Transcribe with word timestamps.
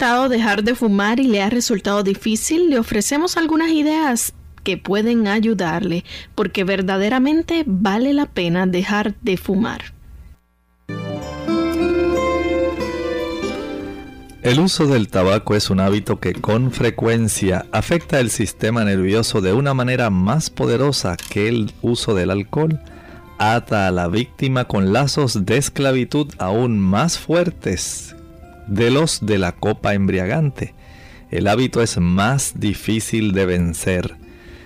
Intentado 0.00 0.30
dejar 0.30 0.64
de 0.64 0.74
fumar 0.74 1.20
y 1.20 1.24
le 1.24 1.42
ha 1.42 1.50
resultado 1.50 2.02
difícil, 2.02 2.70
le 2.70 2.78
ofrecemos 2.78 3.36
algunas 3.36 3.68
ideas 3.70 4.32
que 4.64 4.78
pueden 4.78 5.28
ayudarle, 5.28 6.06
porque 6.34 6.64
verdaderamente 6.64 7.64
vale 7.66 8.14
la 8.14 8.24
pena 8.24 8.66
dejar 8.66 9.14
de 9.20 9.36
fumar. 9.36 9.92
El 14.40 14.58
uso 14.58 14.86
del 14.86 15.08
tabaco 15.08 15.54
es 15.54 15.68
un 15.68 15.80
hábito 15.80 16.18
que 16.18 16.32
con 16.32 16.72
frecuencia 16.72 17.66
afecta 17.70 18.20
el 18.20 18.30
sistema 18.30 18.84
nervioso 18.84 19.42
de 19.42 19.52
una 19.52 19.74
manera 19.74 20.08
más 20.08 20.48
poderosa 20.48 21.18
que 21.28 21.46
el 21.46 21.72
uso 21.82 22.14
del 22.14 22.30
alcohol. 22.30 22.80
Ata 23.36 23.86
a 23.86 23.90
la 23.90 24.08
víctima 24.08 24.64
con 24.64 24.94
lazos 24.94 25.44
de 25.44 25.58
esclavitud 25.58 26.28
aún 26.38 26.78
más 26.78 27.18
fuertes 27.18 28.16
de 28.66 28.90
los 28.90 29.24
de 29.24 29.38
la 29.38 29.52
copa 29.52 29.94
embriagante. 29.94 30.74
El 31.30 31.46
hábito 31.46 31.82
es 31.82 31.98
más 31.98 32.54
difícil 32.56 33.32
de 33.32 33.46
vencer. 33.46 34.16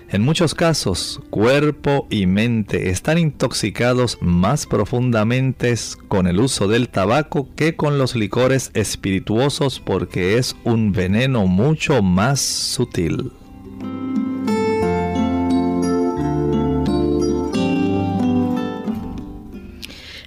En 0.09 0.21
muchos 0.21 0.53
casos, 0.53 1.19
cuerpo 1.29 2.07
y 2.09 2.27
mente 2.27 2.89
están 2.89 3.17
intoxicados 3.17 4.19
más 4.21 4.67
profundamente 4.67 5.73
con 6.07 6.27
el 6.27 6.39
uso 6.39 6.67
del 6.67 6.89
tabaco 6.89 7.49
que 7.55 7.75
con 7.75 7.97
los 7.97 8.15
licores 8.15 8.69
espirituosos 8.75 9.79
porque 9.79 10.37
es 10.37 10.55
un 10.63 10.91
veneno 10.91 11.47
mucho 11.47 12.01
más 12.03 12.39
sutil. 12.39 13.31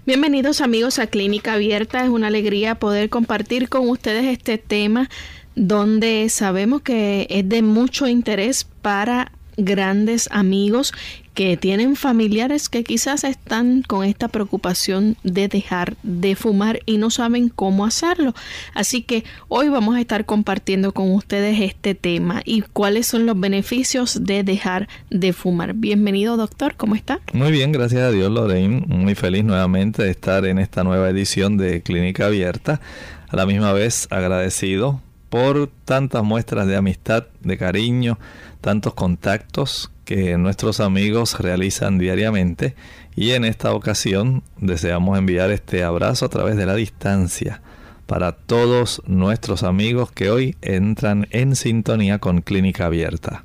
Bienvenidos 0.08 0.62
amigos 0.62 0.98
a 0.98 1.06
Clínica 1.06 1.52
Abierta. 1.52 2.02
Es 2.02 2.08
una 2.08 2.28
alegría 2.28 2.76
poder 2.76 3.10
compartir 3.10 3.68
con 3.68 3.90
ustedes 3.90 4.24
este 4.24 4.56
tema 4.56 5.10
donde 5.54 6.30
sabemos 6.30 6.80
que 6.80 7.26
es 7.28 7.46
de 7.46 7.60
mucho 7.60 8.06
interés 8.08 8.64
para 8.80 9.32
grandes 9.58 10.26
amigos 10.32 10.94
que 11.38 11.56
tienen 11.56 11.94
familiares 11.94 12.68
que 12.68 12.82
quizás 12.82 13.22
están 13.22 13.82
con 13.86 14.04
esta 14.04 14.26
preocupación 14.26 15.16
de 15.22 15.46
dejar 15.46 15.96
de 16.02 16.34
fumar 16.34 16.80
y 16.84 16.98
no 16.98 17.10
saben 17.10 17.48
cómo 17.48 17.86
hacerlo. 17.86 18.34
Así 18.74 19.02
que 19.02 19.22
hoy 19.46 19.68
vamos 19.68 19.94
a 19.94 20.00
estar 20.00 20.24
compartiendo 20.24 20.92
con 20.92 21.12
ustedes 21.12 21.60
este 21.60 21.94
tema 21.94 22.42
y 22.44 22.62
cuáles 22.62 23.06
son 23.06 23.24
los 23.24 23.38
beneficios 23.38 24.24
de 24.24 24.42
dejar 24.42 24.88
de 25.10 25.32
fumar. 25.32 25.74
Bienvenido 25.74 26.36
doctor, 26.36 26.74
¿cómo 26.76 26.96
está? 26.96 27.20
Muy 27.32 27.52
bien, 27.52 27.70
gracias 27.70 28.02
a 28.02 28.10
Dios 28.10 28.32
Lorraine. 28.32 28.84
Muy 28.88 29.14
feliz 29.14 29.44
nuevamente 29.44 30.02
de 30.02 30.10
estar 30.10 30.44
en 30.44 30.58
esta 30.58 30.82
nueva 30.82 31.08
edición 31.08 31.56
de 31.56 31.82
Clínica 31.82 32.26
Abierta. 32.26 32.80
A 33.28 33.36
la 33.36 33.46
misma 33.46 33.72
vez 33.72 34.08
agradecido 34.10 35.00
por 35.28 35.70
tantas 35.84 36.24
muestras 36.24 36.66
de 36.66 36.74
amistad, 36.74 37.26
de 37.42 37.56
cariño, 37.56 38.18
tantos 38.60 38.94
contactos 38.94 39.92
que 40.08 40.38
nuestros 40.38 40.80
amigos 40.80 41.38
realizan 41.38 41.98
diariamente 41.98 42.74
y 43.14 43.32
en 43.32 43.44
esta 43.44 43.74
ocasión 43.74 44.42
deseamos 44.56 45.18
enviar 45.18 45.50
este 45.50 45.84
abrazo 45.84 46.24
a 46.24 46.30
través 46.30 46.56
de 46.56 46.64
la 46.64 46.74
distancia 46.74 47.60
para 48.06 48.32
todos 48.32 49.02
nuestros 49.04 49.64
amigos 49.64 50.10
que 50.10 50.30
hoy 50.30 50.56
entran 50.62 51.28
en 51.28 51.54
sintonía 51.54 52.20
con 52.20 52.40
Clínica 52.40 52.86
Abierta. 52.86 53.44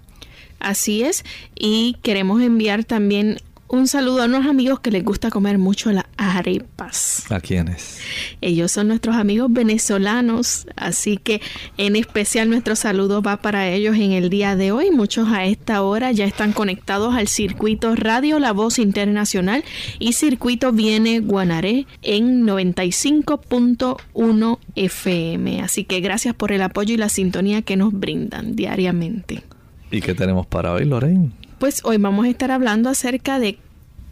Así 0.62 1.03
es, 1.03 1.25
y 1.53 1.97
queremos 2.01 2.41
enviar 2.41 2.85
también 2.85 3.40
un 3.73 3.88
saludo 3.88 4.22
a 4.22 4.25
unos 4.25 4.45
amigos 4.45 4.81
que 4.81 4.91
les 4.91 5.03
gusta 5.03 5.31
comer 5.31 5.57
mucho 5.57 5.91
las 5.91 6.06
arepas. 6.16 7.25
¿A 7.31 7.39
quiénes? 7.39 7.97
Ellos 8.39 8.72
son 8.72 8.89
nuestros 8.89 9.16
amigos 9.16 9.51
venezolanos, 9.51 10.67
así 10.75 11.17
que 11.17 11.41
en 11.78 11.95
especial 11.95 12.51
nuestro 12.51 12.75
saludo 12.75 13.23
va 13.23 13.38
para 13.38 13.67
ellos 13.69 13.95
en 13.95 14.12
el 14.12 14.29
día 14.29 14.56
de 14.56 14.72
hoy. 14.72 14.91
Muchos 14.91 15.29
a 15.29 15.45
esta 15.45 15.81
hora 15.81 16.12
ya 16.12 16.25
están 16.25 16.53
conectados 16.53 17.16
al 17.16 17.28
circuito 17.28 17.95
Radio 17.95 18.38
La 18.38 18.51
Voz 18.51 18.78
Internacional 18.78 19.63
y 19.97 20.13
circuito 20.13 20.72
Viene 20.72 21.19
Guanaré 21.19 21.88
en 22.03 22.45
95.1 22.45 24.59
FM. 24.75 25.62
Así 25.62 25.83
que 25.83 26.00
gracias 26.00 26.35
por 26.35 26.51
el 26.51 26.62
apoyo 26.62 26.94
y 26.94 26.97
la 26.97 27.09
sintonía 27.09 27.63
que 27.63 27.75
nos 27.75 27.91
brindan 27.91 28.56
diariamente. 28.56 29.41
¿Y 29.89 30.01
qué 30.01 30.13
tenemos 30.13 30.45
para 30.45 30.73
hoy, 30.73 30.85
Lorraine? 30.85 31.31
Pues 31.63 31.79
hoy 31.85 31.96
vamos 31.96 32.25
a 32.25 32.29
estar 32.29 32.51
hablando 32.51 32.90
acerca 32.90 33.40
de 33.40 33.57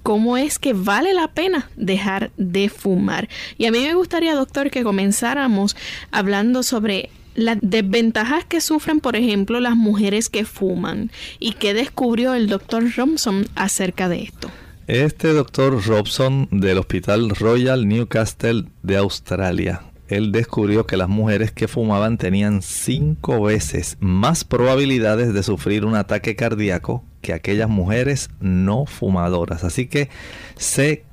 cómo 0.04 0.38
es 0.38 0.58
que 0.58 0.72
vale 0.72 1.14
la 1.14 1.28
pena 1.28 1.70
dejar 1.76 2.32
de 2.38 2.70
fumar. 2.70 3.28
Y 3.58 3.66
a 3.66 3.72
mí 3.74 3.80
me 3.80 3.94
gustaría, 3.94 4.36
doctor, 4.36 4.72
que 4.72 4.84
comenzáramos 4.84 5.76
hablando 6.12 6.64
sobre 6.64 7.10
las 7.36 7.58
desventajas 7.62 8.46
que 8.46 8.62
sufren, 8.62 9.02
por 9.02 9.18
ejemplo, 9.18 9.60
las 9.60 9.76
mujeres 9.76 10.30
que 10.30 10.46
fuman 10.46 11.12
y 11.40 11.52
qué 11.52 11.74
descubrió 11.74 12.36
el 12.36 12.48
doctor 12.48 12.86
Robson 12.96 13.46
acerca 13.56 14.08
de 14.08 14.22
esto. 14.22 14.50
Este 14.88 15.34
doctor 15.34 15.86
Robson 15.86 16.48
del 16.52 16.78
Hospital 16.78 17.32
Royal 17.32 17.86
Newcastle 17.86 18.64
de 18.82 18.96
Australia 18.96 19.91
él 20.12 20.34
descubrió 20.34 20.86
que 20.86 20.98
las 20.98 21.08
mujeres 21.08 21.52
que 21.52 21.70
fumaban 21.70 22.18
tenían 22.18 22.62
cinco 22.62 23.42
veces 23.42 23.98
más 24.02 24.44
probabilidades 24.44 25.34
de 25.34 25.42
sufrir 25.42 25.86
un 25.86 25.96
ataque 25.96 26.36
cardíaco 26.36 27.04
que 27.22 27.34
aquellas 27.34 27.70
mujeres 27.70 28.30
no 28.42 28.86
fumadoras. 28.86 29.64
Así 29.64 29.88
que 29.88 30.10
se 30.58 31.06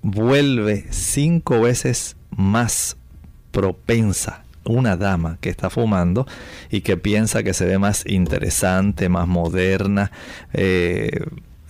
vuelve 0.00 0.86
cinco 0.90 1.60
veces 1.60 2.16
más 2.30 2.96
propensa 3.50 4.44
una 4.64 4.96
dama 4.96 5.36
que 5.40 5.50
está 5.50 5.68
fumando 5.68 6.26
y 6.70 6.80
que 6.80 6.96
piensa 6.96 7.42
que 7.42 7.52
se 7.52 7.66
ve 7.66 7.78
más 7.78 8.04
interesante, 8.06 9.10
más 9.10 9.28
moderna. 9.28 10.12
Eh, 10.54 11.10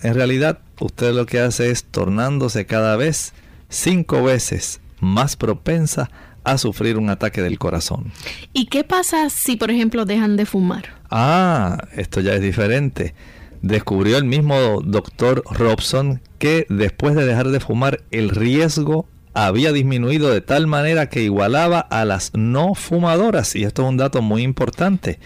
en 0.01 0.13
realidad, 0.13 0.59
usted 0.79 1.13
lo 1.13 1.25
que 1.25 1.41
hace 1.41 1.69
es 1.69 1.83
tornándose 1.83 2.65
cada 2.65 2.95
vez 2.95 3.33
cinco 3.67 4.23
veces 4.23 4.79
más 4.99 5.35
propensa 5.35 6.09
a 6.47 6.57
sufrir 6.57 6.97
un 6.97 7.09
ataque 7.09 7.41
del 7.41 7.59
corazón. 7.59 8.11
¿Y 8.53 8.67
qué 8.67 8.85
pasa 8.85 9.29
si, 9.29 9.57
por 9.57 9.69
ejemplo, 9.69 10.05
dejan 10.05 10.37
de 10.37 10.45
fumar? 10.45 10.95
Ah, 11.11 11.77
esto 11.95 12.21
ya 12.21 12.33
es 12.33 12.41
diferente. 12.41 13.13
Descubrió 13.61 14.17
el 14.17 14.23
mismo 14.23 14.81
doctor 14.81 15.43
Robson 15.51 16.21
que 16.39 16.65
después 16.69 17.15
de 17.15 17.25
dejar 17.25 17.49
de 17.49 17.59
fumar 17.59 18.01
el 18.11 18.29
riesgo 18.29 19.07
había 19.33 19.73
disminuido 19.73 20.31
de 20.31 20.39
tal 20.41 20.67
manera 20.67 21.09
que 21.09 21.21
igualaba 21.21 21.79
a 21.79 22.05
las 22.05 22.31
no 22.33 22.75
fumadoras. 22.75 23.53
Y 23.55 23.63
esto 23.63 23.83
es 23.83 23.89
un 23.89 23.97
dato 23.97 24.21
muy 24.21 24.41
importante. 24.41 25.19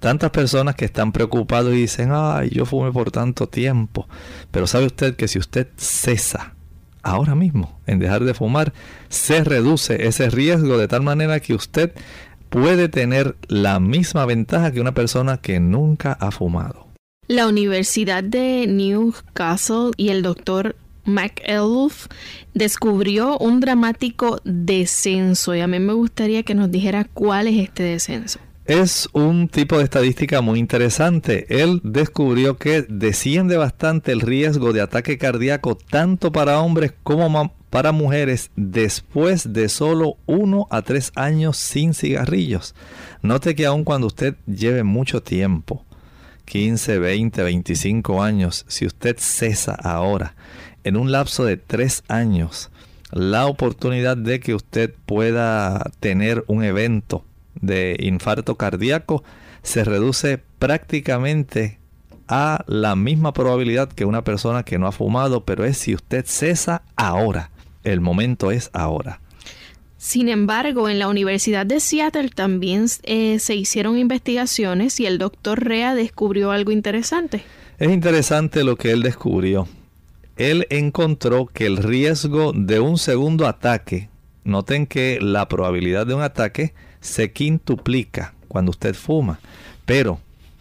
Tantas 0.00 0.30
personas 0.30 0.74
que 0.74 0.86
están 0.86 1.12
preocupados 1.12 1.74
y 1.74 1.82
dicen, 1.82 2.10
ay, 2.12 2.48
yo 2.50 2.64
fumé 2.64 2.90
por 2.92 3.10
tanto 3.10 3.46
tiempo. 3.46 4.08
Pero 4.50 4.66
sabe 4.66 4.86
usted 4.86 5.16
que 5.16 5.28
si 5.28 5.38
usted 5.38 5.68
cesa 5.76 6.54
ahora 7.02 7.34
mismo, 7.34 7.80
en 7.86 7.98
dejar 7.98 8.24
de 8.24 8.34
fumar, 8.34 8.72
se 9.08 9.44
reduce 9.44 10.06
ese 10.06 10.30
riesgo 10.30 10.78
de 10.78 10.88
tal 10.88 11.02
manera 11.02 11.40
que 11.40 11.54
usted 11.54 11.92
puede 12.48 12.88
tener 12.88 13.36
la 13.48 13.80
misma 13.80 14.26
ventaja 14.26 14.72
que 14.72 14.80
una 14.80 14.92
persona 14.92 15.38
que 15.38 15.58
nunca 15.60 16.12
ha 16.12 16.30
fumado. 16.30 16.86
La 17.28 17.46
Universidad 17.46 18.22
de 18.22 18.66
Newcastle 18.66 19.92
y 19.96 20.10
el 20.10 20.22
doctor 20.22 20.76
McElf 21.04 22.06
descubrió 22.54 23.38
un 23.38 23.60
dramático 23.60 24.40
descenso 24.44 25.54
y 25.54 25.60
a 25.60 25.66
mí 25.66 25.78
me 25.78 25.92
gustaría 25.94 26.42
que 26.42 26.54
nos 26.54 26.70
dijera 26.70 27.04
cuál 27.04 27.48
es 27.48 27.58
este 27.58 27.82
descenso. 27.82 28.38
Es 28.64 29.08
un 29.12 29.48
tipo 29.48 29.78
de 29.78 29.84
estadística 29.84 30.40
muy 30.40 30.60
interesante. 30.60 31.46
Él 31.62 31.80
descubrió 31.82 32.58
que 32.58 32.82
desciende 32.88 33.56
bastante 33.56 34.12
el 34.12 34.20
riesgo 34.20 34.72
de 34.72 34.80
ataque 34.80 35.18
cardíaco 35.18 35.76
tanto 35.76 36.30
para 36.30 36.60
hombres 36.60 36.94
como 37.02 37.52
para 37.70 37.90
mujeres 37.90 38.52
después 38.54 39.52
de 39.52 39.68
solo 39.68 40.16
uno 40.26 40.68
a 40.70 40.82
tres 40.82 41.10
años 41.16 41.56
sin 41.56 41.92
cigarrillos. 41.92 42.76
Note 43.20 43.56
que 43.56 43.66
aun 43.66 43.82
cuando 43.82 44.06
usted 44.06 44.36
lleve 44.46 44.84
mucho 44.84 45.24
tiempo, 45.24 45.84
15, 46.44 47.00
20, 47.00 47.42
25 47.42 48.22
años, 48.22 48.64
si 48.68 48.86
usted 48.86 49.16
cesa 49.18 49.74
ahora, 49.74 50.36
en 50.84 50.96
un 50.96 51.10
lapso 51.10 51.44
de 51.44 51.56
tres 51.56 52.04
años, 52.06 52.70
la 53.10 53.46
oportunidad 53.46 54.16
de 54.16 54.38
que 54.38 54.54
usted 54.54 54.94
pueda 55.04 55.90
tener 55.98 56.44
un 56.46 56.62
evento 56.62 57.24
de 57.62 57.96
infarto 58.00 58.56
cardíaco 58.56 59.24
se 59.62 59.84
reduce 59.84 60.38
prácticamente 60.58 61.78
a 62.28 62.64
la 62.66 62.96
misma 62.96 63.32
probabilidad 63.32 63.90
que 63.90 64.04
una 64.04 64.22
persona 64.22 64.64
que 64.64 64.78
no 64.78 64.86
ha 64.86 64.92
fumado, 64.92 65.44
pero 65.44 65.64
es 65.64 65.78
si 65.78 65.94
usted 65.94 66.24
cesa 66.26 66.82
ahora. 66.96 67.50
El 67.84 68.00
momento 68.00 68.50
es 68.50 68.70
ahora. 68.72 69.20
Sin 69.98 70.28
embargo, 70.28 70.88
en 70.88 70.98
la 70.98 71.08
Universidad 71.08 71.64
de 71.64 71.78
Seattle 71.78 72.30
también 72.30 72.86
eh, 73.04 73.38
se 73.38 73.54
hicieron 73.54 73.98
investigaciones 73.98 74.98
y 74.98 75.06
el 75.06 75.18
doctor 75.18 75.64
Rea 75.64 75.94
descubrió 75.94 76.50
algo 76.50 76.72
interesante. 76.72 77.44
Es 77.78 77.90
interesante 77.90 78.64
lo 78.64 78.76
que 78.76 78.90
él 78.90 79.02
descubrió. 79.02 79.68
Él 80.36 80.66
encontró 80.70 81.46
que 81.46 81.66
el 81.66 81.76
riesgo 81.76 82.52
de 82.52 82.80
un 82.80 82.98
segundo 82.98 83.46
ataque, 83.46 84.08
noten 84.44 84.86
que 84.86 85.18
la 85.20 85.46
probabilidad 85.48 86.06
de 86.06 86.14
un 86.14 86.22
ataque 86.22 86.74
se 87.02 87.32
quintuplica 87.32 88.32
cuando 88.48 88.70
usted 88.70 88.94
fuma. 88.94 89.38
Pero 89.84 90.20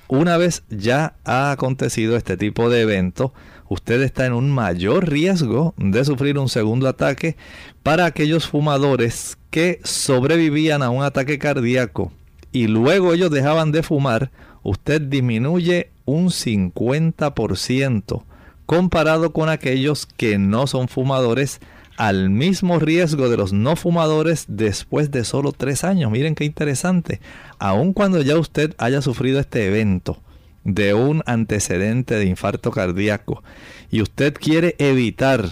una 0.10 0.36
vez 0.36 0.64
ya 0.70 1.14
ha 1.24 1.52
acontecido 1.52 2.18
este 2.18 2.36
tipo 2.36 2.70
de 2.70 2.82
evento, 2.82 3.34
usted 3.70 4.02
está 4.02 4.26
en 4.26 4.34
un 4.34 4.52
mayor 4.52 5.08
riesgo 5.08 5.74
de 5.78 6.04
sufrir 6.04 6.38
un 6.38 6.50
segundo 6.50 6.90
ataque 6.90 7.38
para 7.82 8.04
aquellos 8.04 8.46
fumadores 8.50 9.38
que 9.50 9.80
sobrevivían 9.86 10.84
a 10.84 10.90
un 10.90 11.04
ataque 11.04 11.40
cardíaco 11.40 12.12
y 12.52 12.68
luego 12.68 13.14
ellos 13.14 13.32
dejaban 13.32 13.72
de 13.72 13.84
fumar, 13.84 14.32
usted 14.64 15.02
disminuye 15.02 15.90
un 16.06 16.28
50% 16.28 18.24
comparado 18.66 19.32
con 19.34 19.50
aquellos 19.50 20.06
que 20.06 20.38
no 20.38 20.68
son 20.68 20.88
fumadores 20.88 21.62
al 22.02 22.32
mismo 22.32 22.80
riesgo 22.80 23.30
de 23.30 23.38
los 23.38 23.54
no 23.54 23.76
fumadores 23.76 24.46
después 24.48 25.12
de 25.12 25.24
solo 25.24 25.52
tres 25.52 25.84
años. 25.84 26.10
Miren 26.10 26.34
qué 26.34 26.46
interesante. 26.46 27.22
Aun 27.60 27.94
cuando 27.94 28.20
ya 28.24 28.40
usted 28.40 28.74
haya 28.80 29.04
sufrido 29.04 29.40
este 29.40 29.68
evento 29.68 30.20
de 30.64 30.96
un 30.96 31.22
antecedente 31.28 32.16
de 32.16 32.26
infarto 32.26 32.72
cardíaco 32.72 33.44
y 33.92 34.02
usted 34.02 34.34
quiere 34.34 34.76
evitar 34.80 35.50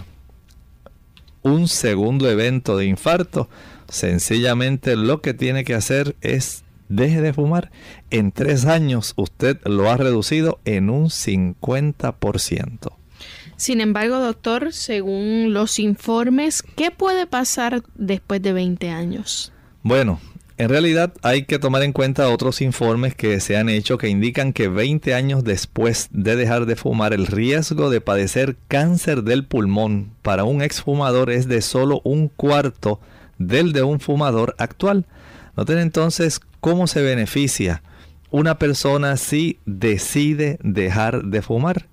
un 1.43 1.67
segundo 1.67 2.27
evento 2.27 2.77
de 2.77 2.87
infarto, 2.87 3.47
sencillamente 3.87 4.95
lo 4.95 5.21
que 5.21 5.35
tiene 5.35 5.63
que 5.63 5.75
hacer 5.75 6.15
es 6.21 6.63
deje 6.87 7.21
de 7.21 7.31
fumar. 7.31 7.69
En 8.09 8.31
tres 8.31 8.65
años 8.65 9.13
usted 9.17 9.59
lo 9.65 9.91
ha 9.91 9.97
reducido 9.97 10.59
en 10.65 10.89
un 10.89 11.09
50%. 11.09 12.98
Sin 13.59 13.81
embargo, 13.81 14.19
doctor, 14.19 14.71
según 14.71 15.51
los 15.51 15.79
informes, 15.79 16.63
¿qué 16.77 16.91
puede 16.91 17.27
pasar 17.27 17.83
después 17.93 18.41
de 18.41 18.53
20 18.53 18.89
años? 18.89 19.51
Bueno, 19.83 20.21
en 20.57 20.69
realidad 20.69 21.11
hay 21.23 21.43
que 21.43 21.59
tomar 21.59 21.83
en 21.83 21.91
cuenta 21.91 22.29
otros 22.29 22.61
informes 22.61 23.15
que 23.15 23.41
se 23.41 23.57
han 23.57 23.67
hecho 23.67 23.97
que 23.97 24.07
indican 24.07 24.53
que 24.53 24.69
20 24.69 25.13
años 25.13 25.43
después 25.43 26.07
de 26.11 26.37
dejar 26.37 26.67
de 26.67 26.77
fumar 26.77 27.11
el 27.11 27.27
riesgo 27.27 27.89
de 27.89 27.99
padecer 27.99 28.55
cáncer 28.69 29.23
del 29.23 29.43
pulmón 29.43 30.13
para 30.21 30.45
un 30.45 30.61
exfumador 30.61 31.29
es 31.29 31.49
de 31.49 31.61
solo 31.61 31.99
un 32.05 32.29
cuarto 32.29 33.01
del 33.39 33.73
de 33.73 33.83
un 33.83 33.99
fumador 33.99 34.55
actual. 34.57 35.05
Noten 35.57 35.79
entonces 35.79 36.39
cómo 36.61 36.87
se 36.87 37.01
beneficia 37.01 37.83
una 38.31 38.57
persona 38.57 39.17
si 39.17 39.59
decide 39.65 40.59
dejar 40.63 41.25
de 41.25 41.41
fumar. 41.41 41.89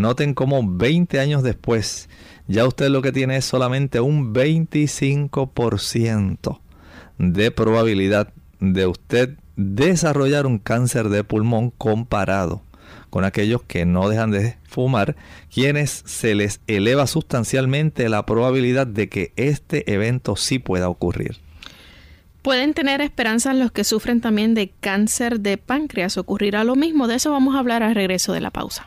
Noten 0.00 0.34
cómo 0.34 0.62
20 0.64 1.20
años 1.20 1.42
después 1.42 2.08
ya 2.48 2.66
usted 2.66 2.88
lo 2.88 3.02
que 3.02 3.12
tiene 3.12 3.36
es 3.36 3.44
solamente 3.44 4.00
un 4.00 4.34
25% 4.34 6.60
de 7.18 7.50
probabilidad 7.50 8.32
de 8.60 8.86
usted 8.86 9.36
desarrollar 9.56 10.46
un 10.46 10.58
cáncer 10.58 11.10
de 11.10 11.22
pulmón 11.22 11.70
comparado 11.70 12.62
con 13.10 13.24
aquellos 13.24 13.62
que 13.62 13.84
no 13.84 14.08
dejan 14.08 14.30
de 14.30 14.56
fumar, 14.68 15.16
quienes 15.52 16.02
se 16.06 16.34
les 16.34 16.60
eleva 16.66 17.06
sustancialmente 17.06 18.08
la 18.08 18.24
probabilidad 18.24 18.86
de 18.86 19.08
que 19.08 19.32
este 19.36 19.92
evento 19.92 20.36
sí 20.36 20.58
pueda 20.58 20.88
ocurrir. 20.88 21.36
Pueden 22.42 22.72
tener 22.72 23.02
esperanzas 23.02 23.54
los 23.54 23.70
que 23.70 23.84
sufren 23.84 24.22
también 24.22 24.54
de 24.54 24.72
cáncer 24.80 25.40
de 25.40 25.58
páncreas. 25.58 26.16
¿Ocurrirá 26.16 26.64
lo 26.64 26.74
mismo? 26.74 27.06
De 27.06 27.16
eso 27.16 27.32
vamos 27.32 27.54
a 27.54 27.58
hablar 27.58 27.82
al 27.82 27.94
regreso 27.94 28.32
de 28.32 28.40
la 28.40 28.50
pausa. 28.50 28.86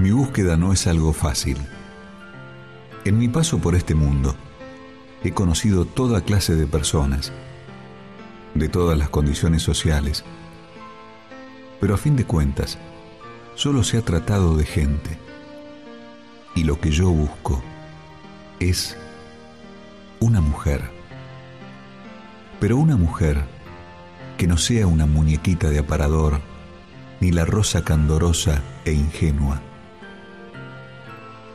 Mi 0.00 0.12
búsqueda 0.12 0.56
no 0.56 0.72
es 0.72 0.86
algo 0.86 1.12
fácil. 1.12 1.58
En 3.04 3.18
mi 3.18 3.28
paso 3.28 3.58
por 3.58 3.74
este 3.74 3.94
mundo, 3.94 4.34
he 5.22 5.32
conocido 5.32 5.84
toda 5.84 6.22
clase 6.22 6.56
de 6.56 6.66
personas, 6.66 7.32
de 8.54 8.70
todas 8.70 8.96
las 8.96 9.10
condiciones 9.10 9.62
sociales, 9.62 10.24
pero 11.82 11.92
a 11.92 11.98
fin 11.98 12.16
de 12.16 12.24
cuentas, 12.24 12.78
solo 13.56 13.84
se 13.84 13.98
ha 13.98 14.02
tratado 14.02 14.56
de 14.56 14.64
gente. 14.64 15.18
Y 16.54 16.64
lo 16.64 16.80
que 16.80 16.92
yo 16.92 17.10
busco 17.10 17.62
es 18.58 18.96
una 20.18 20.40
mujer. 20.40 20.80
Pero 22.58 22.78
una 22.78 22.96
mujer 22.96 23.44
que 24.38 24.46
no 24.46 24.56
sea 24.56 24.86
una 24.86 25.04
muñequita 25.04 25.68
de 25.68 25.80
aparador, 25.80 26.40
ni 27.20 27.32
la 27.32 27.44
rosa 27.44 27.84
candorosa 27.84 28.62
e 28.86 28.92
ingenua 28.92 29.60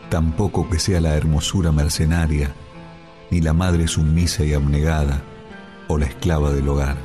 tampoco 0.09 0.69
que 0.69 0.79
sea 0.79 1.01
la 1.01 1.15
hermosura 1.15 1.71
mercenaria, 1.71 2.53
ni 3.31 3.41
la 3.41 3.53
madre 3.53 3.87
sumisa 3.87 4.43
y 4.43 4.53
abnegada, 4.53 5.21
o 5.87 5.97
la 5.97 6.05
esclava 6.05 6.51
del 6.51 6.67
hogar. 6.67 6.97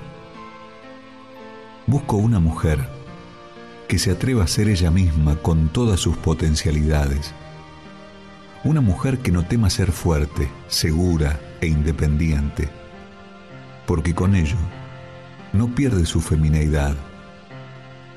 Busco 1.87 2.17
una 2.17 2.41
mujer 2.41 2.89
que 3.89 3.99
se 3.99 4.13
atreva 4.13 4.45
a 4.45 4.49
ser 4.49 4.69
ella 4.69 4.91
misma 4.91 5.37
con 5.37 5.69
todas 5.69 5.99
sus 5.99 6.17
potencialidades. 6.17 7.35
Una 8.63 8.81
mujer 8.81 9.19
que 9.19 9.33
no 9.33 9.45
tema 9.45 9.71
ser 9.71 9.91
fuerte, 9.91 10.49
segura 10.69 11.41
e 11.61 11.67
independiente, 11.67 12.69
porque 13.87 14.15
con 14.15 14.37
ello 14.37 14.59
no 15.53 15.75
pierde 15.75 16.07
su 16.07 16.21
femineidad 16.21 16.95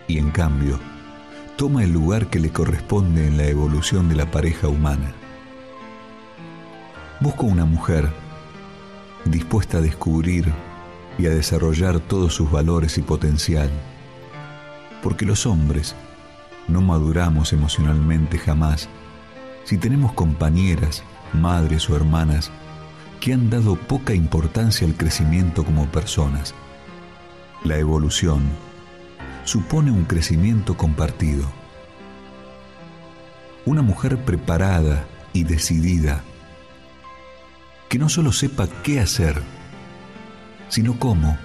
y 0.07 0.19
en 0.19 0.29
cambio 0.29 0.79
toma 1.57 1.83
el 1.83 1.91
lugar 1.91 2.27
que 2.27 2.39
le 2.39 2.51
corresponde 2.51 3.27
en 3.27 3.37
la 3.37 3.45
evolución 3.45 4.09
de 4.09 4.15
la 4.15 4.31
pareja 4.31 4.67
humana. 4.67 5.13
Busco 7.19 7.45
una 7.45 7.65
mujer 7.65 8.09
dispuesta 9.25 9.77
a 9.77 9.81
descubrir 9.81 10.51
y 11.17 11.27
a 11.27 11.29
desarrollar 11.29 11.99
todos 11.99 12.33
sus 12.33 12.51
valores 12.51 12.97
y 12.97 13.01
potencial, 13.01 13.69
porque 15.01 15.25
los 15.25 15.45
hombres 15.45 15.95
no 16.67 16.81
maduramos 16.81 17.53
emocionalmente 17.53 18.37
jamás 18.37 18.89
si 19.63 19.77
tenemos 19.77 20.13
compañeras, 20.13 21.03
madres 21.33 21.89
o 21.89 21.95
hermanas 21.95 22.51
que 23.21 23.31
han 23.31 23.49
dado 23.49 23.75
poca 23.75 24.13
importancia 24.13 24.85
al 24.85 24.95
crecimiento 24.95 25.63
como 25.63 25.85
personas. 25.85 26.53
La 27.63 27.77
evolución 27.77 28.41
supone 29.43 29.91
un 29.91 30.05
crecimiento 30.05 30.77
compartido. 30.77 31.45
Una 33.65 33.81
mujer 33.81 34.17
preparada 34.23 35.05
y 35.33 35.43
decidida, 35.43 36.23
que 37.89 37.99
no 37.99 38.09
solo 38.09 38.31
sepa 38.31 38.67
qué 38.83 38.99
hacer, 38.99 39.41
sino 40.69 40.97
cómo 40.97 41.37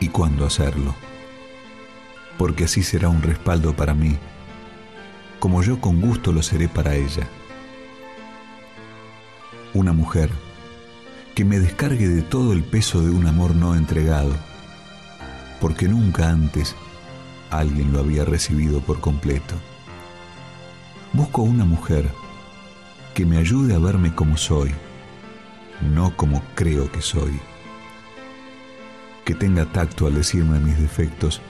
y 0.00 0.08
cuándo 0.08 0.46
hacerlo, 0.46 0.94
porque 2.36 2.64
así 2.64 2.82
será 2.82 3.08
un 3.08 3.22
respaldo 3.22 3.74
para 3.74 3.94
mí, 3.94 4.16
como 5.38 5.62
yo 5.62 5.80
con 5.80 6.00
gusto 6.00 6.32
lo 6.32 6.42
seré 6.42 6.68
para 6.68 6.94
ella. 6.94 7.26
Una 9.74 9.92
mujer 9.92 10.30
que 11.34 11.44
me 11.44 11.60
descargue 11.60 12.08
de 12.08 12.22
todo 12.22 12.52
el 12.52 12.64
peso 12.64 13.00
de 13.02 13.10
un 13.10 13.26
amor 13.26 13.54
no 13.54 13.76
entregado, 13.76 14.34
porque 15.60 15.88
nunca 15.88 16.30
antes 16.30 16.74
alguien 17.50 17.92
lo 17.92 18.00
había 18.00 18.24
recibido 18.24 18.80
por 18.80 19.00
completo. 19.00 19.54
Busco 21.12 21.42
una 21.42 21.64
mujer 21.64 22.10
que 23.14 23.26
me 23.26 23.38
ayude 23.38 23.74
a 23.74 23.78
verme 23.78 24.14
como 24.14 24.36
soy, 24.36 24.72
no 25.94 26.16
como 26.16 26.42
creo 26.54 26.90
que 26.92 27.02
soy. 27.02 27.40
Que 29.24 29.34
tenga 29.34 29.66
tacto 29.66 30.06
al 30.06 30.14
decirme 30.14 30.58
mis 30.58 30.78
defectos 30.78 31.40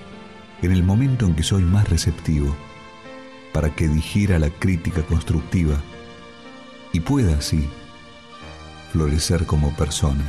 en 0.63 0.73
el 0.73 0.83
momento 0.83 1.27
en 1.27 1.35
que 1.35 1.43
soy 1.43 1.63
más 1.63 1.89
receptivo, 1.89 2.57
para 3.53 3.75
que 3.75 3.89
digiera 3.89 4.39
la 4.39 4.51
crítica 4.51 5.03
constructiva 5.03 5.77
y 6.93 7.01
pueda 7.01 7.37
así 7.39 7.69
florecer 8.93 9.47
como 9.47 9.75
persona. 9.77 10.25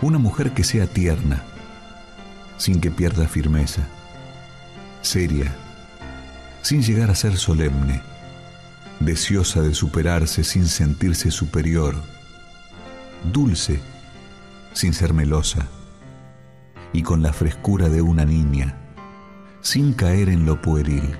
Una 0.00 0.18
mujer 0.18 0.52
que 0.52 0.64
sea 0.64 0.86
tierna, 0.86 1.44
sin 2.58 2.80
que 2.80 2.90
pierda 2.90 3.26
firmeza, 3.26 3.82
seria, 5.00 5.54
sin 6.60 6.82
llegar 6.82 7.10
a 7.10 7.14
ser 7.14 7.36
solemne, 7.36 8.02
deseosa 9.00 9.62
de 9.62 9.74
superarse 9.74 10.44
sin 10.44 10.66
sentirse 10.66 11.30
superior, 11.30 11.94
dulce, 13.32 13.80
sin 14.72 14.92
ser 14.92 15.14
melosa, 15.14 15.66
y 16.92 17.02
con 17.02 17.22
la 17.22 17.32
frescura 17.32 17.88
de 17.88 18.02
una 18.02 18.24
niña, 18.24 18.76
sin 19.60 19.92
caer 19.92 20.28
en 20.28 20.44
lo 20.44 20.60
pueril. 20.60 21.16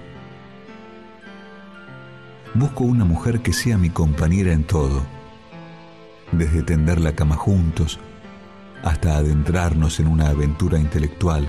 Busco 2.54 2.84
una 2.84 3.04
mujer 3.04 3.40
que 3.40 3.52
sea 3.52 3.78
mi 3.78 3.90
compañera 3.90 4.52
en 4.52 4.64
todo, 4.64 5.06
desde 6.32 6.62
tender 6.62 7.00
la 7.00 7.14
cama 7.14 7.36
juntos 7.36 8.00
hasta 8.82 9.16
adentrarnos 9.16 10.00
en 10.00 10.06
una 10.06 10.28
aventura 10.28 10.78
intelectual, 10.78 11.46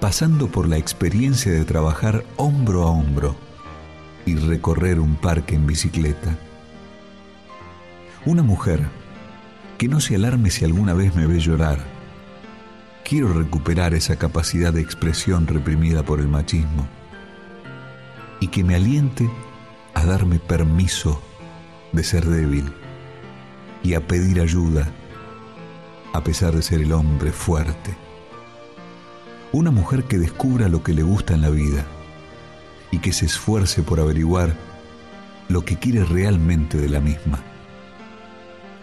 pasando 0.00 0.48
por 0.48 0.68
la 0.68 0.76
experiencia 0.76 1.52
de 1.52 1.64
trabajar 1.64 2.24
hombro 2.36 2.82
a 2.82 2.90
hombro 2.90 3.36
y 4.26 4.36
recorrer 4.36 5.00
un 5.00 5.16
parque 5.16 5.54
en 5.54 5.66
bicicleta. 5.66 6.36
Una 8.26 8.42
mujer 8.42 8.88
que 9.78 9.88
no 9.88 10.00
se 10.00 10.14
alarme 10.14 10.50
si 10.50 10.64
alguna 10.64 10.94
vez 10.94 11.14
me 11.14 11.26
ve 11.26 11.40
llorar. 11.40 11.78
Quiero 13.04 13.32
recuperar 13.32 13.92
esa 13.92 14.16
capacidad 14.16 14.72
de 14.72 14.80
expresión 14.80 15.46
reprimida 15.46 16.02
por 16.02 16.20
el 16.20 16.28
machismo 16.28 16.88
y 18.40 18.48
que 18.48 18.64
me 18.64 18.74
aliente 18.74 19.28
a 19.92 20.04
darme 20.04 20.38
permiso 20.38 21.22
de 21.92 22.02
ser 22.02 22.24
débil 22.24 22.72
y 23.82 23.94
a 23.94 24.06
pedir 24.06 24.40
ayuda 24.40 24.88
a 26.14 26.22
pesar 26.22 26.54
de 26.54 26.62
ser 26.62 26.80
el 26.80 26.92
hombre 26.92 27.32
fuerte. 27.32 27.96
Una 29.50 29.72
mujer 29.72 30.04
que 30.04 30.16
descubra 30.16 30.68
lo 30.68 30.84
que 30.84 30.94
le 30.94 31.02
gusta 31.02 31.34
en 31.34 31.40
la 31.40 31.50
vida 31.50 31.84
y 32.92 33.00
que 33.00 33.12
se 33.12 33.26
esfuerce 33.26 33.82
por 33.82 33.98
averiguar 33.98 34.54
lo 35.48 35.64
que 35.64 35.76
quiere 35.76 36.04
realmente 36.04 36.78
de 36.78 36.88
la 36.88 37.00
misma, 37.00 37.40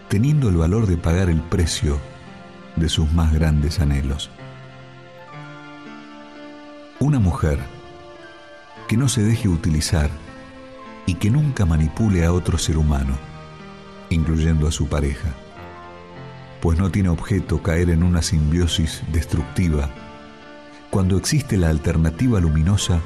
teniendo 0.08 0.50
el 0.50 0.56
valor 0.56 0.86
de 0.86 0.98
pagar 0.98 1.30
el 1.30 1.40
precio 1.40 1.98
de 2.76 2.90
sus 2.90 3.10
más 3.12 3.32
grandes 3.32 3.80
anhelos. 3.80 4.30
Una 7.00 7.18
mujer 7.18 7.58
que 8.88 8.98
no 8.98 9.08
se 9.08 9.22
deje 9.22 9.48
utilizar 9.48 10.10
y 11.06 11.14
que 11.14 11.30
nunca 11.30 11.64
manipule 11.64 12.26
a 12.26 12.32
otro 12.34 12.58
ser 12.58 12.76
humano, 12.76 13.16
incluyendo 14.10 14.68
a 14.68 14.70
su 14.70 14.86
pareja, 14.86 15.30
pues 16.62 16.78
no 16.78 16.92
tiene 16.92 17.08
objeto 17.08 17.60
caer 17.60 17.90
en 17.90 18.04
una 18.04 18.22
simbiosis 18.22 19.02
destructiva 19.12 19.90
cuando 20.90 21.16
existe 21.16 21.56
la 21.56 21.68
alternativa 21.70 22.38
luminosa 22.38 23.00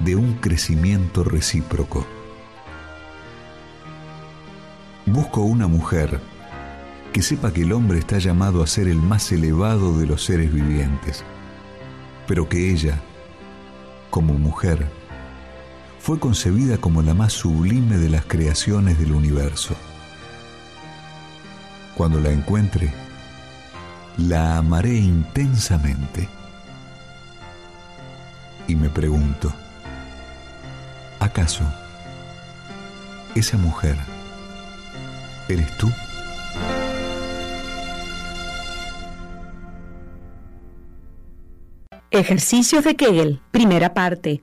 de 0.00 0.16
un 0.16 0.34
crecimiento 0.34 1.22
recíproco. 1.22 2.04
Busco 5.06 5.42
una 5.42 5.68
mujer 5.68 6.20
que 7.12 7.22
sepa 7.22 7.52
que 7.52 7.62
el 7.62 7.72
hombre 7.72 8.00
está 8.00 8.18
llamado 8.18 8.64
a 8.64 8.66
ser 8.66 8.88
el 8.88 8.98
más 8.98 9.30
elevado 9.30 9.96
de 9.96 10.06
los 10.06 10.24
seres 10.24 10.52
vivientes, 10.52 11.22
pero 12.26 12.48
que 12.48 12.72
ella, 12.72 13.00
como 14.10 14.34
mujer, 14.34 14.90
fue 16.00 16.18
concebida 16.18 16.78
como 16.78 17.02
la 17.02 17.14
más 17.14 17.32
sublime 17.32 17.96
de 17.96 18.08
las 18.08 18.24
creaciones 18.24 18.98
del 18.98 19.12
universo. 19.12 19.76
Cuando 21.98 22.18
la 22.18 22.30
encuentre, 22.30 22.90
la 24.16 24.56
amaré 24.56 24.94
intensamente. 24.94 26.28
Y 28.66 28.74
me 28.74 28.88
pregunto, 28.88 29.52
¿Acaso 31.20 31.64
esa 33.34 33.56
mujer 33.58 33.96
eres 35.48 35.76
tú? 35.76 35.90
Ejercicios 42.10 42.84
de 42.84 42.96
Kegel, 42.96 43.40
primera 43.50 43.94
parte. 43.94 44.42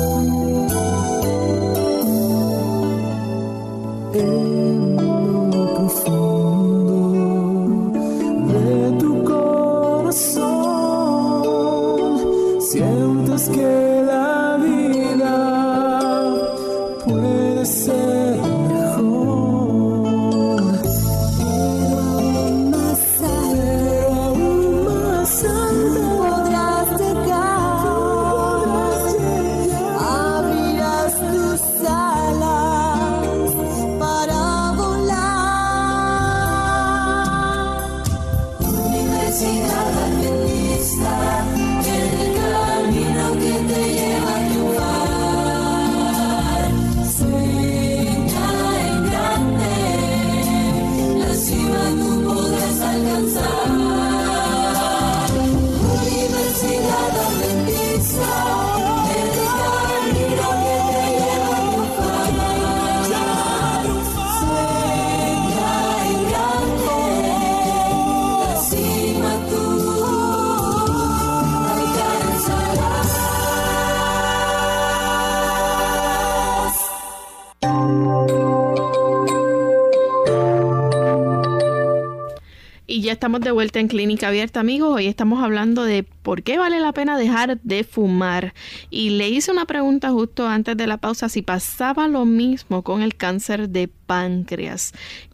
estamos 83.27 83.41
de 83.41 83.51
vuelta 83.51 83.81
en 83.81 83.89
Clínica 83.89 84.29
Abierta, 84.29 84.61
amigos. 84.61 84.95
Hoy 84.95 85.07
estamos 85.07 85.43
hablando 85.43 85.83
de 85.83 86.03
por 86.03 86.43
qué 86.43 86.57
vale 86.57 86.79
la 86.79 86.93
pena 86.93 87.17
dejar 87.17 87.59
de 87.61 87.83
fumar. 87.83 88.53
Y 88.89 89.09
le 89.09 89.27
hice 89.27 89.51
una 89.51 89.65
pregunta 89.65 90.11
justo 90.11 90.47
antes 90.47 90.77
de 90.77 90.87
la 90.87 90.95
pausa 90.95 91.27
si 91.27 91.41
pasaba 91.41 92.07
lo 92.07 92.23
mismo 92.23 92.83
con 92.83 93.01
el 93.01 93.17
cáncer 93.17 93.67
de 93.67 93.89
páncreas. 93.89 94.93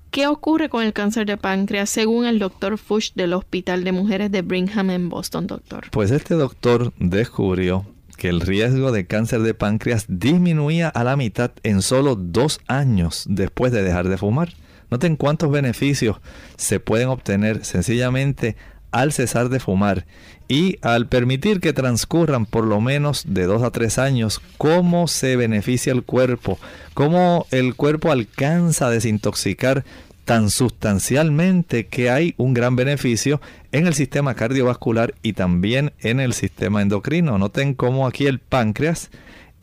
¿Qué 0.09 0.25
ocurre 0.25 0.69
con 0.69 0.83
el 0.83 0.91
cáncer 0.91 1.27
de 1.27 1.37
páncreas 1.37 1.87
según 1.91 2.25
el 2.25 2.39
doctor 2.39 2.79
Fuchs 2.79 3.13
del 3.13 3.33
Hospital 3.33 3.83
de 3.83 3.91
Mujeres 3.91 4.31
de 4.31 4.41
Brigham 4.41 4.89
en 4.89 5.09
Boston, 5.09 5.45
doctor? 5.45 5.91
Pues 5.91 6.09
este 6.09 6.33
doctor 6.33 6.93
descubrió 6.97 7.85
que 8.17 8.29
el 8.29 8.41
riesgo 8.41 8.91
de 8.91 9.05
cáncer 9.05 9.41
de 9.41 9.53
páncreas 9.53 10.05
disminuía 10.07 10.89
a 10.89 11.03
la 11.03 11.15
mitad 11.15 11.51
en 11.61 11.83
solo 11.83 12.15
dos 12.15 12.59
años 12.65 13.25
después 13.29 13.71
de 13.71 13.83
dejar 13.83 14.09
de 14.09 14.17
fumar. 14.17 14.49
Noten 14.93 15.15
cuántos 15.15 15.49
beneficios 15.49 16.17
se 16.55 16.79
pueden 16.79 17.07
obtener 17.07 17.65
sencillamente 17.65 18.55
al 18.91 19.11
cesar 19.11 19.49
de 19.49 19.59
fumar 19.59 20.05
y 20.47 20.77
al 20.83 21.07
permitir 21.07 21.61
que 21.61 21.73
transcurran 21.73 22.45
por 22.45 22.63
lo 22.63 22.79
menos 22.79 23.23
de 23.27 23.45
dos 23.45 23.63
a 23.63 23.71
tres 23.71 23.97
años, 23.97 24.39
cómo 24.59 25.07
se 25.07 25.35
beneficia 25.35 25.91
el 25.91 26.03
cuerpo, 26.03 26.59
cómo 26.93 27.47
el 27.49 27.73
cuerpo 27.73 28.11
alcanza 28.11 28.85
a 28.85 28.89
desintoxicar 28.91 29.83
tan 30.25 30.51
sustancialmente 30.51 31.87
que 31.87 32.11
hay 32.11 32.35
un 32.37 32.53
gran 32.53 32.75
beneficio 32.75 33.41
en 33.71 33.87
el 33.87 33.95
sistema 33.95 34.35
cardiovascular 34.35 35.15
y 35.23 35.33
también 35.33 35.91
en 36.01 36.19
el 36.19 36.33
sistema 36.33 36.83
endocrino. 36.83 37.39
Noten 37.39 37.73
cómo 37.73 38.05
aquí 38.05 38.27
el 38.27 38.37
páncreas 38.37 39.09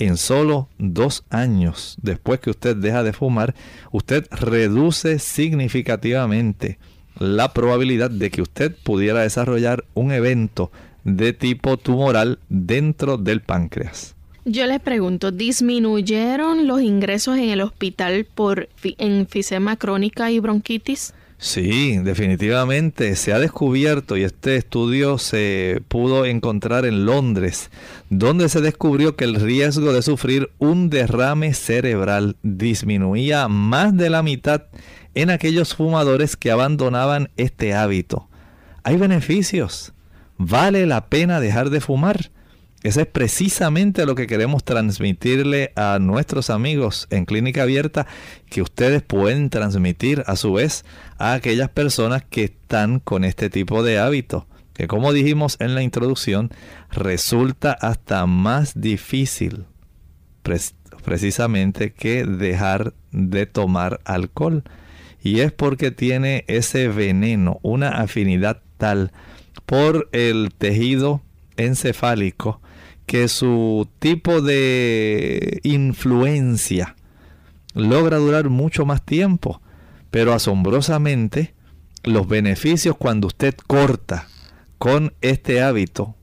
en 0.00 0.16
solo 0.16 0.68
dos 0.78 1.24
años 1.30 1.96
después 2.02 2.40
que 2.40 2.50
usted 2.50 2.74
deja 2.74 3.02
de 3.02 3.12
fumar, 3.12 3.54
usted 3.92 4.26
reduce 4.30 5.18
significativamente 5.18 6.78
la 7.18 7.52
probabilidad 7.52 8.10
de 8.10 8.30
que 8.30 8.42
usted 8.42 8.74
pudiera 8.82 9.20
desarrollar 9.20 9.84
un 9.94 10.10
evento 10.10 10.72
de 11.04 11.34
tipo 11.34 11.76
tumoral 11.76 12.38
dentro 12.48 13.18
del 13.18 13.42
páncreas. 13.42 14.16
Yo 14.46 14.66
les 14.66 14.80
pregunto, 14.80 15.32
¿disminuyeron 15.32 16.66
los 16.66 16.80
ingresos 16.80 17.36
en 17.36 17.50
el 17.50 17.60
hospital 17.60 18.26
por 18.34 18.70
enfisema 18.96 19.76
crónica 19.76 20.30
y 20.30 20.38
bronquitis? 20.38 21.12
Sí, 21.42 21.96
definitivamente 21.96 23.16
se 23.16 23.32
ha 23.32 23.38
descubierto 23.38 24.18
y 24.18 24.24
este 24.24 24.56
estudio 24.56 25.16
se 25.16 25.82
pudo 25.88 26.26
encontrar 26.26 26.84
en 26.84 27.06
Londres, 27.06 27.70
donde 28.10 28.50
se 28.50 28.60
descubrió 28.60 29.16
que 29.16 29.24
el 29.24 29.36
riesgo 29.36 29.94
de 29.94 30.02
sufrir 30.02 30.50
un 30.58 30.90
derrame 30.90 31.54
cerebral 31.54 32.36
disminuía 32.42 33.48
más 33.48 33.96
de 33.96 34.10
la 34.10 34.22
mitad 34.22 34.64
en 35.14 35.30
aquellos 35.30 35.74
fumadores 35.74 36.36
que 36.36 36.50
abandonaban 36.50 37.30
este 37.38 37.72
hábito. 37.72 38.28
Hay 38.82 38.98
beneficios. 38.98 39.94
Vale 40.36 40.84
la 40.84 41.06
pena 41.06 41.40
dejar 41.40 41.70
de 41.70 41.80
fumar. 41.80 42.30
Eso 42.82 43.02
es 43.02 43.06
precisamente 43.06 44.06
lo 44.06 44.14
que 44.14 44.26
queremos 44.26 44.64
transmitirle 44.64 45.72
a 45.76 45.98
nuestros 46.00 46.48
amigos 46.48 47.08
en 47.10 47.26
Clínica 47.26 47.62
Abierta, 47.62 48.06
que 48.48 48.62
ustedes 48.62 49.02
pueden 49.02 49.50
transmitir 49.50 50.24
a 50.26 50.34
su 50.34 50.54
vez 50.54 50.86
a 51.20 51.34
aquellas 51.34 51.68
personas 51.68 52.24
que 52.24 52.44
están 52.44 52.98
con 52.98 53.24
este 53.24 53.50
tipo 53.50 53.82
de 53.82 53.98
hábito, 53.98 54.46
que 54.72 54.88
como 54.88 55.12
dijimos 55.12 55.56
en 55.60 55.74
la 55.74 55.82
introducción, 55.82 56.50
resulta 56.90 57.72
hasta 57.72 58.24
más 58.26 58.80
difícil 58.80 59.66
precisamente 61.04 61.92
que 61.92 62.24
dejar 62.24 62.94
de 63.12 63.46
tomar 63.46 64.00
alcohol. 64.04 64.64
Y 65.22 65.40
es 65.40 65.52
porque 65.52 65.90
tiene 65.90 66.44
ese 66.48 66.88
veneno, 66.88 67.58
una 67.62 67.90
afinidad 68.00 68.62
tal 68.78 69.12
por 69.66 70.08
el 70.12 70.48
tejido 70.56 71.20
encefálico, 71.58 72.62
que 73.04 73.28
su 73.28 73.88
tipo 73.98 74.40
de 74.40 75.60
influencia 75.64 76.96
logra 77.74 78.16
durar 78.16 78.48
mucho 78.48 78.86
más 78.86 79.04
tiempo. 79.04 79.60
Pero 80.10 80.32
asombrosamente, 80.32 81.54
los 82.02 82.26
beneficios 82.28 82.96
cuando 82.96 83.28
usted 83.28 83.54
corta 83.66 84.28
con 84.78 85.12
este 85.20 85.62
hábito 85.62 86.16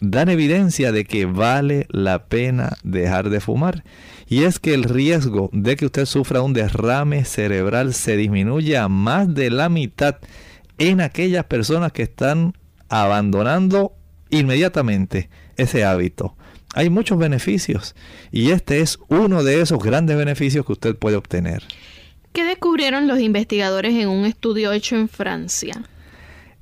dan 0.00 0.28
evidencia 0.28 0.92
de 0.92 1.04
que 1.04 1.24
vale 1.24 1.86
la 1.90 2.26
pena 2.26 2.76
dejar 2.82 3.30
de 3.30 3.40
fumar. 3.40 3.84
Y 4.28 4.44
es 4.44 4.58
que 4.58 4.74
el 4.74 4.84
riesgo 4.84 5.50
de 5.52 5.76
que 5.76 5.86
usted 5.86 6.04
sufra 6.04 6.42
un 6.42 6.52
derrame 6.52 7.24
cerebral 7.24 7.94
se 7.94 8.16
disminuye 8.16 8.76
a 8.76 8.88
más 8.88 9.32
de 9.32 9.50
la 9.50 9.68
mitad 9.68 10.16
en 10.78 11.00
aquellas 11.00 11.44
personas 11.44 11.92
que 11.92 12.02
están 12.02 12.54
abandonando 12.88 13.94
inmediatamente 14.30 15.30
ese 15.56 15.84
hábito. 15.84 16.36
Hay 16.74 16.90
muchos 16.90 17.18
beneficios 17.18 17.94
y 18.30 18.50
este 18.50 18.80
es 18.80 18.98
uno 19.08 19.42
de 19.42 19.62
esos 19.62 19.82
grandes 19.82 20.18
beneficios 20.18 20.66
que 20.66 20.72
usted 20.72 20.96
puede 20.96 21.16
obtener. 21.16 21.62
¿Qué 22.36 22.44
descubrieron 22.44 23.08
los 23.08 23.18
investigadores 23.18 23.94
en 23.94 24.10
un 24.10 24.26
estudio 24.26 24.70
hecho 24.72 24.94
en 24.94 25.08
Francia? 25.08 25.82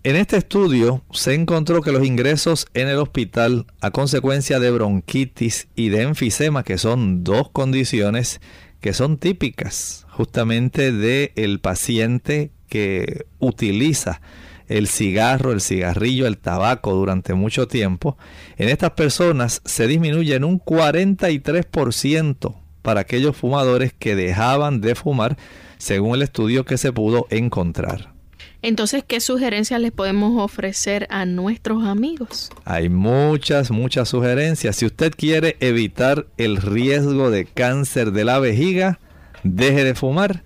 En 0.05 0.15
este 0.15 0.37
estudio 0.37 1.03
se 1.11 1.35
encontró 1.35 1.83
que 1.83 1.91
los 1.91 2.07
ingresos 2.07 2.69
en 2.75 2.87
el 2.87 2.99
hospital 2.99 3.67
a 3.81 3.91
consecuencia 3.91 4.61
de 4.61 4.71
bronquitis 4.71 5.67
y 5.75 5.89
de 5.89 6.03
enfisema, 6.03 6.63
que 6.63 6.79
son 6.79 7.25
dos 7.25 7.51
condiciones 7.51 8.41
que 8.81 8.93
son 8.93 9.19
típicas 9.19 10.07
justamente 10.11 10.93
del 10.93 11.33
el 11.35 11.59
paciente 11.59 12.53
que 12.69 13.27
utiliza 13.41 14.21
el 14.69 14.87
cigarro, 14.87 15.51
el 15.51 15.61
cigarrillo, 15.61 16.29
el 16.29 16.39
tabaco 16.39 16.95
durante 16.95 17.35
mucho 17.35 17.67
tiempo, 17.67 18.17
en 18.59 18.69
estas 18.69 18.93
personas 18.93 19.61
se 19.65 19.89
disminuye 19.89 20.37
en 20.37 20.45
un 20.45 20.61
43% 20.61 22.63
para 22.85 23.01
aquellos 23.01 23.35
fumadores 23.35 23.94
que 23.99 24.14
dejaban 24.14 24.83
de 24.83 24.94
fumar, 24.94 25.38
según 25.79 26.16
el 26.16 26.23
estudio 26.23 26.66
que 26.66 26.77
se 26.77 26.92
pudo 26.92 27.27
encontrar. 27.31 28.12
Entonces, 28.61 29.03
¿qué 29.07 29.20
sugerencias 29.20 29.81
les 29.81 29.90
podemos 29.90 30.42
ofrecer 30.42 31.07
a 31.09 31.25
nuestros 31.25 31.85
amigos? 31.85 32.51
Hay 32.66 32.90
muchas, 32.90 33.70
muchas 33.70 34.11
sugerencias. 34.11 34.77
Si 34.77 34.85
usted 34.85 35.12
quiere 35.16 35.57
evitar 35.61 36.27
el 36.37 36.59
riesgo 36.59 37.31
de 37.31 37.47
cáncer 37.47 38.12
de 38.12 38.25
la 38.25 38.38
vejiga, 38.38 39.01
deje 39.42 39.83
de 39.83 39.94
fumar. 39.94 40.44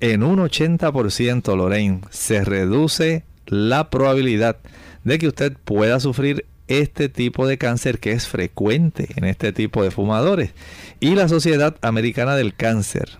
En 0.00 0.22
un 0.22 0.38
80%, 0.38 1.56
Lorraine, 1.56 2.00
se 2.08 2.42
reduce 2.42 3.24
la 3.46 3.90
probabilidad 3.90 4.56
de 5.04 5.18
que 5.18 5.28
usted 5.28 5.52
pueda 5.64 6.00
sufrir 6.00 6.46
este 6.70 7.08
tipo 7.08 7.48
de 7.48 7.58
cáncer 7.58 7.98
que 7.98 8.12
es 8.12 8.28
frecuente 8.28 9.08
en 9.16 9.24
este 9.24 9.52
tipo 9.52 9.82
de 9.82 9.90
fumadores. 9.90 10.52
Y 11.00 11.16
la 11.16 11.28
Sociedad 11.28 11.76
Americana 11.82 12.36
del 12.36 12.54
Cáncer 12.54 13.18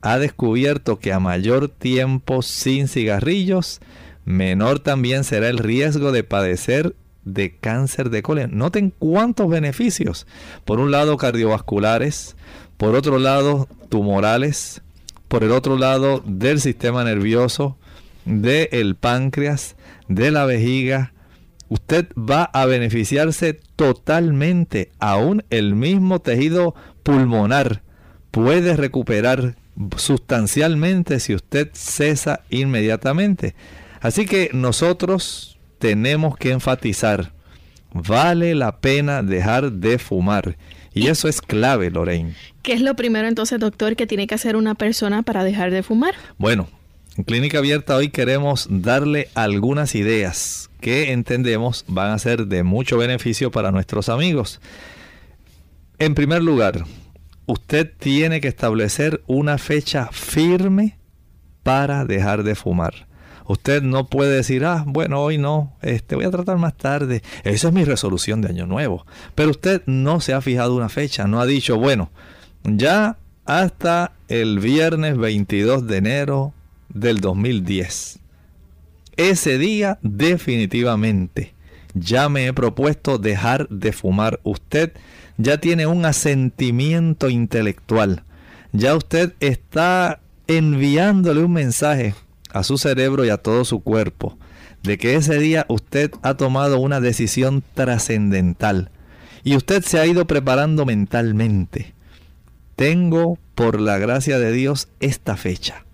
ha 0.00 0.18
descubierto 0.18 0.98
que 0.98 1.12
a 1.12 1.20
mayor 1.20 1.68
tiempo 1.68 2.40
sin 2.40 2.88
cigarrillos, 2.88 3.80
menor 4.24 4.78
también 4.80 5.24
será 5.24 5.48
el 5.48 5.58
riesgo 5.58 6.10
de 6.10 6.24
padecer 6.24 6.96
de 7.24 7.54
cáncer 7.56 8.08
de 8.08 8.22
colon. 8.22 8.56
Noten 8.56 8.94
cuántos 8.98 9.50
beneficios. 9.50 10.26
Por 10.64 10.80
un 10.80 10.90
lado 10.90 11.18
cardiovasculares, 11.18 12.36
por 12.78 12.94
otro 12.94 13.18
lado 13.18 13.68
tumorales, 13.90 14.80
por 15.28 15.44
el 15.44 15.50
otro 15.50 15.76
lado 15.76 16.22
del 16.24 16.60
sistema 16.60 17.04
nervioso, 17.04 17.76
del 18.24 18.94
páncreas, 18.94 19.76
de 20.08 20.30
la 20.30 20.46
vejiga, 20.46 21.12
usted 21.68 22.06
va 22.16 22.44
a 22.44 22.66
beneficiarse 22.66 23.60
totalmente. 23.76 24.90
Aún 24.98 25.44
el 25.50 25.74
mismo 25.74 26.20
tejido 26.20 26.74
pulmonar 27.02 27.82
puede 28.30 28.76
recuperar 28.76 29.56
sustancialmente 29.96 31.20
si 31.20 31.34
usted 31.34 31.70
cesa 31.72 32.40
inmediatamente. 32.50 33.54
Así 34.00 34.26
que 34.26 34.50
nosotros 34.52 35.58
tenemos 35.78 36.36
que 36.36 36.50
enfatizar, 36.52 37.32
vale 37.92 38.54
la 38.54 38.78
pena 38.78 39.22
dejar 39.22 39.72
de 39.72 39.98
fumar. 39.98 40.56
Y 40.94 41.08
eso 41.08 41.28
es 41.28 41.42
clave, 41.42 41.90
Lorraine. 41.90 42.34
¿Qué 42.62 42.72
es 42.72 42.80
lo 42.80 42.96
primero 42.96 43.28
entonces, 43.28 43.60
doctor, 43.60 43.96
que 43.96 44.06
tiene 44.06 44.26
que 44.26 44.34
hacer 44.34 44.56
una 44.56 44.74
persona 44.74 45.22
para 45.22 45.44
dejar 45.44 45.70
de 45.70 45.82
fumar? 45.82 46.14
Bueno, 46.38 46.68
en 47.18 47.24
Clínica 47.24 47.58
Abierta 47.58 47.96
hoy 47.96 48.08
queremos 48.08 48.66
darle 48.70 49.28
algunas 49.34 49.94
ideas 49.94 50.70
que 50.86 51.10
entendemos 51.10 51.84
van 51.88 52.12
a 52.12 52.18
ser 52.20 52.46
de 52.46 52.62
mucho 52.62 52.96
beneficio 52.96 53.50
para 53.50 53.72
nuestros 53.72 54.08
amigos. 54.08 54.60
En 55.98 56.14
primer 56.14 56.44
lugar, 56.44 56.84
usted 57.46 57.90
tiene 57.98 58.40
que 58.40 58.46
establecer 58.46 59.20
una 59.26 59.58
fecha 59.58 60.10
firme 60.12 60.96
para 61.64 62.04
dejar 62.04 62.44
de 62.44 62.54
fumar. 62.54 63.08
Usted 63.48 63.82
no 63.82 64.06
puede 64.06 64.36
decir, 64.36 64.64
ah, 64.64 64.84
bueno, 64.86 65.20
hoy 65.22 65.38
no, 65.38 65.76
este, 65.82 66.14
voy 66.14 66.24
a 66.24 66.30
tratar 66.30 66.56
más 66.56 66.76
tarde. 66.76 67.20
Esa 67.42 67.66
es 67.66 67.74
mi 67.74 67.82
resolución 67.82 68.40
de 68.40 68.50
año 68.50 68.66
nuevo. 68.66 69.06
Pero 69.34 69.50
usted 69.50 69.82
no 69.86 70.20
se 70.20 70.34
ha 70.34 70.40
fijado 70.40 70.76
una 70.76 70.88
fecha, 70.88 71.26
no 71.26 71.40
ha 71.40 71.46
dicho, 71.46 71.80
bueno, 71.80 72.12
ya 72.62 73.16
hasta 73.44 74.12
el 74.28 74.60
viernes 74.60 75.16
22 75.16 75.88
de 75.88 75.96
enero 75.96 76.54
del 76.90 77.20
2010. 77.20 78.20
Ese 79.16 79.58
día 79.58 79.98
definitivamente 80.02 81.56
ya 81.98 82.28
me 82.28 82.46
he 82.46 82.52
propuesto 82.52 83.16
dejar 83.16 83.68
de 83.68 83.92
fumar. 83.92 84.38
Usted 84.44 84.92
ya 85.38 85.58
tiene 85.58 85.86
un 85.86 86.04
asentimiento 86.04 87.30
intelectual. 87.30 88.24
Ya 88.72 88.94
usted 88.94 89.32
está 89.40 90.20
enviándole 90.46 91.42
un 91.42 91.52
mensaje 91.52 92.14
a 92.50 92.62
su 92.62 92.76
cerebro 92.76 93.24
y 93.24 93.30
a 93.30 93.38
todo 93.38 93.64
su 93.64 93.80
cuerpo 93.80 94.36
de 94.82 94.98
que 94.98 95.16
ese 95.16 95.38
día 95.38 95.64
usted 95.68 96.10
ha 96.22 96.34
tomado 96.34 96.78
una 96.78 97.00
decisión 97.00 97.64
trascendental 97.74 98.90
y 99.42 99.56
usted 99.56 99.82
se 99.82 99.98
ha 99.98 100.06
ido 100.06 100.26
preparando 100.26 100.84
mentalmente. 100.84 101.94
Tengo, 102.76 103.38
por 103.54 103.80
la 103.80 103.96
gracia 103.96 104.38
de 104.38 104.52
Dios, 104.52 104.88
esta 105.00 105.36
fecha. 105.36 105.85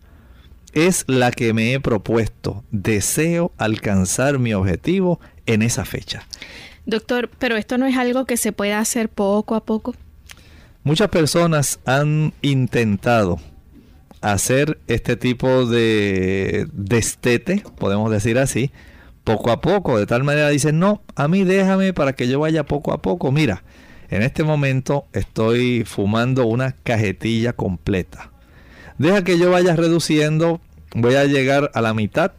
Es 0.73 1.05
la 1.07 1.31
que 1.31 1.53
me 1.53 1.75
he 1.75 1.81
propuesto. 1.81 2.65
Deseo 2.71 3.53
alcanzar 3.59 4.39
mi 4.39 4.55
objetivo 4.55 5.21
en 5.47 5.63
esa 5.63 5.85
fecha. 5.85 6.27
Doctor, 6.87 7.31
pero 7.39 7.57
esto 7.57 7.79
no 7.79 7.87
es 7.87 7.97
algo 7.97 8.25
que 8.25 8.37
se 8.37 8.53
pueda 8.53 8.79
hacer 8.79 9.09
poco 9.09 9.55
a 9.55 9.65
poco. 9.65 9.95
Muchas 10.83 11.09
personas 11.09 11.79
han 11.85 12.33
intentado 12.43 13.39
hacer 14.21 14.79
este 14.89 15.17
tipo 15.17 15.67
de 15.67 16.67
destete, 16.73 17.63
podemos 17.79 18.11
decir 18.11 18.39
así, 18.39 18.73
poco 19.23 19.53
a 19.53 19.61
poco. 19.61 19.99
De 19.99 20.07
tal 20.07 20.25
manera 20.25 20.49
dicen, 20.49 20.81
no, 20.81 21.03
a 21.15 21.29
mí 21.29 21.45
déjame 21.45 21.93
para 21.93 22.15
que 22.15 22.27
yo 22.27 22.41
vaya 22.41 22.65
poco 22.65 22.93
a 22.93 23.01
poco. 23.01 23.31
Mira, 23.31 23.63
en 24.11 24.23
este 24.23 24.43
momento 24.43 25.07
estoy 25.13 25.85
fumando 25.85 26.47
una 26.47 26.73
cajetilla 26.73 27.53
completa. 27.53 28.32
Deja 28.99 29.25
que 29.25 29.39
yo 29.39 29.51
vaya 29.51 29.77
reduciendo, 29.77 30.61
voy 30.95 31.15
a 31.15 31.25
llegar 31.25 31.71
a 31.75 31.81
la 31.81 31.95
mitad. 31.95 32.33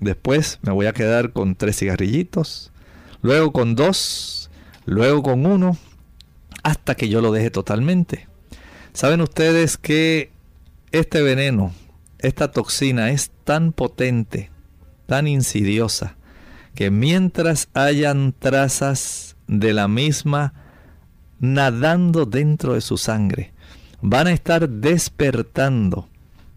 Después 0.00 0.58
me 0.62 0.72
voy 0.72 0.86
a 0.86 0.92
quedar 0.92 1.32
con 1.32 1.54
tres 1.54 1.78
cigarrillitos, 1.78 2.72
luego 3.22 3.52
con 3.52 3.74
dos, 3.74 4.50
luego 4.84 5.22
con 5.22 5.46
uno, 5.46 5.78
hasta 6.62 6.94
que 6.94 7.08
yo 7.08 7.20
lo 7.20 7.32
deje 7.32 7.50
totalmente. 7.50 8.28
Saben 8.92 9.20
ustedes 9.20 9.76
que 9.76 10.30
este 10.92 11.22
veneno, 11.22 11.72
esta 12.18 12.50
toxina 12.50 13.10
es 13.10 13.30
tan 13.44 13.72
potente, 13.72 14.50
tan 15.06 15.26
insidiosa, 15.26 16.16
que 16.74 16.90
mientras 16.90 17.68
hayan 17.74 18.32
trazas 18.32 19.36
de 19.46 19.72
la 19.72 19.88
misma 19.88 20.54
nadando 21.40 22.26
dentro 22.26 22.74
de 22.74 22.80
su 22.80 22.96
sangre, 22.96 23.53
van 24.06 24.26
a 24.26 24.32
estar 24.32 24.68
despertando 24.68 26.06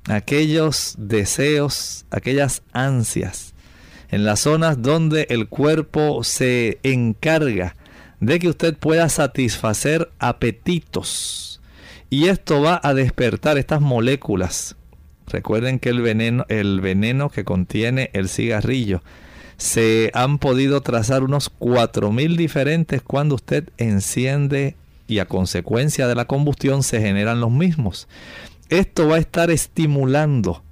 aquellos 0.10 0.96
deseos, 0.98 2.06
aquellas 2.12 2.62
ansias, 2.74 3.54
en 4.10 4.26
las 4.26 4.42
zonas 4.42 4.82
donde 4.82 5.28
el 5.30 5.48
cuerpo 5.48 6.26
se 6.26 6.78
encarga 6.84 7.78
de 8.20 8.40
que 8.40 8.50
usted 8.50 8.76
pueda 8.76 9.08
satisfacer 9.08 10.12
apetitos 10.20 11.62
y 12.10 12.28
esto 12.28 12.62
va 12.62 12.82
a 12.84 12.94
despertar 12.94 13.58
estas 13.58 13.80
moléculas. 13.80 14.76
Recuerden 15.28 15.80
que 15.80 15.90
el 15.90 16.02
veneno, 16.02 16.46
el 16.50 16.82
veneno 16.82 17.30
que 17.30 17.46
contiene 17.46 18.10
el 18.12 18.28
cigarrillo 18.28 19.02
se 19.56 20.12
han 20.14 20.38
podido 20.38 20.82
trazar 20.82 21.24
unos 21.24 21.50
4000 21.50 22.36
diferentes 22.36 23.02
cuando 23.02 23.36
usted 23.36 23.70
enciende 23.78 24.76
y 25.08 25.20
a 25.20 25.26
consecuencia 25.26 26.08
de 26.08 26.16
la 26.16 26.26
combustión 26.26 26.84
se 26.84 27.02
generan 27.02 27.42
los 27.42 27.52
mismos. 27.52 28.08
Esto 28.70 29.08
va 29.08 29.16
a 29.16 29.20
estar 29.20 29.50
estimulando 29.50 30.64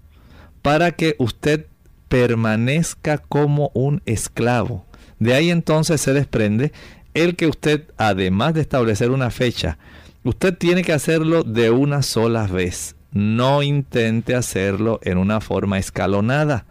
para 0.62 0.92
que 0.92 1.16
usted 1.20 1.68
permanezca 2.10 3.18
como 3.18 3.72
un 3.74 4.02
esclavo. 4.06 4.86
De 5.20 5.34
ahí 5.34 5.50
entonces 5.50 6.02
se 6.02 6.14
desprende 6.14 6.74
el 7.14 7.36
que 7.36 7.48
usted, 7.48 7.86
además 7.98 8.54
de 8.54 8.62
establecer 8.62 9.12
una 9.12 9.32
fecha, 9.32 9.78
Usted 10.26 10.58
tiene 10.58 10.82
que 10.84 10.92
hacerlo 10.92 11.44
de 11.44 11.70
una 11.70 12.02
sola 12.02 12.48
vez. 12.48 12.96
No 13.12 13.62
intente 13.62 14.34
hacerlo 14.34 15.00
en 15.04 15.20
una 15.20 15.40
forma 15.40 15.78
escalonada. 15.78 16.66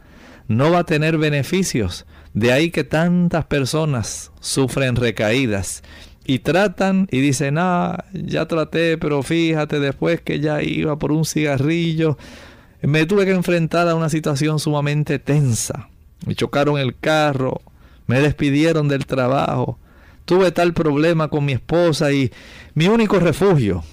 No 0.49 0.73
va 0.73 0.81
a 0.81 0.85
tener 0.85 1.19
beneficios. 1.19 2.05
De 2.33 2.51
ahí 2.51 2.73
que 2.73 2.83
tantas 2.83 3.45
personas 3.45 4.33
sufren 4.41 4.97
recaídas 4.97 5.85
y 6.25 6.39
tratan 6.41 7.07
y 7.11 7.21
dicen, 7.21 7.57
ah, 7.59 8.05
ya 8.13 8.47
traté, 8.47 8.99
pero 8.99 9.23
fíjate, 9.23 9.79
después 9.81 10.21
que 10.21 10.41
ya 10.41 10.63
iba 10.63 10.99
por 10.99 11.13
un 11.13 11.25
cigarrillo, 11.25 12.17
me 12.83 13.07
tuve 13.07 13.25
que 13.25 13.33
enfrentar 13.33 13.89
a 13.89 13.95
una 13.95 14.09
situación 14.09 14.59
sumamente 14.59 15.19
tensa. 15.19 15.89
Me 16.27 16.35
chocaron 16.35 16.79
el 16.79 16.97
carro, 16.97 17.61
me 18.07 18.21
despidieron 18.21 18.89
del 18.89 19.07
trabajo, 19.07 19.79
tuve 20.25 20.51
tal 20.53 20.73
problema 20.73 21.29
con 21.29 21.45
mi 21.45 21.53
esposa 21.53 22.13
y 22.13 22.33
mi 22.75 22.89
único 22.89 23.19
refugio 23.21 23.85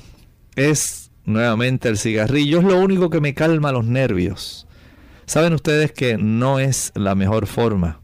es 0.55 1.11
nuevamente 1.25 1.89
el 1.89 1.97
cigarrillo. 1.97 2.59
Es 2.59 2.65
lo 2.65 2.79
único 2.79 3.09
que 3.09 3.21
me 3.21 3.33
calma 3.33 3.71
los 3.71 3.85
nervios. 3.85 4.67
Saben 5.25 5.53
ustedes 5.53 5.91
que 5.91 6.17
no 6.17 6.59
es 6.59 6.91
la 6.95 7.15
mejor 7.15 7.47
forma. 7.47 7.99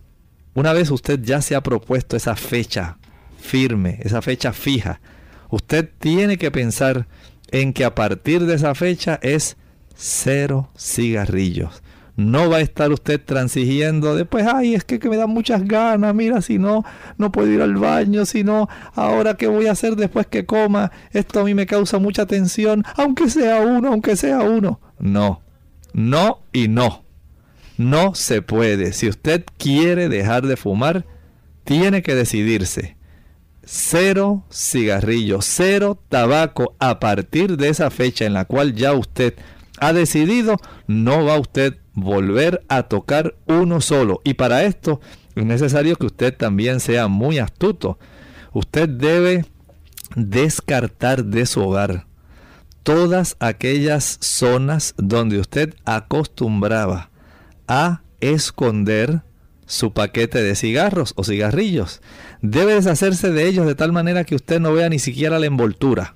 Una 0.53 0.73
vez 0.73 0.91
usted 0.91 1.21
ya 1.21 1.41
se 1.41 1.55
ha 1.55 1.61
propuesto 1.61 2.17
esa 2.17 2.35
fecha 2.35 2.97
firme, 3.47 3.99
esa 4.03 4.21
fecha 4.21 4.53
fija, 4.53 5.01
usted 5.49 5.89
tiene 5.97 6.37
que 6.37 6.51
pensar 6.51 7.07
en 7.49 7.73
que 7.73 7.85
a 7.85 7.95
partir 7.95 8.45
de 8.45 8.55
esa 8.55 8.75
fecha 8.75 9.19
es 9.23 9.57
cero 9.95 10.69
cigarrillos 10.77 11.81
no 12.17 12.49
va 12.49 12.57
a 12.57 12.61
estar 12.61 12.91
usted 12.91 13.21
transigiendo 13.23 14.15
después, 14.15 14.45
ay, 14.51 14.73
es 14.73 14.83
que, 14.83 14.97
me 15.07 15.17
dan 15.17 15.29
muchas 15.29 15.63
ganas, 15.65 16.13
mira, 16.15 16.41
si 16.41 16.57
no, 16.57 16.83
no 17.17 17.31
puedo 17.31 17.47
ir 17.47 17.61
al 17.61 17.75
baño, 17.75 18.25
si 18.25 18.43
no, 18.43 18.67
ahora 18.95 19.35
qué 19.35 19.47
voy 19.47 19.67
a 19.67 19.71
hacer 19.71 19.95
después 19.95 20.25
que 20.25 20.45
coma, 20.45 20.91
esto 21.11 21.39
a 21.39 21.43
mí 21.43 21.53
me 21.53 21.67
causa 21.67 21.99
mucha 21.99 22.25
tensión, 22.25 22.83
aunque 22.95 23.29
sea 23.29 23.61
uno, 23.61 23.89
aunque 23.89 24.15
sea 24.15 24.39
uno. 24.39 24.81
No, 24.97 25.43
no 25.93 26.39
y 26.51 26.67
no. 26.67 27.05
No 27.77 28.15
se 28.15 28.41
puede. 28.41 28.91
Si 28.93 29.07
usted 29.07 29.45
quiere 29.59 30.09
dejar 30.09 30.47
de 30.47 30.57
fumar, 30.57 31.05
tiene 31.63 32.01
que 32.01 32.15
decidirse. 32.15 32.96
Cero 33.69 34.45
cigarrillo, 34.49 35.41
cero 35.41 36.01
tabaco 36.07 36.73
a 36.79 37.01
partir 37.01 37.57
de 37.57 37.67
esa 37.67 37.89
fecha 37.89 38.23
en 38.23 38.31
la 38.31 38.45
cual 38.45 38.73
ya 38.73 38.93
usted 38.93 39.33
ha 39.77 39.91
decidido, 39.91 40.55
no 40.87 41.25
va 41.25 41.37
usted 41.37 41.77
volver 41.93 42.63
a 42.69 42.83
tocar 42.83 43.35
uno 43.45 43.81
solo. 43.81 44.21
Y 44.23 44.35
para 44.35 44.63
esto 44.63 45.01
es 45.35 45.43
necesario 45.43 45.97
que 45.97 46.05
usted 46.05 46.33
también 46.33 46.79
sea 46.79 47.09
muy 47.09 47.39
astuto. 47.39 47.99
Usted 48.53 48.87
debe 48.87 49.45
descartar 50.15 51.25
de 51.25 51.45
su 51.45 51.61
hogar 51.61 52.05
todas 52.83 53.35
aquellas 53.41 54.17
zonas 54.21 54.93
donde 54.95 55.39
usted 55.39 55.75
acostumbraba 55.83 57.09
a 57.67 58.01
esconder 58.21 59.23
su 59.65 59.91
paquete 59.91 60.41
de 60.41 60.55
cigarros 60.55 61.11
o 61.17 61.25
cigarrillos. 61.25 62.01
Debe 62.41 62.75
deshacerse 62.75 63.31
de 63.31 63.47
ellos 63.47 63.65
de 63.65 63.75
tal 63.75 63.91
manera 63.91 64.23
que 64.23 64.35
usted 64.35 64.59
no 64.59 64.73
vea 64.73 64.89
ni 64.89 64.99
siquiera 64.99 65.39
la 65.39 65.45
envoltura. 65.45 66.15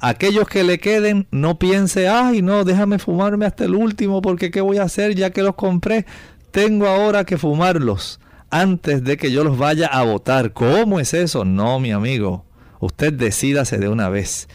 Aquellos 0.00 0.46
que 0.46 0.62
le 0.62 0.78
queden, 0.78 1.26
no 1.30 1.58
piense, 1.58 2.08
ay, 2.08 2.40
no, 2.42 2.64
déjame 2.64 2.98
fumarme 2.98 3.46
hasta 3.46 3.64
el 3.64 3.74
último 3.74 4.22
porque 4.22 4.50
¿qué 4.50 4.60
voy 4.60 4.78
a 4.78 4.84
hacer 4.84 5.14
ya 5.14 5.30
que 5.30 5.42
los 5.42 5.56
compré? 5.56 6.06
Tengo 6.50 6.86
ahora 6.86 7.24
que 7.24 7.36
fumarlos 7.36 8.20
antes 8.50 9.02
de 9.02 9.16
que 9.16 9.32
yo 9.32 9.42
los 9.44 9.58
vaya 9.58 9.88
a 9.88 10.04
votar. 10.04 10.52
¿Cómo 10.52 11.00
es 11.00 11.14
eso? 11.14 11.44
No, 11.44 11.80
mi 11.80 11.90
amigo. 11.90 12.44
Usted 12.80 13.12
decídase 13.12 13.78
de 13.78 13.88
una 13.88 14.08
vez. 14.08 14.48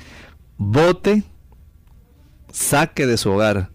Vote, 0.58 1.24
saque 2.52 3.06
de 3.06 3.18
su 3.18 3.32
hogar 3.32 3.74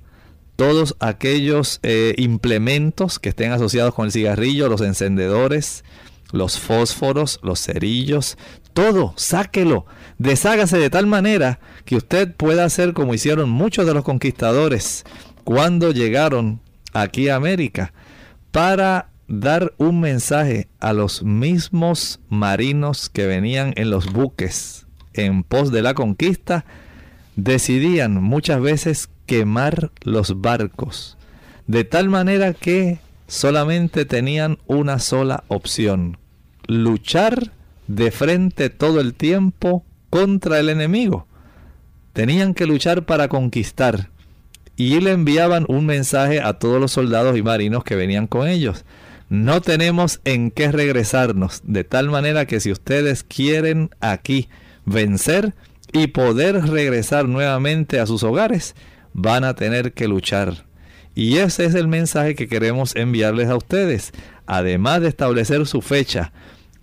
todos 0.59 0.96
aquellos 0.98 1.78
eh, 1.85 2.14
implementos 2.16 3.20
que 3.20 3.28
estén 3.28 3.52
asociados 3.52 3.94
con 3.94 4.07
el 4.07 4.12
cigarrillo, 4.12 4.68
los 4.68 4.81
encendedores, 4.81 5.85
los 6.33 6.59
fósforos, 6.59 7.41
los 7.43 7.64
cerillos, 7.64 8.37
todo, 8.73 9.14
sáquelo, 9.17 9.87
deshágase 10.19 10.79
de 10.79 10.91
tal 10.91 11.07
manera 11.07 11.61
que 11.85 11.97
usted 11.97 12.35
pueda 12.35 12.64
hacer 12.64 12.93
como 12.93 13.14
hicieron 13.14 13.51
muchos 13.51 13.87
de 13.87 13.95
los 13.95 14.05
conquistadores 14.05 15.05
cuando 15.45 15.93
llegaron 15.93 16.61
aquí 16.93 17.29
a 17.29 17.37
América, 17.37 17.93
para 18.51 19.11
dar 19.29 19.75
un 19.77 20.01
mensaje 20.01 20.69
a 20.81 20.93
los 20.93 21.23
mismos 21.23 22.21
marinos 22.29 23.09
que 23.09 23.27
venían 23.27 23.73
en 23.77 23.91
los 23.91 24.12
buques 24.12 24.87
en 25.12 25.43
pos 25.43 25.71
de 25.71 25.83
la 25.83 25.95
conquista, 25.95 26.64
decidían 27.37 28.23
muchas 28.23 28.61
veces 28.61 29.11
quemar 29.27 29.91
los 30.03 30.41
barcos, 30.41 31.17
de 31.67 31.85
tal 31.85 32.09
manera 32.09 32.55
que 32.55 33.01
solamente 33.29 34.05
tenían 34.07 34.59
una 34.67 34.99
sola 34.99 35.45
opción, 35.47 36.19
luchar 36.67 37.53
de 37.87 38.11
frente 38.11 38.71
todo 38.71 39.01
el 39.01 39.14
tiempo 39.14 39.85
contra 40.11 40.59
el 40.59 40.71
enemigo. 40.71 41.27
Tenían 42.14 42.55
que 42.55 42.67
luchar 42.67 43.05
para 43.05 43.29
conquistar. 43.29 44.11
y 44.81 45.01
le 45.01 45.11
enviaban 45.11 45.64
un 45.67 45.87
mensaje 45.87 46.41
a 46.41 46.53
todos 46.55 46.81
los 46.81 46.93
soldados 46.93 47.37
y 47.37 47.43
marinos 47.43 47.83
que 47.83 47.97
venían 47.97 48.29
con 48.29 48.47
ellos. 48.47 48.85
No 49.29 49.61
tenemos 49.61 50.21
en 50.25 50.53
qué 50.53 50.71
regresarnos, 50.71 51.62
de 51.64 51.83
tal 51.83 52.11
manera 52.11 52.47
que 52.47 52.61
si 52.61 52.71
ustedes 52.71 53.25
quieren 53.25 53.91
aquí 53.99 54.49
vencer 54.87 55.55
y 55.93 56.07
poder 56.07 56.64
regresar 56.69 57.27
nuevamente 57.27 57.99
a 57.99 58.07
sus 58.07 58.23
hogares, 58.23 58.77
van 59.12 59.43
a 59.43 59.55
tener 59.55 59.95
que 59.95 60.07
luchar. 60.07 60.67
Y 61.18 61.38
ese 61.38 61.64
es 61.64 61.74
el 61.74 61.88
mensaje 61.88 62.37
que 62.37 62.46
queremos 62.46 62.94
enviarles 62.94 63.48
a 63.48 63.57
ustedes. 63.57 64.12
Además 64.46 65.00
de 65.00 65.09
establecer 65.09 65.66
su 65.66 65.83
fecha, 65.83 66.33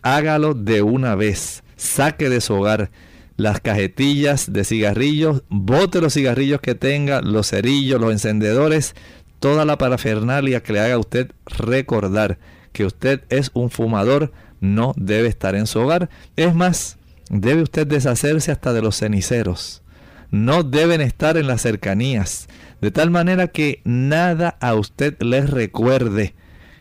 hágalo 0.01 0.53
de 0.53 0.81
una 0.81 1.15
vez. 1.15 1.63
Saque 1.77 2.27
de 2.27 2.41
su 2.41 2.55
hogar 2.55 2.91
las 3.37 3.61
cajetillas 3.61 4.51
de 4.51 4.65
cigarrillos, 4.65 5.43
bote 5.47 6.01
los 6.01 6.15
cigarrillos 6.15 6.59
que 6.59 6.75
tenga, 6.75 7.21
los 7.21 7.51
cerillos, 7.51 8.01
los 8.01 8.11
encendedores, 8.11 8.93
toda 9.39 9.63
la 9.63 9.77
parafernalia 9.77 10.61
que 10.61 10.73
le 10.73 10.81
haga 10.81 10.95
a 10.95 10.99
usted 10.99 11.31
recordar 11.45 12.37
que 12.73 12.83
usted 12.83 13.21
es 13.29 13.51
un 13.53 13.69
fumador, 13.69 14.33
no 14.59 14.91
debe 14.97 15.29
estar 15.29 15.55
en 15.55 15.65
su 15.65 15.79
hogar. 15.79 16.09
Es 16.35 16.53
más, 16.53 16.97
debe 17.29 17.61
usted 17.61 17.87
deshacerse 17.87 18.51
hasta 18.51 18.73
de 18.73 18.81
los 18.81 18.97
ceniceros. 18.97 19.81
No 20.29 20.63
deben 20.63 20.99
estar 20.99 21.37
en 21.37 21.47
las 21.47 21.61
cercanías, 21.61 22.49
de 22.81 22.91
tal 22.91 23.09
manera 23.09 23.47
que 23.47 23.81
nada 23.83 24.57
a 24.59 24.75
usted 24.75 25.15
les 25.21 25.49
recuerde 25.49 26.35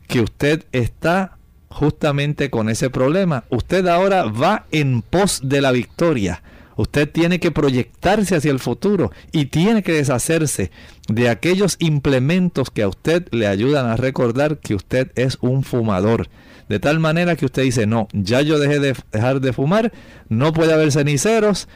que 0.06 0.20
usted 0.20 0.64
está 0.72 1.38
justamente 1.68 2.50
con 2.50 2.68
ese 2.68 2.90
problema. 2.90 3.44
Usted 3.50 3.86
ahora 3.88 4.24
va 4.24 4.66
en 4.70 5.02
pos 5.02 5.40
de 5.42 5.60
la 5.60 5.72
victoria. 5.72 6.42
Usted 6.76 7.08
tiene 7.08 7.38
que 7.38 7.52
proyectarse 7.52 8.36
hacia 8.36 8.50
el 8.50 8.58
futuro 8.58 9.12
y 9.32 9.46
tiene 9.46 9.82
que 9.82 9.92
deshacerse 9.92 10.70
de 11.08 11.28
aquellos 11.28 11.76
implementos 11.78 12.70
que 12.70 12.82
a 12.82 12.88
usted 12.88 13.28
le 13.30 13.46
ayudan 13.46 13.86
a 13.86 13.96
recordar 13.96 14.58
que 14.58 14.74
usted 14.74 15.12
es 15.14 15.38
un 15.40 15.62
fumador. 15.62 16.28
De 16.68 16.80
tal 16.80 16.98
manera 16.98 17.36
que 17.36 17.44
usted 17.44 17.62
dice, 17.62 17.86
no, 17.86 18.08
ya 18.12 18.40
yo 18.40 18.58
dejé 18.58 18.80
de 18.80 18.96
dejar 19.12 19.40
de 19.40 19.52
fumar, 19.52 19.92
no 20.28 20.52
puede 20.52 20.72
haber 20.72 20.90
ceniceros. 20.90 21.68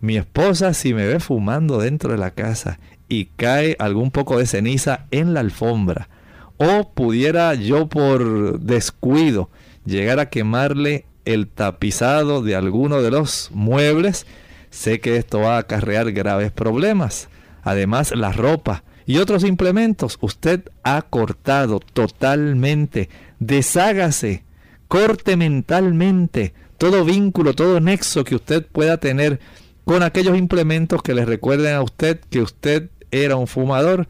Mi 0.00 0.16
esposa 0.16 0.74
si 0.74 0.94
me 0.94 1.06
ve 1.06 1.20
fumando 1.20 1.78
dentro 1.78 2.12
de 2.12 2.18
la 2.18 2.30
casa 2.30 2.78
y 3.08 3.26
cae 3.36 3.76
algún 3.78 4.10
poco 4.10 4.38
de 4.38 4.46
ceniza 4.46 5.06
en 5.10 5.34
la 5.34 5.40
alfombra, 5.40 6.08
o 6.56 6.92
pudiera 6.92 7.54
yo 7.54 7.88
por 7.88 8.60
descuido 8.60 9.50
llegar 9.84 10.20
a 10.20 10.30
quemarle 10.30 11.06
el 11.24 11.48
tapizado 11.48 12.42
de 12.42 12.56
alguno 12.56 13.02
de 13.02 13.10
los 13.10 13.50
muebles, 13.52 14.26
sé 14.70 15.00
que 15.00 15.16
esto 15.16 15.40
va 15.40 15.56
a 15.56 15.60
acarrear 15.60 16.12
graves 16.12 16.50
problemas. 16.52 17.28
Además, 17.62 18.12
la 18.16 18.32
ropa 18.32 18.84
y 19.06 19.18
otros 19.18 19.44
implementos, 19.44 20.18
usted 20.20 20.62
ha 20.82 21.02
cortado 21.02 21.80
totalmente. 21.80 23.08
Deshágase, 23.38 24.44
corte 24.88 25.36
mentalmente 25.36 26.54
todo 26.82 27.04
vínculo, 27.04 27.54
todo 27.54 27.78
nexo 27.78 28.24
que 28.24 28.34
usted 28.34 28.66
pueda 28.66 28.96
tener 28.96 29.38
con 29.84 30.02
aquellos 30.02 30.36
implementos 30.36 31.02
que 31.02 31.14
le 31.14 31.24
recuerden 31.24 31.74
a 31.74 31.82
usted 31.82 32.20
que 32.30 32.40
usted 32.40 32.90
era 33.10 33.36
un 33.36 33.46
fumador. 33.46 34.08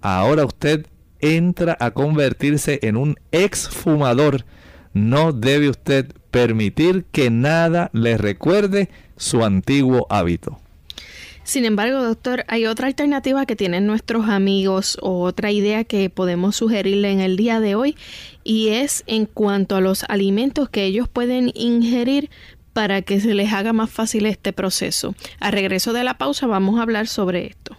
Ahora 0.00 0.44
usted 0.44 0.86
entra 1.20 1.76
a 1.80 1.92
convertirse 1.92 2.80
en 2.82 2.96
un 2.96 3.16
exfumador. 3.32 4.44
No 4.92 5.32
debe 5.32 5.68
usted 5.68 6.12
permitir 6.30 7.04
que 7.10 7.30
nada 7.30 7.90
le 7.92 8.16
recuerde 8.18 8.90
su 9.16 9.44
antiguo 9.44 10.06
hábito. 10.10 10.58
Sin 11.44 11.66
embargo, 11.66 12.02
doctor, 12.02 12.44
hay 12.48 12.64
otra 12.64 12.86
alternativa 12.86 13.44
que 13.44 13.54
tienen 13.54 13.86
nuestros 13.86 14.28
amigos 14.30 14.96
o 15.02 15.20
otra 15.20 15.52
idea 15.52 15.84
que 15.84 16.08
podemos 16.08 16.56
sugerirle 16.56 17.12
en 17.12 17.20
el 17.20 17.36
día 17.36 17.60
de 17.60 17.74
hoy 17.74 17.96
y 18.44 18.68
es 18.68 19.04
en 19.06 19.26
cuanto 19.26 19.76
a 19.76 19.82
los 19.82 20.04
alimentos 20.08 20.70
que 20.70 20.84
ellos 20.84 21.06
pueden 21.06 21.52
ingerir 21.54 22.30
para 22.74 23.00
que 23.00 23.20
se 23.20 23.32
les 23.32 23.52
haga 23.52 23.72
más 23.72 23.90
fácil 23.90 24.26
este 24.26 24.52
proceso. 24.52 25.14
A 25.40 25.50
regreso 25.50 25.94
de 25.94 26.04
la 26.04 26.18
pausa 26.18 26.46
vamos 26.46 26.78
a 26.78 26.82
hablar 26.82 27.06
sobre 27.06 27.46
esto. 27.46 27.78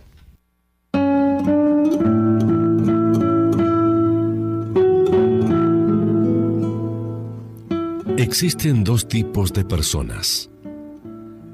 Existen 8.18 8.84
dos 8.84 9.08
tipos 9.08 9.54
de 9.54 9.64
personas. 9.66 10.50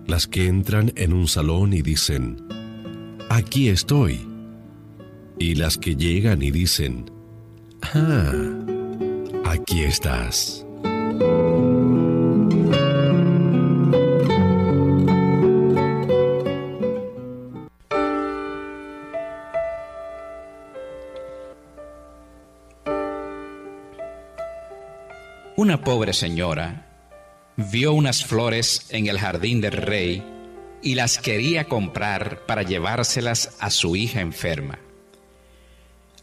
Las 0.07 0.27
que 0.27 0.47
entran 0.47 0.93
en 0.95 1.11
un 1.11 1.27
salón 1.27 1.73
y 1.73 1.81
dicen, 1.81 2.37
aquí 3.29 3.69
estoy. 3.69 4.27
Y 5.37 5.55
las 5.55 5.77
que 5.77 5.95
llegan 5.95 6.41
y 6.43 6.51
dicen, 6.51 7.11
ah, 7.93 8.31
aquí 9.45 9.81
estás. 9.81 10.65
Una 25.61 25.83
pobre 25.83 26.11
señora 26.13 26.87
vio 27.55 27.93
unas 27.93 28.25
flores 28.25 28.87
en 28.89 29.05
el 29.05 29.19
jardín 29.19 29.61
del 29.61 29.73
rey 29.73 30.23
y 30.81 30.95
las 30.95 31.19
quería 31.19 31.65
comprar 31.65 32.47
para 32.47 32.63
llevárselas 32.63 33.57
a 33.59 33.69
su 33.69 33.95
hija 33.95 34.21
enferma. 34.21 34.79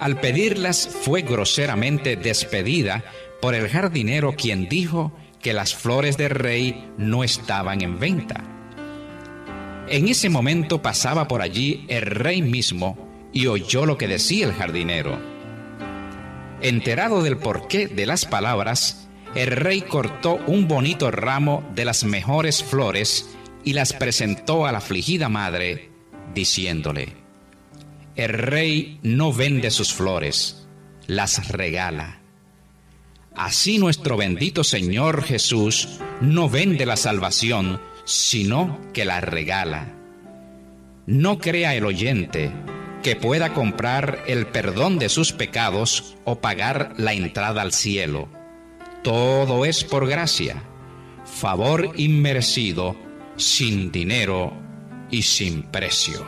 Al 0.00 0.18
pedirlas 0.18 0.88
fue 0.88 1.22
groseramente 1.22 2.16
despedida 2.16 3.04
por 3.40 3.54
el 3.54 3.68
jardinero 3.68 4.34
quien 4.34 4.68
dijo 4.68 5.12
que 5.40 5.52
las 5.52 5.72
flores 5.72 6.16
del 6.16 6.30
rey 6.30 6.90
no 6.98 7.22
estaban 7.22 7.80
en 7.80 8.00
venta. 8.00 8.42
En 9.86 10.08
ese 10.08 10.30
momento 10.30 10.82
pasaba 10.82 11.28
por 11.28 11.42
allí 11.42 11.84
el 11.86 12.02
rey 12.02 12.42
mismo 12.42 12.98
y 13.32 13.46
oyó 13.46 13.86
lo 13.86 13.98
que 13.98 14.08
decía 14.08 14.46
el 14.46 14.54
jardinero. 14.54 15.16
Enterado 16.60 17.22
del 17.22 17.36
porqué 17.36 17.86
de 17.86 18.04
las 18.04 18.24
palabras, 18.24 19.07
el 19.38 19.52
rey 19.52 19.82
cortó 19.82 20.40
un 20.48 20.66
bonito 20.66 21.12
ramo 21.12 21.64
de 21.72 21.84
las 21.84 22.02
mejores 22.02 22.64
flores 22.64 23.36
y 23.62 23.72
las 23.72 23.92
presentó 23.92 24.66
a 24.66 24.72
la 24.72 24.78
afligida 24.78 25.28
madre, 25.28 25.90
diciéndole, 26.34 27.14
El 28.16 28.30
rey 28.30 28.98
no 29.04 29.32
vende 29.32 29.70
sus 29.70 29.94
flores, 29.94 30.66
las 31.06 31.46
regala. 31.52 32.18
Así 33.36 33.78
nuestro 33.78 34.16
bendito 34.16 34.64
Señor 34.64 35.22
Jesús 35.22 36.00
no 36.20 36.50
vende 36.50 36.84
la 36.84 36.96
salvación, 36.96 37.80
sino 38.04 38.80
que 38.92 39.04
la 39.04 39.20
regala. 39.20 39.94
No 41.06 41.38
crea 41.38 41.76
el 41.76 41.84
oyente 41.84 42.50
que 43.04 43.14
pueda 43.14 43.54
comprar 43.54 44.24
el 44.26 44.48
perdón 44.48 44.98
de 44.98 45.08
sus 45.08 45.30
pecados 45.30 46.16
o 46.24 46.40
pagar 46.40 46.92
la 46.96 47.12
entrada 47.12 47.62
al 47.62 47.72
cielo 47.72 48.36
todo 49.02 49.64
es 49.64 49.84
por 49.84 50.06
gracia, 50.08 50.62
favor 51.24 51.92
inmerecido, 51.96 52.96
sin 53.36 53.90
dinero 53.92 54.52
y 55.10 55.22
sin 55.22 55.62
precio. 55.62 56.26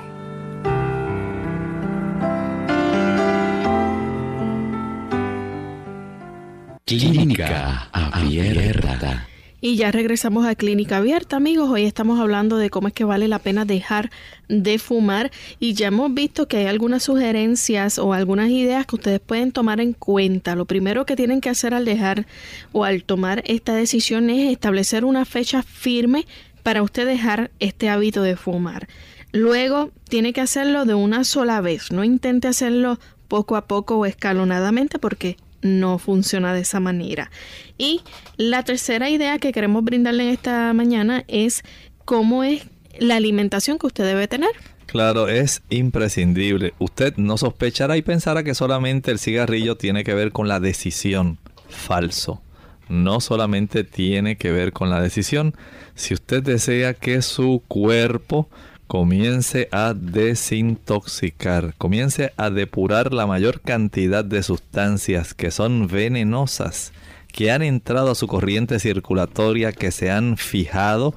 Clínica 6.85 7.89
Abierta. 7.93 9.29
Y 9.63 9.77
ya 9.77 9.91
regresamos 9.91 10.47
a 10.47 10.55
Clínica 10.55 10.97
Abierta, 10.97 11.37
amigos. 11.37 11.69
Hoy 11.69 11.85
estamos 11.85 12.19
hablando 12.19 12.57
de 12.57 12.71
cómo 12.71 12.89
es 12.89 12.95
que 12.95 13.05
vale 13.05 13.29
la 13.29 13.39
pena 13.39 13.67
dejar 13.67 14.11
de 14.49 14.79
fumar 14.79 15.31
y 15.59 15.75
ya 15.75 15.89
hemos 15.89 16.15
visto 16.15 16.49
que 16.49 16.57
hay 16.57 16.67
algunas 16.67 17.03
sugerencias 17.03 17.99
o 17.99 18.15
algunas 18.15 18.49
ideas 18.49 18.87
que 18.87 18.97
ustedes 18.97 19.21
pueden 19.21 19.53
tomar 19.53 19.83
en 19.83 19.93
cuenta. 19.93 20.57
Lo 20.57 20.65
primero 20.65 21.05
que 21.05 21.15
tienen 21.15 21.43
que 21.43 21.51
hacer 21.51 21.75
al 21.75 21.85
dejar 21.85 22.27
o 22.73 22.87
al 22.87 23.05
tomar 23.05 23.43
esta 23.45 23.75
decisión 23.75 24.31
es 24.31 24.51
establecer 24.51 25.05
una 25.05 25.27
fecha 25.27 25.63
firme 25.63 26.27
para 26.63 26.83
usted 26.83 27.07
dejar 27.07 27.51
este 27.61 27.91
hábito 27.91 28.23
de 28.23 28.37
fumar. 28.37 28.89
Luego 29.31 29.91
tiene 30.09 30.33
que 30.33 30.41
hacerlo 30.41 30.87
de 30.87 30.95
una 30.95 31.23
sola 31.23 31.61
vez, 31.61 31.93
no 31.93 32.03
intente 32.03 32.49
hacerlo 32.49 32.99
poco 33.29 33.57
a 33.57 33.67
poco 33.67 33.99
o 33.99 34.07
escalonadamente 34.07 34.99
porque 34.99 35.37
no 35.63 35.99
funciona 35.99 36.55
de 36.55 36.61
esa 36.61 36.81
manera. 36.81 37.31
Y 37.79 38.03
la 38.37 38.63
tercera 38.63 39.11
idea 39.11 39.39
que 39.39 39.53
queremos 39.53 39.85
brindarle 39.85 40.25
en 40.25 40.31
esta 40.31 40.73
mañana 40.73 41.25
es 41.29 41.63
cómo 42.05 42.45
es 42.45 42.63
la 42.99 43.17
alimentación 43.17 43.79
que 43.79 43.87
usted 43.87 44.05
debe 44.05 44.29
tener. 44.29 44.51
Claro, 44.87 45.29
es 45.29 45.63
imprescindible. 45.71 46.75
Usted 46.81 47.17
no 47.17 47.39
sospechará 47.39 47.97
y 47.97 48.03
pensará 48.03 48.43
que 48.43 48.55
solamente 48.55 49.13
el 49.13 49.21
cigarrillo 49.21 49.77
tiene 49.77 50.03
que 50.03 50.15
ver 50.15 50.33
con 50.33 50.49
la 50.49 50.59
decisión. 50.59 51.39
Falso. 51.69 52.43
No 52.89 53.21
solamente 53.21 53.85
tiene 53.85 54.35
que 54.37 54.51
ver 54.51 54.73
con 54.73 54.91
la 54.91 55.01
decisión. 55.01 55.55
Si 55.95 56.13
usted 56.13 56.43
desea 56.43 56.95
que 56.95 57.23
su 57.23 57.63
cuerpo 57.69 58.49
comience 58.91 59.69
a 59.71 59.95
desintoxicar, 59.95 61.75
comience 61.79 62.33
a 62.37 62.51
depurar 62.51 63.15
la 63.15 63.25
mayor 63.25 63.61
cantidad 63.61 64.25
de 64.25 64.43
sustancias 64.43 65.33
que 65.33 65.53
son 65.53 65.87
venenosas, 65.87 66.93
que 67.33 67.53
han 67.53 67.63
entrado 67.63 68.11
a 68.11 68.17
su 68.17 68.27
corriente 68.27 68.81
circulatoria, 68.81 69.71
que 69.71 69.93
se 69.93 70.11
han 70.11 70.37
fijado 70.37 71.15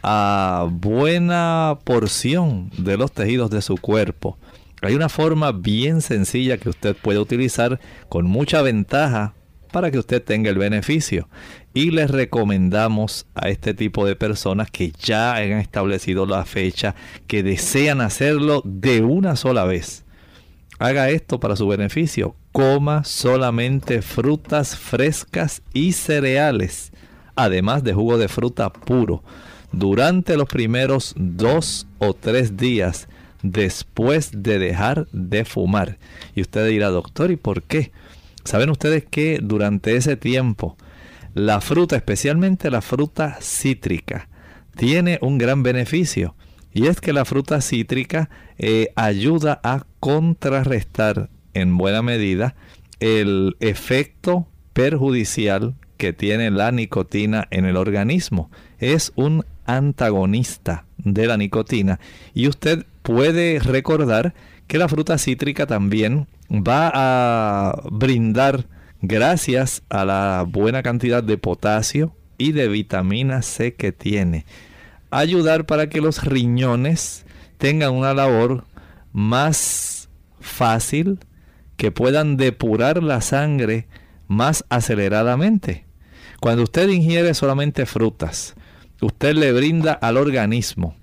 a 0.00 0.68
buena 0.70 1.80
porción 1.82 2.70
de 2.78 2.96
los 2.96 3.10
tejidos 3.10 3.50
de 3.50 3.62
su 3.62 3.78
cuerpo. 3.78 4.38
Hay 4.80 4.94
una 4.94 5.08
forma 5.08 5.50
bien 5.50 6.02
sencilla 6.02 6.56
que 6.56 6.68
usted 6.68 6.94
puede 6.94 7.18
utilizar 7.18 7.80
con 8.08 8.26
mucha 8.26 8.62
ventaja 8.62 9.34
para 9.68 9.90
que 9.90 9.98
usted 9.98 10.22
tenga 10.22 10.50
el 10.50 10.58
beneficio. 10.58 11.28
Y 11.74 11.90
les 11.90 12.10
recomendamos 12.10 13.26
a 13.34 13.48
este 13.48 13.74
tipo 13.74 14.04
de 14.06 14.16
personas 14.16 14.70
que 14.70 14.92
ya 14.98 15.36
han 15.36 15.52
establecido 15.52 16.26
la 16.26 16.44
fecha, 16.44 16.94
que 17.26 17.42
desean 17.42 18.00
hacerlo 18.00 18.62
de 18.64 19.02
una 19.02 19.36
sola 19.36 19.64
vez. 19.64 20.04
Haga 20.78 21.10
esto 21.10 21.40
para 21.40 21.56
su 21.56 21.66
beneficio. 21.68 22.34
Coma 22.52 23.04
solamente 23.04 24.02
frutas 24.02 24.76
frescas 24.76 25.62
y 25.72 25.92
cereales, 25.92 26.92
además 27.36 27.84
de 27.84 27.94
jugo 27.94 28.18
de 28.18 28.28
fruta 28.28 28.72
puro, 28.72 29.22
durante 29.72 30.36
los 30.36 30.48
primeros 30.48 31.14
dos 31.16 31.86
o 31.98 32.14
tres 32.14 32.56
días 32.56 33.08
después 33.42 34.30
de 34.34 34.58
dejar 34.58 35.06
de 35.12 35.44
fumar. 35.44 35.98
Y 36.34 36.40
usted 36.40 36.66
dirá, 36.68 36.88
doctor, 36.88 37.30
¿y 37.30 37.36
por 37.36 37.62
qué? 37.62 37.92
¿Saben 38.48 38.70
ustedes 38.70 39.04
que 39.04 39.40
durante 39.42 39.94
ese 39.94 40.16
tiempo 40.16 40.78
la 41.34 41.60
fruta, 41.60 41.96
especialmente 41.96 42.70
la 42.70 42.80
fruta 42.80 43.36
cítrica, 43.42 44.30
tiene 44.74 45.18
un 45.20 45.36
gran 45.36 45.62
beneficio? 45.62 46.34
Y 46.72 46.86
es 46.86 47.02
que 47.02 47.12
la 47.12 47.26
fruta 47.26 47.60
cítrica 47.60 48.30
eh, 48.56 48.88
ayuda 48.96 49.60
a 49.62 49.84
contrarrestar 50.00 51.28
en 51.52 51.76
buena 51.76 52.00
medida 52.00 52.54
el 53.00 53.54
efecto 53.60 54.48
perjudicial 54.72 55.74
que 55.98 56.14
tiene 56.14 56.50
la 56.50 56.72
nicotina 56.72 57.48
en 57.50 57.66
el 57.66 57.76
organismo. 57.76 58.50
Es 58.78 59.12
un 59.14 59.44
antagonista 59.66 60.86
de 60.96 61.26
la 61.26 61.36
nicotina 61.36 62.00
y 62.32 62.48
usted 62.48 62.86
puede 63.02 63.58
recordar 63.58 64.32
que 64.68 64.78
la 64.78 64.88
fruta 64.88 65.18
cítrica 65.18 65.66
también 65.66 66.28
va 66.50 66.92
a 66.94 67.82
brindar, 67.90 68.66
gracias 69.00 69.82
a 69.88 70.04
la 70.04 70.44
buena 70.46 70.82
cantidad 70.82 71.22
de 71.22 71.38
potasio 71.38 72.14
y 72.36 72.52
de 72.52 72.68
vitamina 72.68 73.42
C 73.42 73.74
que 73.74 73.92
tiene, 73.92 74.44
ayudar 75.10 75.64
para 75.64 75.88
que 75.88 76.02
los 76.02 76.22
riñones 76.22 77.24
tengan 77.56 77.94
una 77.94 78.12
labor 78.12 78.64
más 79.12 80.10
fácil, 80.38 81.18
que 81.76 81.90
puedan 81.90 82.36
depurar 82.36 83.02
la 83.02 83.20
sangre 83.20 83.86
más 84.26 84.64
aceleradamente. 84.68 85.86
Cuando 86.40 86.64
usted 86.64 86.88
ingiere 86.88 87.34
solamente 87.34 87.86
frutas, 87.86 88.54
usted 89.00 89.34
le 89.34 89.52
brinda 89.52 89.92
al 89.92 90.18
organismo 90.18 90.94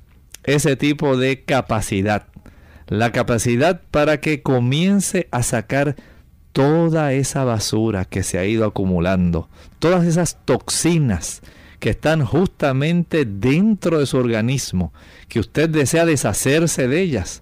ese 0.43 0.75
tipo 0.75 1.17
de 1.17 1.43
capacidad 1.43 2.27
la 2.87 3.11
capacidad 3.11 3.81
para 3.91 4.19
que 4.19 4.41
comience 4.41 5.27
a 5.31 5.43
sacar 5.43 5.95
toda 6.53 7.13
esa 7.13 7.43
basura 7.43 8.05
que 8.05 8.23
se 8.23 8.37
ha 8.37 8.45
ido 8.45 8.65
acumulando, 8.65 9.49
todas 9.79 10.05
esas 10.05 10.37
toxinas 10.45 11.41
que 11.79 11.89
están 11.89 12.25
justamente 12.25 13.25
dentro 13.25 13.99
de 13.99 14.05
su 14.05 14.17
organismo, 14.17 14.93
que 15.27 15.39
usted 15.39 15.69
desea 15.69 16.05
deshacerse 16.05 16.87
de 16.87 17.01
ellas. 17.01 17.41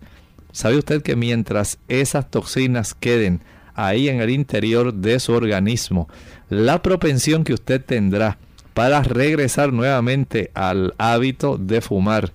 ¿Sabe 0.51 0.77
usted 0.77 1.01
que 1.01 1.15
mientras 1.15 1.77
esas 1.87 2.29
toxinas 2.29 2.93
queden 2.93 3.41
ahí 3.75 4.09
en 4.09 4.21
el 4.21 4.29
interior 4.29 4.93
de 4.93 5.19
su 5.19 5.33
organismo, 5.33 6.09
la 6.49 6.81
propensión 6.81 7.43
que 7.43 7.53
usted 7.53 7.83
tendrá 7.83 8.37
para 8.73 9.03
regresar 9.03 9.71
nuevamente 9.71 10.51
al 10.53 10.93
hábito 10.97 11.57
de 11.57 11.81
fumar 11.81 12.31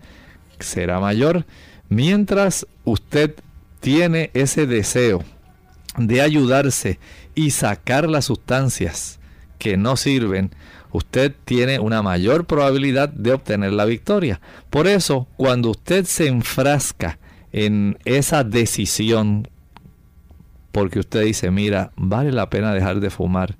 será 0.60 1.00
mayor? 1.00 1.44
Mientras 1.88 2.66
usted 2.84 3.34
tiene 3.80 4.30
ese 4.34 4.66
deseo 4.66 5.24
de 5.96 6.20
ayudarse 6.20 6.98
y 7.34 7.50
sacar 7.50 8.08
las 8.08 8.26
sustancias 8.26 9.18
que 9.58 9.76
no 9.76 9.96
sirven, 9.96 10.50
usted 10.92 11.34
tiene 11.44 11.78
una 11.78 12.02
mayor 12.02 12.46
probabilidad 12.46 13.08
de 13.08 13.32
obtener 13.32 13.72
la 13.72 13.84
victoria. 13.84 14.40
Por 14.70 14.86
eso, 14.86 15.28
cuando 15.36 15.70
usted 15.70 16.04
se 16.04 16.28
enfrasca 16.28 17.18
en 17.52 17.98
esa 18.04 18.44
decisión, 18.44 19.48
porque 20.72 20.98
usted 20.98 21.24
dice, 21.24 21.50
mira, 21.50 21.92
vale 21.96 22.32
la 22.32 22.50
pena 22.50 22.74
dejar 22.74 23.00
de 23.00 23.10
fumar, 23.10 23.56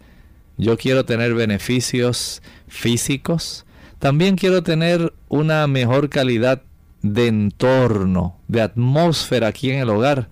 yo 0.57 0.77
quiero 0.77 1.05
tener 1.05 1.35
beneficios 1.35 2.43
físicos, 2.67 3.65
también 3.99 4.37
quiero 4.37 4.63
tener 4.63 5.13
una 5.29 5.67
mejor 5.67 6.09
calidad 6.09 6.63
de 7.03 7.27
entorno, 7.27 8.39
de 8.49 8.63
atmósfera 8.63 9.49
aquí 9.49 9.71
en 9.71 9.81
el 9.81 9.91
hogar, 9.91 10.29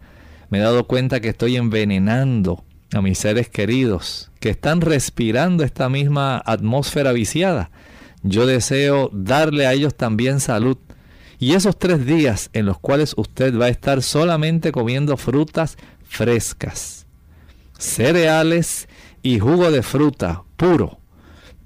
me 0.50 0.58
he 0.58 0.62
dado 0.62 0.86
cuenta 0.86 1.20
que 1.20 1.28
estoy 1.28 1.56
envenenando 1.56 2.64
a 2.92 3.02
mis 3.02 3.18
seres 3.18 3.48
queridos 3.48 4.30
que 4.40 4.50
están 4.50 4.80
respirando 4.80 5.64
esta 5.64 5.88
misma 5.88 6.42
atmósfera 6.44 7.12
viciada. 7.12 7.70
Yo 8.22 8.46
deseo 8.46 9.10
darle 9.12 9.66
a 9.66 9.72
ellos 9.72 9.94
también 9.94 10.40
salud. 10.40 10.78
Y 11.38 11.52
esos 11.52 11.78
tres 11.78 12.06
días 12.06 12.48
en 12.52 12.64
los 12.64 12.78
cuales 12.78 13.14
usted 13.16 13.58
va 13.58 13.66
a 13.66 13.70
estar 13.70 14.02
solamente 14.02 14.72
comiendo 14.72 15.16
frutas 15.16 15.76
frescas, 16.08 17.06
cereales 17.76 18.88
y 19.22 19.38
jugo 19.38 19.70
de 19.70 19.82
fruta 19.82 20.44
puro, 20.56 20.98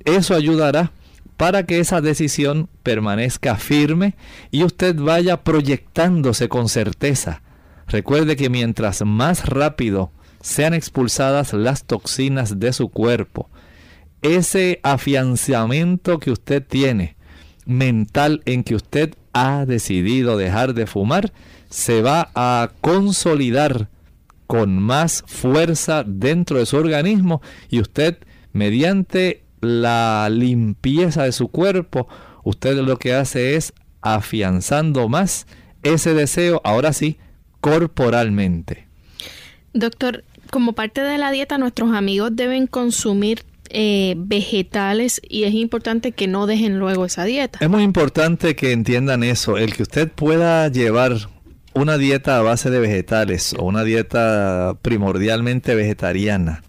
eso 0.05 0.35
ayudará 0.35 0.93
para 1.41 1.65
que 1.65 1.79
esa 1.79 2.03
decisión 2.03 2.69
permanezca 2.83 3.57
firme 3.57 4.15
y 4.51 4.63
usted 4.63 4.95
vaya 4.95 5.43
proyectándose 5.43 6.51
con 6.51 6.69
certeza. 6.69 7.41
Recuerde 7.89 8.37
que 8.37 8.51
mientras 8.51 9.03
más 9.07 9.47
rápido 9.49 10.13
sean 10.43 10.75
expulsadas 10.75 11.55
las 11.55 11.85
toxinas 11.85 12.61
de 12.61 12.75
su 12.75 12.91
cuerpo, 12.91 13.49
ese 14.21 14.81
afianzamiento 14.83 16.19
que 16.19 16.31
usted 16.31 16.63
tiene 16.63 17.17
mental 17.65 18.43
en 18.45 18.63
que 18.63 18.75
usted 18.75 19.15
ha 19.33 19.65
decidido 19.65 20.37
dejar 20.37 20.75
de 20.75 20.87
fumar, 20.87 21.33
se 21.71 22.03
va 22.03 22.31
a 22.35 22.71
consolidar 22.83 23.89
con 24.47 24.79
más 24.79 25.25
fuerza 25.27 26.05
dentro 26.07 26.59
de 26.59 26.67
su 26.67 26.77
organismo 26.77 27.41
y 27.71 27.81
usted 27.81 28.19
mediante 28.53 29.43
la 29.61 30.29
limpieza 30.31 31.25
de 31.25 31.33
su 31.33 31.49
cuerpo, 31.49 32.09
usted 32.45 32.77
lo 32.79 32.99
que 32.99 33.15
hace 33.15 33.57
es 33.57 33.73
afianzando 34.01 35.09
más 35.09 35.47
ese 35.83 36.15
deseo, 36.15 36.61
ahora 36.65 36.93
sí, 36.93 37.19
corporalmente. 37.61 38.87
Doctor, 39.73 40.25
como 40.51 40.73
parte 40.73 41.01
de 41.01 41.19
la 41.19 41.31
dieta, 41.31 41.59
nuestros 41.59 41.93
amigos 41.95 42.35
deben 42.35 42.67
consumir 42.67 43.45
eh, 43.69 44.15
vegetales 44.17 45.21
y 45.29 45.45
es 45.45 45.55
importante 45.55 46.13
que 46.13 46.27
no 46.27 46.47
dejen 46.47 46.79
luego 46.79 47.05
esa 47.05 47.25
dieta. 47.25 47.59
Es 47.63 47.71
muy 47.71 47.83
importante 47.83 48.57
que 48.57 48.73
entiendan 48.73 49.23
eso, 49.23 49.59
el 49.59 49.75
que 49.75 49.83
usted 49.83 50.11
pueda 50.11 50.69
llevar 50.69 51.17
una 51.73 51.97
dieta 51.97 52.37
a 52.37 52.43
base 52.43 52.69
de 52.69 52.81
vegetales 52.81 53.55
o 53.57 53.65
una 53.65 53.85
dieta 53.85 54.77
primordialmente 54.83 55.77
vegetariana 55.77 56.63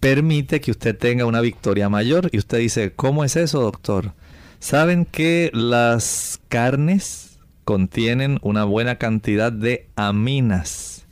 permite 0.00 0.60
que 0.60 0.70
usted 0.70 0.96
tenga 0.96 1.26
una 1.26 1.40
victoria 1.40 1.88
mayor. 1.88 2.28
Y 2.32 2.38
usted 2.38 2.58
dice, 2.58 2.92
¿cómo 2.94 3.24
es 3.24 3.36
eso, 3.36 3.60
doctor? 3.60 4.12
¿Saben 4.58 5.04
que 5.04 5.50
las 5.54 6.40
carnes 6.48 7.38
contienen 7.64 8.38
una 8.42 8.64
buena 8.64 8.96
cantidad 8.96 9.52
de 9.52 9.88
aminas 9.96 11.06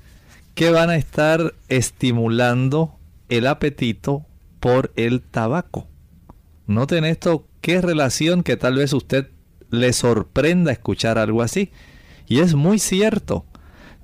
que 0.55 0.71
van 0.71 0.91
a 0.91 0.97
estar 0.97 1.55
estimulando 1.69 2.99
el 3.29 3.47
apetito 3.47 4.25
por 4.61 4.93
el 4.97 5.21
tabaco? 5.21 5.87
Noten 6.67 7.05
esto, 7.05 7.47
qué 7.61 7.81
relación 7.81 8.43
que 8.43 8.57
tal 8.57 8.77
vez 8.77 8.93
usted 8.93 9.29
le 9.71 9.93
sorprenda 9.93 10.73
escuchar 10.73 11.19
algo 11.19 11.43
así. 11.43 11.71
Y 12.27 12.41
es 12.41 12.55
muy 12.55 12.81
cierto 12.81 13.45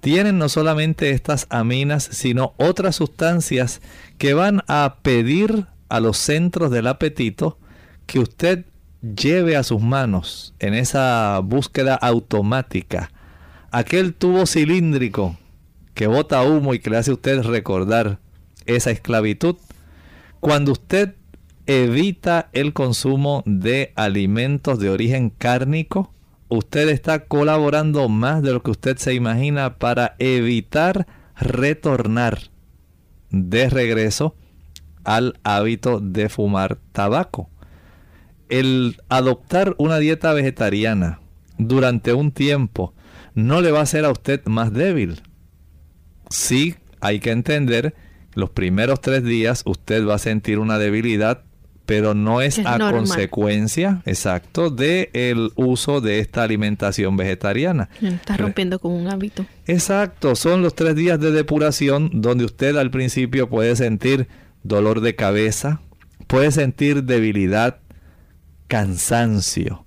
tienen 0.03 0.37
no 0.37 0.51
solamente 0.51 1.13
estas 1.13 1.47
aminas, 1.49 2.05
sino 2.13 2.53
otras 2.59 2.97
sustancias 2.97 3.81
que 4.19 4.35
van 4.35 4.63
a 4.69 4.99
pedir 5.01 5.69
a 5.89 6.01
los 6.01 6.19
centros 6.19 6.71
del 6.71 6.89
apetito 6.89 7.59
que 8.05 8.19
usted 8.19 8.67
lleve 9.01 9.57
a 9.57 9.63
sus 9.63 9.81
manos 9.81 10.55
en 10.59 10.75
esa 10.75 11.41
búsqueda 11.41 11.95
automática 11.95 13.11
aquel 13.73 14.13
tubo 14.15 14.47
cilíndrico 14.47 15.37
que 15.95 16.07
bota 16.07 16.43
humo 16.43 16.75
y 16.75 16.79
que 16.79 16.91
le 16.91 16.99
hace 16.99 17.11
a 17.11 17.15
usted 17.15 17.43
recordar 17.43 18.19
esa 18.67 18.91
esclavitud. 18.91 19.57
Cuando 20.41 20.73
usted 20.73 21.17
evita 21.67 22.51
el 22.53 22.73
consumo 22.73 23.43
de 23.47 23.93
alimentos 23.97 24.79
de 24.79 24.91
origen 24.91 25.31
cárnico, 25.31 26.13
usted 26.53 26.89
está 26.91 27.25
colaborando 27.25 28.09
más 28.09 28.43
de 28.43 28.53
lo 28.53 28.63
que 28.63 28.71
usted 28.71 28.99
se 28.99 29.15
imagina 29.15 29.79
para 29.79 30.17
evitar 30.19 31.07
retornar 31.35 32.51
de 33.31 33.71
regreso 33.71 34.37
al 35.05 35.39
hábito 35.45 35.99
de 36.01 36.29
fumar 36.29 36.79
tabaco. 36.93 37.49
El 38.51 39.01
adoptar 39.09 39.75
una 39.79 39.97
dieta 39.99 40.35
vegetariana 40.35 41.21
durante 41.57 42.13
un 42.13 42.33
tiempo 42.33 42.93
no 43.35 43.63
le 43.63 43.71
va 43.71 43.81
a 43.81 43.85
hacer 43.85 44.05
a 44.05 44.11
usted 44.11 44.45
más 44.45 44.75
débil. 44.75 45.23
Sí, 46.29 46.75
hay 47.01 47.21
que 47.21 47.31
entender, 47.31 47.95
los 48.35 48.51
primeros 48.51 49.01
tres 49.01 49.25
días 49.25 49.63
usted 49.65 50.07
va 50.07 50.17
a 50.17 50.19
sentir 50.19 50.59
una 50.59 50.79
debilidad, 50.79 51.45
pero 51.87 52.15
no 52.15 52.41
es, 52.41 52.59
a 52.61 52.79
consecuencia, 52.79 54.03
exacto, 54.07 54.71
de 54.71 55.11
el 55.13 55.51
uso 55.57 56.01
de 56.01 56.21
esta 56.21 56.43
alimentación 56.43 57.17
vegetariana. 57.17 57.89
Está 58.01 58.37
rompiendo 58.37 58.79
con 58.79 58.93
un 58.93 59.09
hábito. 59.09 59.45
Exacto, 59.67 60.37
son 60.37 60.63
los 60.63 60.75
tres 60.75 60.95
días 60.95 61.19
de 61.21 61.33
depuración 61.33 62.11
donde 62.15 62.45
usted 62.45 62.77
al 62.77 62.91
principio 62.91 63.49
puede 63.49 63.75
sentir 63.77 64.29
dolor 64.63 65.01
de 65.01 65.17
cabeza, 65.17 65.81
puede 66.29 66.53
sentir 66.53 67.05
debilidad, 67.05 67.81
cansancio 68.69 69.85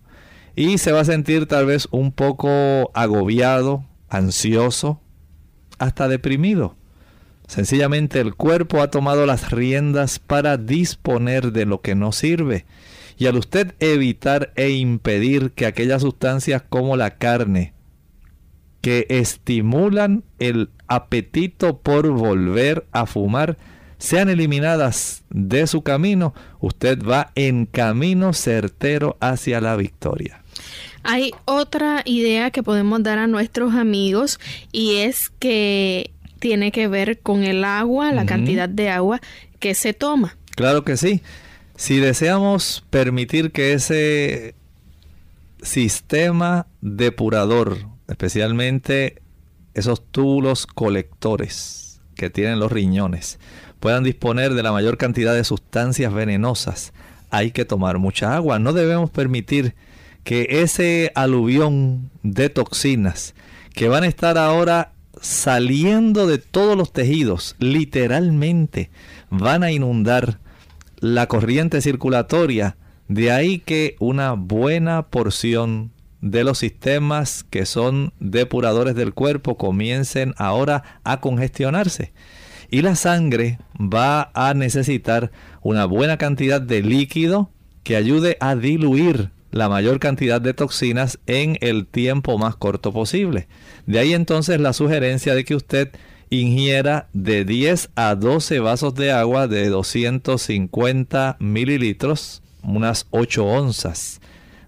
y 0.55 0.77
se 0.77 0.91
va 0.91 1.01
a 1.01 1.05
sentir 1.05 1.47
tal 1.47 1.65
vez 1.65 1.87
un 1.91 2.11
poco 2.11 2.91
agobiado, 2.93 3.85
ansioso, 4.09 5.01
hasta 5.77 6.07
deprimido. 6.07 6.75
Sencillamente 7.47 8.19
el 8.19 8.35
cuerpo 8.35 8.81
ha 8.81 8.89
tomado 8.89 9.25
las 9.25 9.51
riendas 9.51 10.19
para 10.19 10.57
disponer 10.57 11.51
de 11.51 11.65
lo 11.65 11.81
que 11.81 11.95
no 11.95 12.11
sirve. 12.11 12.65
Y 13.17 13.27
al 13.27 13.37
usted 13.37 13.75
evitar 13.79 14.51
e 14.55 14.71
impedir 14.71 15.51
que 15.51 15.65
aquellas 15.65 16.01
sustancias 16.01 16.63
como 16.67 16.97
la 16.97 17.11
carne, 17.11 17.73
que 18.81 19.05
estimulan 19.09 20.23
el 20.39 20.69
apetito 20.87 21.77
por 21.77 22.09
volver 22.09 22.85
a 22.91 23.05
fumar, 23.05 23.57
sean 23.97 24.29
eliminadas 24.29 25.23
de 25.29 25.65
su 25.67 25.81
camino, 25.81 26.33
usted 26.59 27.01
va 27.03 27.31
en 27.35 27.65
camino 27.65 28.33
certero 28.33 29.17
hacia 29.21 29.61
la 29.61 29.75
victoria. 29.75 30.43
Hay 31.03 31.31
otra 31.45 32.01
idea 32.05 32.51
que 32.51 32.63
podemos 32.63 33.01
dar 33.03 33.19
a 33.19 33.27
nuestros 33.27 33.75
amigos 33.75 34.39
y 34.71 34.95
es 34.97 35.29
que 35.29 36.14
tiene 36.45 36.71
que 36.71 36.87
ver 36.87 37.21
con 37.21 37.43
el 37.43 37.63
agua, 37.63 38.11
la 38.11 38.27
cantidad 38.27 38.69
de 38.69 38.91
agua 38.91 39.19
que 39.57 39.73
se 39.73 39.93
toma. 39.93 40.37
Claro 40.51 40.83
que 40.83 40.95
sí. 40.95 41.23
Si 41.75 41.97
deseamos 41.97 42.85
permitir 42.91 43.51
que 43.51 43.73
ese 43.73 44.53
sistema 45.63 46.67
depurador, 46.81 47.87
especialmente 48.07 49.23
esos 49.73 50.05
túbulos 50.11 50.67
colectores 50.67 51.99
que 52.13 52.29
tienen 52.29 52.59
los 52.59 52.71
riñones, 52.71 53.39
puedan 53.79 54.03
disponer 54.03 54.53
de 54.53 54.61
la 54.61 54.71
mayor 54.71 54.99
cantidad 54.99 55.33
de 55.33 55.45
sustancias 55.45 56.13
venenosas, 56.13 56.93
hay 57.31 57.49
que 57.49 57.65
tomar 57.65 57.97
mucha 57.97 58.35
agua. 58.35 58.59
No 58.59 58.71
debemos 58.71 59.09
permitir 59.09 59.73
que 60.23 60.45
ese 60.61 61.11
aluvión 61.15 62.11
de 62.21 62.49
toxinas 62.49 63.33
que 63.73 63.87
van 63.87 64.03
a 64.03 64.07
estar 64.07 64.37
ahora 64.37 64.91
saliendo 65.25 66.27
de 66.27 66.37
todos 66.37 66.77
los 66.77 66.93
tejidos, 66.93 67.55
literalmente, 67.57 68.91
van 69.31 69.63
a 69.63 69.71
inundar 69.71 70.39
la 70.99 71.27
corriente 71.27 71.81
circulatoria. 71.81 72.77
De 73.07 73.31
ahí 73.31 73.57
que 73.57 73.95
una 73.99 74.33
buena 74.33 75.07
porción 75.07 75.91
de 76.21 76.43
los 76.43 76.59
sistemas 76.59 77.43
que 77.43 77.65
son 77.65 78.13
depuradores 78.19 78.93
del 78.93 79.15
cuerpo 79.15 79.57
comiencen 79.57 80.35
ahora 80.37 80.99
a 81.03 81.21
congestionarse. 81.21 82.13
Y 82.69 82.83
la 82.83 82.95
sangre 82.95 83.57
va 83.79 84.31
a 84.35 84.53
necesitar 84.53 85.31
una 85.61 85.85
buena 85.85 86.17
cantidad 86.17 86.61
de 86.61 86.83
líquido 86.83 87.49
que 87.83 87.95
ayude 87.95 88.37
a 88.41 88.55
diluir 88.55 89.31
la 89.55 89.69
mayor 89.69 89.99
cantidad 89.99 90.41
de 90.41 90.53
toxinas 90.53 91.17
en 91.27 91.57
el 91.61 91.87
tiempo 91.87 92.37
más 92.37 92.57
corto 92.57 92.91
posible. 92.91 93.47
De 93.85 93.99
ahí 93.99 94.13
entonces 94.13 94.59
la 94.59 94.73
sugerencia 94.73 95.33
de 95.33 95.45
que 95.45 95.55
usted 95.55 95.91
ingiera 96.29 97.07
de 97.13 97.45
10 97.45 97.91
a 97.95 98.15
12 98.15 98.59
vasos 98.59 98.95
de 98.95 99.13
agua 99.13 99.47
de 99.47 99.69
250 99.69 101.37
mililitros, 101.39 102.43
unas 102.63 103.07
8 103.11 103.45
onzas 103.45 104.19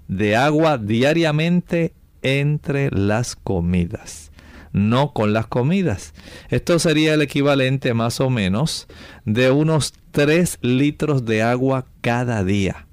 de 0.07 0.37
agua 0.37 0.77
diariamente 0.77 1.93
entre 2.21 2.89
las 2.89 3.35
comidas. 3.35 4.31
No 4.71 5.11
con 5.11 5.33
las 5.33 5.47
comidas. 5.47 6.13
Esto 6.47 6.79
sería 6.79 7.13
el 7.13 7.21
equivalente 7.21 7.93
más 7.93 8.21
o 8.21 8.29
menos 8.29 8.87
de 9.25 9.51
unos 9.51 9.93
3 10.11 10.59
litros 10.61 11.25
de 11.25 11.41
agua 11.43 11.87
cada 11.99 12.45
día. 12.45 12.86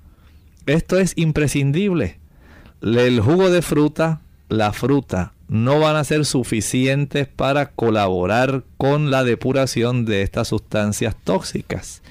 Esto 0.66 0.98
es 0.98 1.12
imprescindible. 1.16 2.18
El 2.80 3.20
jugo 3.20 3.50
de 3.50 3.60
fruta, 3.60 4.20
la 4.48 4.72
fruta, 4.72 5.34
no 5.48 5.78
van 5.78 5.96
a 5.96 6.04
ser 6.04 6.24
suficientes 6.24 7.28
para 7.28 7.70
colaborar 7.70 8.64
con 8.78 9.10
la 9.10 9.24
depuración 9.24 10.04
de 10.06 10.22
estas 10.22 10.48
sustancias 10.48 11.14
tóxicas. 11.22 12.02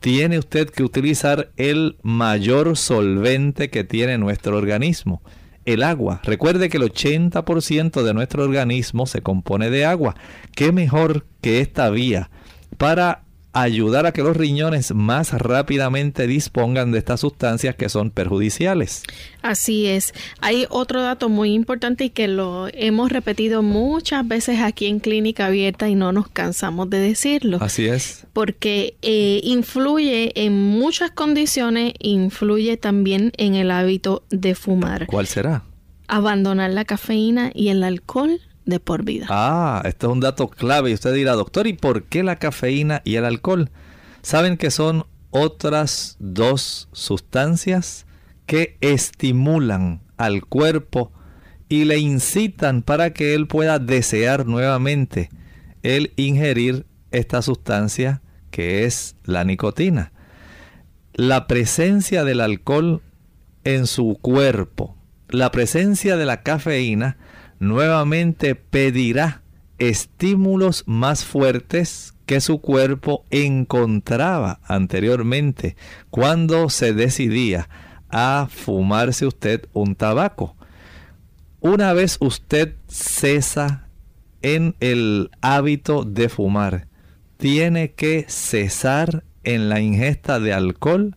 Tiene 0.00 0.38
usted 0.38 0.70
que 0.70 0.82
utilizar 0.82 1.50
el 1.56 1.98
mayor 2.02 2.76
solvente 2.76 3.70
que 3.70 3.84
tiene 3.84 4.18
nuestro 4.18 4.56
organismo, 4.56 5.22
el 5.64 5.82
agua. 5.82 6.20
Recuerde 6.24 6.68
que 6.68 6.78
el 6.78 6.84
80% 6.84 8.02
de 8.02 8.14
nuestro 8.14 8.42
organismo 8.42 9.06
se 9.06 9.20
compone 9.20 9.70
de 9.70 9.84
agua. 9.84 10.16
¿Qué 10.56 10.72
mejor 10.72 11.26
que 11.42 11.60
esta 11.60 11.90
vía 11.90 12.30
para 12.76 13.22
ayudar 13.52 14.06
a 14.06 14.12
que 14.12 14.22
los 14.22 14.36
riñones 14.36 14.94
más 14.94 15.32
rápidamente 15.32 16.26
dispongan 16.26 16.92
de 16.92 16.98
estas 16.98 17.20
sustancias 17.20 17.74
que 17.74 17.88
son 17.88 18.10
perjudiciales. 18.10 19.02
Así 19.42 19.86
es. 19.86 20.12
Hay 20.40 20.66
otro 20.70 21.02
dato 21.02 21.28
muy 21.28 21.52
importante 21.54 22.04
y 22.04 22.10
que 22.10 22.28
lo 22.28 22.68
hemos 22.72 23.10
repetido 23.10 23.62
muchas 23.62 24.26
veces 24.26 24.60
aquí 24.60 24.86
en 24.86 25.00
Clínica 25.00 25.46
Abierta 25.46 25.88
y 25.88 25.94
no 25.94 26.12
nos 26.12 26.28
cansamos 26.28 26.88
de 26.90 26.98
decirlo. 26.98 27.58
Así 27.60 27.86
es. 27.86 28.26
Porque 28.32 28.96
eh, 29.02 29.40
influye 29.42 30.32
en 30.44 30.52
muchas 30.52 31.10
condiciones, 31.10 31.94
influye 31.98 32.76
también 32.76 33.32
en 33.36 33.54
el 33.54 33.70
hábito 33.70 34.22
de 34.30 34.54
fumar. 34.54 35.06
¿Cuál 35.06 35.26
será? 35.26 35.64
Abandonar 36.06 36.70
la 36.70 36.84
cafeína 36.84 37.50
y 37.54 37.68
el 37.68 37.82
alcohol 37.82 38.40
por 38.78 39.04
vida. 39.04 39.26
Ah, 39.28 39.82
esto 39.84 40.06
es 40.06 40.12
un 40.12 40.20
dato 40.20 40.48
clave. 40.48 40.90
Y 40.90 40.94
usted 40.94 41.14
dirá, 41.14 41.32
doctor, 41.32 41.66
¿y 41.66 41.72
por 41.72 42.04
qué 42.04 42.22
la 42.22 42.36
cafeína 42.36 43.02
y 43.04 43.16
el 43.16 43.24
alcohol? 43.24 43.70
Saben 44.22 44.56
que 44.56 44.70
son 44.70 45.06
otras 45.30 46.16
dos 46.18 46.88
sustancias 46.92 48.06
que 48.46 48.76
estimulan 48.80 50.02
al 50.16 50.44
cuerpo 50.44 51.12
y 51.68 51.84
le 51.84 51.98
incitan 51.98 52.82
para 52.82 53.12
que 53.12 53.34
él 53.34 53.46
pueda 53.46 53.78
desear 53.78 54.46
nuevamente 54.46 55.30
el 55.82 56.12
ingerir 56.16 56.84
esta 57.10 57.42
sustancia 57.42 58.22
que 58.50 58.84
es 58.84 59.16
la 59.24 59.44
nicotina. 59.44 60.12
La 61.14 61.46
presencia 61.46 62.24
del 62.24 62.40
alcohol 62.40 63.02
en 63.64 63.86
su 63.86 64.18
cuerpo, 64.20 64.96
la 65.28 65.50
presencia 65.50 66.16
de 66.16 66.26
la 66.26 66.42
cafeína, 66.42 67.18
nuevamente 67.60 68.56
pedirá 68.56 69.42
estímulos 69.78 70.82
más 70.86 71.24
fuertes 71.24 72.14
que 72.26 72.40
su 72.40 72.60
cuerpo 72.60 73.24
encontraba 73.30 74.60
anteriormente 74.64 75.76
cuando 76.10 76.68
se 76.70 76.92
decidía 76.92 77.68
a 78.08 78.48
fumarse 78.50 79.26
usted 79.26 79.68
un 79.72 79.94
tabaco. 79.94 80.56
Una 81.60 81.92
vez 81.92 82.16
usted 82.20 82.74
cesa 82.88 83.88
en 84.42 84.74
el 84.80 85.30
hábito 85.42 86.04
de 86.04 86.28
fumar, 86.28 86.88
tiene 87.36 87.92
que 87.92 88.24
cesar 88.28 89.24
en 89.44 89.68
la 89.68 89.80
ingesta 89.80 90.40
de 90.40 90.52
alcohol 90.52 91.14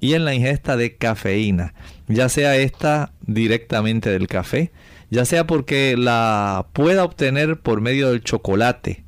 y 0.00 0.14
en 0.14 0.24
la 0.24 0.34
ingesta 0.34 0.76
de 0.76 0.96
cafeína, 0.96 1.74
ya 2.08 2.28
sea 2.28 2.56
esta 2.56 3.12
directamente 3.22 4.10
del 4.10 4.28
café, 4.28 4.72
ya 5.10 5.24
sea 5.24 5.46
porque 5.46 5.96
la 5.96 6.66
pueda 6.72 7.04
obtener 7.04 7.58
por 7.60 7.80
medio 7.80 8.10
del 8.10 8.22
chocolate 8.22 9.04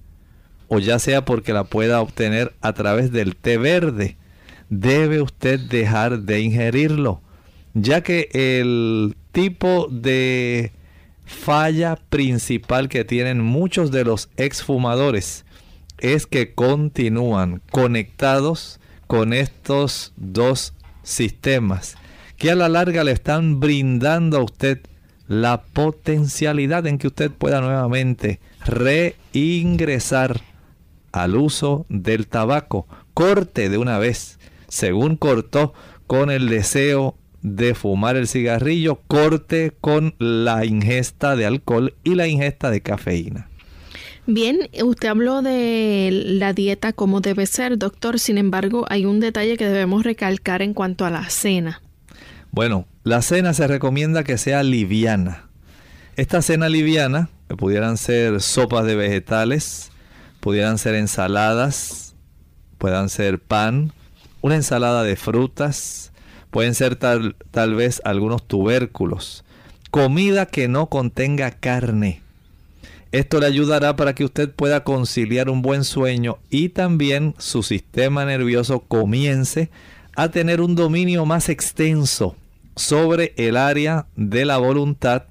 o 0.68 0.78
ya 0.78 0.98
sea 0.98 1.24
porque 1.24 1.52
la 1.52 1.64
pueda 1.64 2.00
obtener 2.00 2.54
a 2.60 2.74
través 2.74 3.10
del 3.10 3.36
té 3.36 3.56
verde, 3.56 4.16
debe 4.68 5.22
usted 5.22 5.58
dejar 5.58 6.20
de 6.20 6.40
ingerirlo, 6.40 7.22
ya 7.74 8.02
que 8.02 8.28
el 8.32 9.16
tipo 9.32 9.88
de 9.90 10.72
falla 11.24 11.96
principal 12.08 12.88
que 12.88 13.04
tienen 13.04 13.40
muchos 13.40 13.90
de 13.90 14.04
los 14.04 14.28
exfumadores 14.36 15.44
es 15.98 16.26
que 16.26 16.54
continúan 16.54 17.60
conectados 17.70 18.78
con 19.06 19.32
estos 19.32 20.12
dos 20.16 20.74
sistemas 21.08 21.96
que 22.36 22.50
a 22.50 22.54
la 22.54 22.68
larga 22.68 23.02
le 23.02 23.12
están 23.12 23.58
brindando 23.60 24.38
a 24.38 24.42
usted 24.42 24.80
la 25.26 25.62
potencialidad 25.62 26.86
en 26.86 26.98
que 26.98 27.08
usted 27.08 27.30
pueda 27.30 27.60
nuevamente 27.60 28.40
reingresar 28.64 30.40
al 31.12 31.36
uso 31.36 31.84
del 31.88 32.26
tabaco. 32.26 32.86
Corte 33.12 33.68
de 33.68 33.78
una 33.78 33.98
vez, 33.98 34.38
según 34.68 35.16
cortó 35.16 35.74
con 36.06 36.30
el 36.30 36.48
deseo 36.48 37.16
de 37.42 37.74
fumar 37.74 38.16
el 38.16 38.28
cigarrillo, 38.28 39.00
corte 39.06 39.72
con 39.80 40.14
la 40.18 40.64
ingesta 40.64 41.36
de 41.36 41.46
alcohol 41.46 41.94
y 42.04 42.14
la 42.14 42.26
ingesta 42.28 42.70
de 42.70 42.80
cafeína. 42.80 43.48
Bien, 44.30 44.68
usted 44.84 45.08
habló 45.08 45.40
de 45.40 46.10
la 46.12 46.52
dieta 46.52 46.92
como 46.92 47.22
debe 47.22 47.46
ser, 47.46 47.78
doctor. 47.78 48.18
Sin 48.18 48.36
embargo, 48.36 48.84
hay 48.90 49.06
un 49.06 49.20
detalle 49.20 49.56
que 49.56 49.64
debemos 49.64 50.04
recalcar 50.04 50.60
en 50.60 50.74
cuanto 50.74 51.06
a 51.06 51.10
la 51.10 51.30
cena. 51.30 51.80
Bueno, 52.50 52.86
la 53.04 53.22
cena 53.22 53.54
se 53.54 53.66
recomienda 53.66 54.24
que 54.24 54.36
sea 54.36 54.62
liviana. 54.62 55.48
Esta 56.16 56.42
cena 56.42 56.68
liviana, 56.68 57.30
que 57.48 57.56
pudieran 57.56 57.96
ser 57.96 58.42
sopas 58.42 58.84
de 58.84 58.96
vegetales, 58.96 59.92
pudieran 60.40 60.76
ser 60.76 60.94
ensaladas, 60.96 62.14
puedan 62.76 63.08
ser 63.08 63.38
pan, 63.38 63.94
una 64.42 64.56
ensalada 64.56 65.04
de 65.04 65.16
frutas, 65.16 66.12
pueden 66.50 66.74
ser 66.74 66.96
tal, 66.96 67.34
tal 67.50 67.74
vez 67.74 68.02
algunos 68.04 68.46
tubérculos, 68.46 69.46
comida 69.90 70.44
que 70.44 70.68
no 70.68 70.90
contenga 70.90 71.50
carne 71.50 72.20
esto 73.10 73.40
le 73.40 73.46
ayudará 73.46 73.96
para 73.96 74.14
que 74.14 74.24
usted 74.24 74.50
pueda 74.50 74.84
conciliar 74.84 75.48
un 75.48 75.62
buen 75.62 75.84
sueño 75.84 76.38
y 76.50 76.68
también 76.68 77.34
su 77.38 77.62
sistema 77.62 78.24
nervioso 78.24 78.80
comience 78.80 79.70
a 80.14 80.30
tener 80.30 80.60
un 80.60 80.74
dominio 80.74 81.24
más 81.24 81.48
extenso 81.48 82.36
sobre 82.76 83.32
el 83.36 83.56
área 83.56 84.06
de 84.16 84.44
la 84.44 84.58
voluntad. 84.58 85.24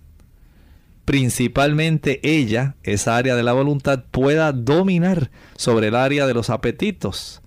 Principalmente 1.05 2.19
ella, 2.23 2.75
esa 2.84 3.15
área 3.15 3.36
de 3.36 3.43
la 3.43 3.53
voluntad, 3.53 4.03
pueda 4.11 4.51
dominar 4.51 5.30
sobre 5.55 5.89
el 5.89 5.95
área 5.95 6.25
de 6.25 6.34
los 6.34 6.49
apetitos. 6.49 7.41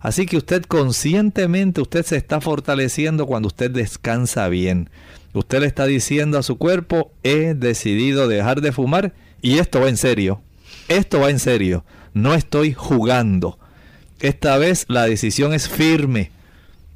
Así 0.00 0.26
que 0.26 0.36
usted 0.36 0.64
conscientemente, 0.64 1.80
usted 1.80 2.04
se 2.04 2.16
está 2.16 2.40
fortaleciendo 2.40 3.26
cuando 3.26 3.46
usted 3.46 3.70
descansa 3.70 4.48
bien. 4.48 4.90
Usted 5.32 5.60
le 5.60 5.66
está 5.66 5.86
diciendo 5.86 6.38
a 6.38 6.42
su 6.42 6.58
cuerpo, 6.58 7.12
he 7.22 7.54
decidido 7.54 8.28
dejar 8.28 8.60
de 8.60 8.72
fumar 8.72 9.14
y 9.42 9.58
esto 9.58 9.80
va 9.80 9.88
en 9.88 9.96
serio. 9.96 10.40
Esto 10.88 11.20
va 11.20 11.30
en 11.30 11.40
serio. 11.40 11.84
No 12.14 12.32
estoy 12.32 12.72
jugando. 12.72 13.58
Esta 14.20 14.56
vez 14.56 14.86
la 14.88 15.04
decisión 15.04 15.52
es 15.52 15.68
firme. 15.68 16.30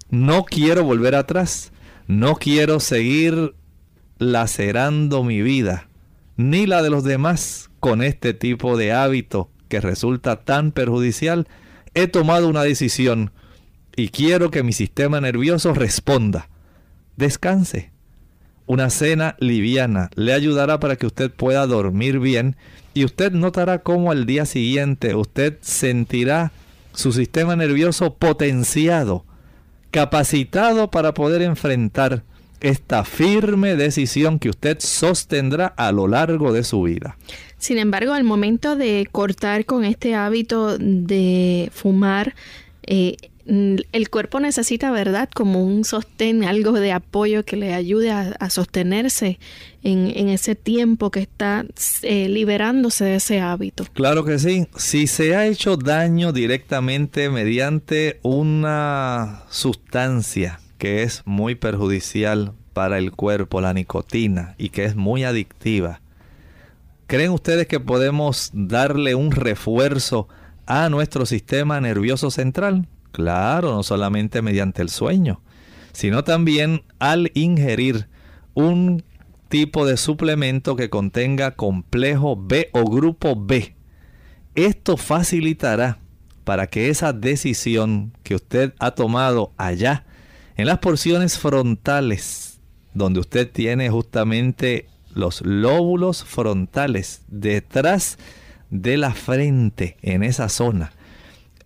No 0.09 0.45
quiero 0.45 0.85
volver 0.85 1.17
atrás. 1.17 1.73
No 2.07 2.37
quiero 2.37 2.79
seguir 2.79 3.55
lacerando 4.19 5.25
mi 5.25 5.43
vida, 5.43 5.89
ni 6.37 6.67
la 6.67 6.83
de 6.83 6.89
los 6.89 7.03
demás, 7.03 7.69
con 7.81 8.01
este 8.01 8.33
tipo 8.33 8.77
de 8.77 8.93
hábito 8.93 9.51
que 9.69 9.81
resulta 9.81 10.37
tan 10.45 10.71
perjudicial. 10.71 11.49
He 11.95 12.07
tomado 12.07 12.49
una 12.49 12.63
decisión 12.63 13.33
y 13.97 14.11
quiero 14.11 14.53
que 14.53 14.63
mi 14.63 14.73
sistema 14.73 15.21
nervioso 15.21 15.75
responda. 15.75 16.49
Descanse 17.17 17.96
una 18.67 18.91
cena 18.91 19.37
liviana 19.39 20.11
le 20.15 20.33
ayudará 20.33 20.81
para 20.81 20.97
que 20.97 21.07
usted 21.07 21.31
pueda 21.31 21.67
dormir 21.67 22.19
bien 22.19 22.57
y 22.95 23.05
usted 23.05 23.33
notará 23.33 23.81
cómo 23.81 24.11
al 24.11 24.27
día 24.27 24.47
siguiente 24.47 25.15
usted 25.15 25.59
sentirá 25.61 26.53
su 26.93 27.13
sistema 27.13 27.55
nervioso 27.55 28.15
potenciado, 28.15 29.25
capacitado 29.91 30.91
para 30.91 31.15
poder 31.15 31.43
enfrentar 31.43 32.23
esta 32.61 33.05
firme 33.05 33.77
decisión 33.77 34.39
que 34.39 34.49
usted 34.49 34.79
sostendrá 34.81 35.67
a 35.67 35.93
lo 35.93 36.09
largo 36.09 36.53
de 36.53 36.65
su 36.65 36.83
vida. 36.83 37.17
Sin 37.59 37.79
embargo, 37.79 38.13
al 38.13 38.25
momento 38.25 38.77
de 38.77 39.07
cortar 39.13 39.67
con 39.67 39.85
este 39.85 40.15
hábito 40.15 40.79
de 40.79 41.71
fumar, 41.73 42.35
eh, 42.87 43.17
el 43.47 44.11
cuerpo 44.11 44.41
necesita, 44.41 44.91
¿verdad? 44.91 45.29
Como 45.33 45.65
un 45.65 45.85
sostén, 45.85 46.43
algo 46.45 46.73
de 46.73 46.93
apoyo 46.93 47.45
que 47.45 47.57
le 47.57 47.75
ayude 47.75 48.11
a, 48.11 48.51
sostenerse 48.51 49.39
en, 49.83 50.29
ese 50.29 50.55
tiempo 50.55 51.11
que 51.11 51.21
está 51.21 51.65
eh, 52.03 52.29
liberándose 52.29 53.05
de 53.05 53.17
ese 53.17 53.41
hábito. 53.41 53.85
Claro 53.93 54.25
que 54.25 54.39
sí. 54.39 54.67
Si 54.77 55.07
se 55.07 55.37
ha 55.37 55.47
hecho 55.47 55.77
daño 55.77 56.33
directamente 56.33 57.31
mediante 57.31 58.19
una 58.23 59.45
sustancia 59.49 60.61
que 60.79 61.03
es 61.03 61.23
muy 61.25 61.55
perjudicial 61.55 62.53
para 62.73 62.99
el 62.99 63.13
cuerpo, 63.13 63.61
la 63.61 63.73
nicotina, 63.73 64.55
y 64.59 64.71
que 64.71 64.85
es 64.85 64.97
muy 64.97 65.25
adictiva, 65.25 66.01
¿creen 67.07 67.31
ustedes 67.31 67.67
que 67.69 67.81
podemos 67.81 68.51
darle 68.53 69.15
un 69.15 69.31
refuerzo 69.31 70.29
a 70.67 70.89
nuestro 70.89 71.27
sistema 71.27 71.81
nervioso 71.81 72.31
central? 72.31 72.87
Claro, 73.17 73.73
no 73.73 73.83
solamente 73.83 74.43
mediante 74.43 74.83
el 74.83 74.91
sueño, 74.91 75.41
sino 75.93 76.23
también 76.23 76.83
al 76.99 77.31
ingerir 77.33 78.11
un 78.53 79.05
tipo 79.49 79.87
de 79.87 79.97
suplemento 79.97 80.77
que 80.77 80.91
contenga 80.91 81.53
complejo 81.53 82.37
B 82.37 82.69
o 82.75 82.85
grupo 82.85 83.35
B. 83.35 83.75
Esto 84.55 84.99
facilitará 84.99 85.99
para 86.45 86.67
que 86.67 86.91
esa 86.91 87.15
decisión 87.15 88.13
que 88.23 88.35
usted 88.35 88.75
ha 88.81 88.91
tomado 88.91 89.55
allá, 89.57 90.05
en 90.59 90.67
las 90.67 90.81
porciones 90.81 91.39
frontales, 91.39 92.61
donde 92.93 93.21
usted 93.21 93.51
tiene 93.51 93.89
justamente 93.89 94.89
los 95.15 95.41
lóbulos 95.41 96.23
frontales 96.23 97.23
detrás 97.29 98.19
de 98.69 98.99
la 98.99 99.15
frente, 99.15 99.97
en 100.03 100.23
esa 100.23 100.51
zona, 100.51 100.93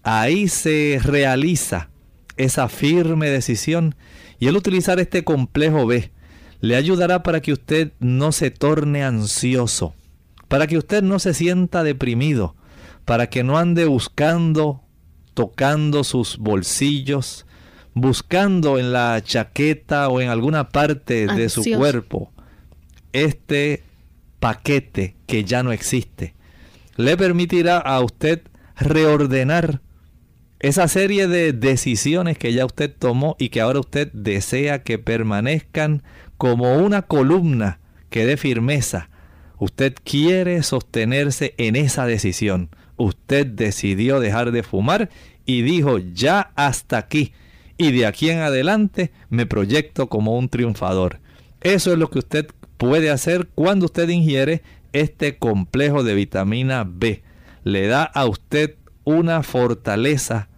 ahí 0.02 0.48
se 0.48 1.00
realiza 1.02 1.90
esa 2.36 2.68
firme 2.68 3.28
decisión 3.28 3.94
y 4.38 4.46
el 4.46 4.56
utilizar 4.56 4.98
este 4.98 5.24
complejo 5.24 5.86
B 5.86 6.10
le 6.60 6.76
ayudará 6.76 7.22
para 7.22 7.40
que 7.40 7.52
usted 7.52 7.92
no 8.00 8.32
se 8.32 8.50
torne 8.50 9.02
ansioso, 9.02 9.94
para 10.48 10.66
que 10.66 10.78
usted 10.78 11.02
no 11.02 11.18
se 11.18 11.34
sienta 11.34 11.82
deprimido, 11.82 12.54
para 13.04 13.28
que 13.28 13.42
no 13.44 13.58
ande 13.58 13.86
buscando, 13.86 14.82
tocando 15.34 16.04
sus 16.04 16.38
bolsillos, 16.38 17.46
buscando 17.94 18.78
en 18.78 18.92
la 18.92 19.22
chaqueta 19.22 20.08
o 20.08 20.20
en 20.20 20.28
alguna 20.28 20.68
parte 20.68 21.26
de 21.26 21.48
su 21.48 21.62
cuerpo 21.76 22.32
este 23.12 23.82
paquete 24.38 25.16
que 25.26 25.44
ya 25.44 25.62
no 25.62 25.72
existe. 25.72 26.34
Le 26.96 27.16
permitirá 27.16 27.78
a 27.78 28.00
usted 28.00 28.42
reordenar 28.76 29.80
esa 30.60 30.88
serie 30.88 31.26
de 31.26 31.54
decisiones 31.54 32.36
que 32.36 32.52
ya 32.52 32.66
usted 32.66 32.94
tomó 32.96 33.34
y 33.38 33.48
que 33.48 33.62
ahora 33.62 33.80
usted 33.80 34.12
desea 34.12 34.82
que 34.82 34.98
permanezcan 34.98 36.02
como 36.36 36.76
una 36.76 37.02
columna 37.02 37.80
que 38.10 38.26
dé 38.26 38.36
firmeza. 38.36 39.08
Usted 39.58 39.94
quiere 40.04 40.62
sostenerse 40.62 41.54
en 41.56 41.76
esa 41.76 42.04
decisión. 42.04 42.68
Usted 42.98 43.46
decidió 43.46 44.20
dejar 44.20 44.52
de 44.52 44.62
fumar 44.62 45.08
y 45.46 45.62
dijo 45.62 45.98
ya 45.98 46.52
hasta 46.56 46.98
aquí. 46.98 47.32
Y 47.78 47.92
de 47.92 48.04
aquí 48.04 48.28
en 48.28 48.40
adelante 48.40 49.12
me 49.30 49.46
proyecto 49.46 50.08
como 50.08 50.36
un 50.36 50.50
triunfador. 50.50 51.20
Eso 51.62 51.92
es 51.92 51.98
lo 51.98 52.10
que 52.10 52.18
usted 52.18 52.48
puede 52.76 53.10
hacer 53.10 53.48
cuando 53.54 53.86
usted 53.86 54.10
ingiere 54.10 54.62
este 54.92 55.38
complejo 55.38 56.02
de 56.02 56.14
vitamina 56.14 56.84
B. 56.86 57.22
Le 57.64 57.86
da 57.86 58.04
a 58.04 58.26
usted 58.26 58.76
una 59.04 59.42
fortaleza 59.42 60.49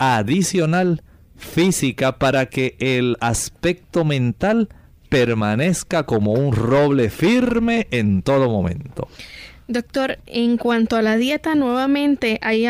adicional 0.00 1.02
física 1.36 2.18
para 2.18 2.46
que 2.46 2.74
el 2.80 3.16
aspecto 3.20 4.04
mental 4.04 4.68
permanezca 5.08 6.04
como 6.04 6.32
un 6.32 6.52
roble 6.52 7.10
firme 7.10 7.86
en 7.90 8.22
todo 8.22 8.48
momento. 8.48 9.08
Doctor, 9.68 10.18
en 10.26 10.56
cuanto 10.56 10.96
a 10.96 11.02
la 11.02 11.16
dieta, 11.16 11.54
nuevamente 11.54 12.40
hay 12.42 12.66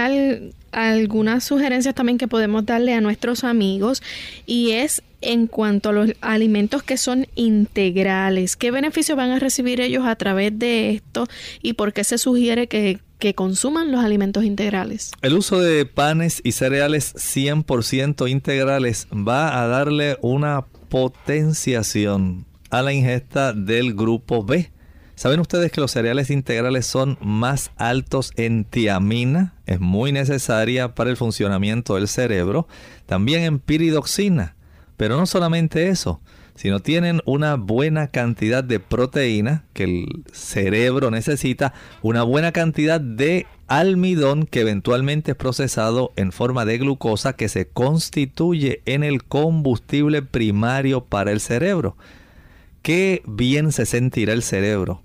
algunas 0.73 1.45
sugerencias 1.45 1.95
también 1.95 2.19
que 2.19 2.29
podemos 2.29 2.67
darle 2.67 2.95
a 2.95 3.01
nuestros 3.01 3.45
amigos 3.45 4.03
y 4.45 4.73
es 4.73 5.03
en 5.21 5.47
cuanto 5.47 5.91
a 5.91 5.93
los 5.93 6.13
alimentos 6.21 6.83
que 6.83 6.97
son 6.97 7.27
integrales. 7.35 8.57
¿Qué 8.57 8.71
beneficios 8.71 9.17
van 9.17 9.31
a 9.31 9.39
recibir 9.39 9.81
ellos 9.81 10.07
a 10.07 10.17
través 10.17 10.59
de 10.59 10.91
esto 10.91 11.27
y 11.63 11.75
por 11.75 11.93
qué 11.93 12.05
se 12.05 12.19
sugiere 12.19 12.67
que 12.67 13.01
que 13.21 13.35
consuman 13.35 13.93
los 13.93 14.03
alimentos 14.03 14.45
integrales. 14.45 15.13
El 15.23 15.35
uso 15.35 15.61
de 15.61 15.85
panes 15.85 16.41
y 16.43 16.53
cereales 16.53 17.15
100% 17.15 18.29
integrales 18.29 19.07
va 19.13 19.63
a 19.63 19.69
darle 19.69 20.19
una 20.23 20.65
potenciación 20.89 22.47
a 22.71 22.83
la 22.83 22.93
ingesta 22.93 23.53
del 23.53 23.95
grupo 23.95 24.43
B. 24.43 24.73
¿Saben 25.15 25.39
ustedes 25.41 25.71
que 25.71 25.83
los 25.83 25.91
cereales 25.91 26.31
integrales 26.31 26.87
son 26.87 27.19
más 27.21 27.73
altos 27.77 28.33
en 28.37 28.65
tiamina? 28.65 29.55
Es 29.67 29.79
muy 29.79 30.13
necesaria 30.13 30.95
para 30.95 31.11
el 31.11 31.19
funcionamiento 31.19 31.97
del 31.97 32.09
cerebro. 32.09 32.67
También 33.05 33.43
en 33.43 33.59
piridoxina. 33.59 34.57
Pero 35.01 35.17
no 35.17 35.25
solamente 35.25 35.89
eso, 35.89 36.21
si 36.55 36.69
no 36.69 36.81
tienen 36.81 37.23
una 37.25 37.55
buena 37.55 38.09
cantidad 38.09 38.63
de 38.63 38.81
proteína 38.81 39.65
que 39.73 39.85
el 39.85 40.25
cerebro 40.31 41.11
necesita, 41.11 41.73
una 42.03 42.23
buena 42.23 42.53
cantidad 42.53 43.01
de 43.01 43.47
almidón 43.67 44.45
que 44.45 44.61
eventualmente 44.61 45.31
es 45.31 45.39
procesado 45.39 46.13
en 46.17 46.33
forma 46.33 46.67
de 46.67 46.77
glucosa 46.77 47.33
que 47.33 47.49
se 47.49 47.67
constituye 47.67 48.83
en 48.85 49.03
el 49.03 49.25
combustible 49.25 50.21
primario 50.21 51.03
para 51.07 51.33
el 51.33 51.41
cerebro. 51.41 51.97
Qué 52.83 53.23
bien 53.25 53.73
se 53.73 53.87
sentirá 53.87 54.35
el 54.35 54.43
cerebro 54.43 55.01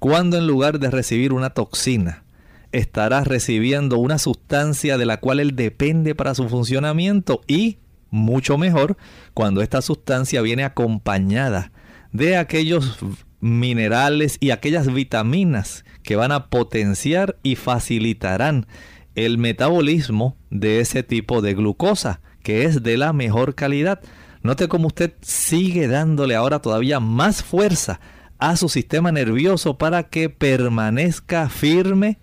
cuando 0.00 0.36
en 0.36 0.48
lugar 0.48 0.80
de 0.80 0.90
recibir 0.90 1.32
una 1.32 1.50
toxina, 1.50 2.24
estará 2.72 3.22
recibiendo 3.22 3.98
una 3.98 4.18
sustancia 4.18 4.98
de 4.98 5.06
la 5.06 5.20
cual 5.20 5.38
él 5.38 5.54
depende 5.54 6.16
para 6.16 6.34
su 6.34 6.48
funcionamiento 6.48 7.40
y 7.46 7.78
mucho 8.10 8.58
mejor 8.58 8.96
cuando 9.34 9.62
esta 9.62 9.82
sustancia 9.82 10.42
viene 10.42 10.64
acompañada 10.64 11.72
de 12.12 12.36
aquellos 12.36 12.98
minerales 13.40 14.36
y 14.40 14.50
aquellas 14.50 14.92
vitaminas 14.92 15.84
que 16.02 16.16
van 16.16 16.32
a 16.32 16.48
potenciar 16.48 17.36
y 17.42 17.56
facilitarán 17.56 18.66
el 19.14 19.38
metabolismo 19.38 20.36
de 20.50 20.80
ese 20.80 21.02
tipo 21.02 21.42
de 21.42 21.54
glucosa, 21.54 22.20
que 22.42 22.64
es 22.64 22.82
de 22.82 22.96
la 22.96 23.12
mejor 23.12 23.54
calidad. 23.54 24.00
Note 24.42 24.68
cómo 24.68 24.86
usted 24.86 25.14
sigue 25.20 25.88
dándole 25.88 26.34
ahora 26.34 26.60
todavía 26.60 27.00
más 27.00 27.42
fuerza 27.42 28.00
a 28.38 28.56
su 28.56 28.68
sistema 28.68 29.10
nervioso 29.10 29.78
para 29.78 30.04
que 30.04 30.30
permanezca 30.30 31.48
firme 31.48 32.18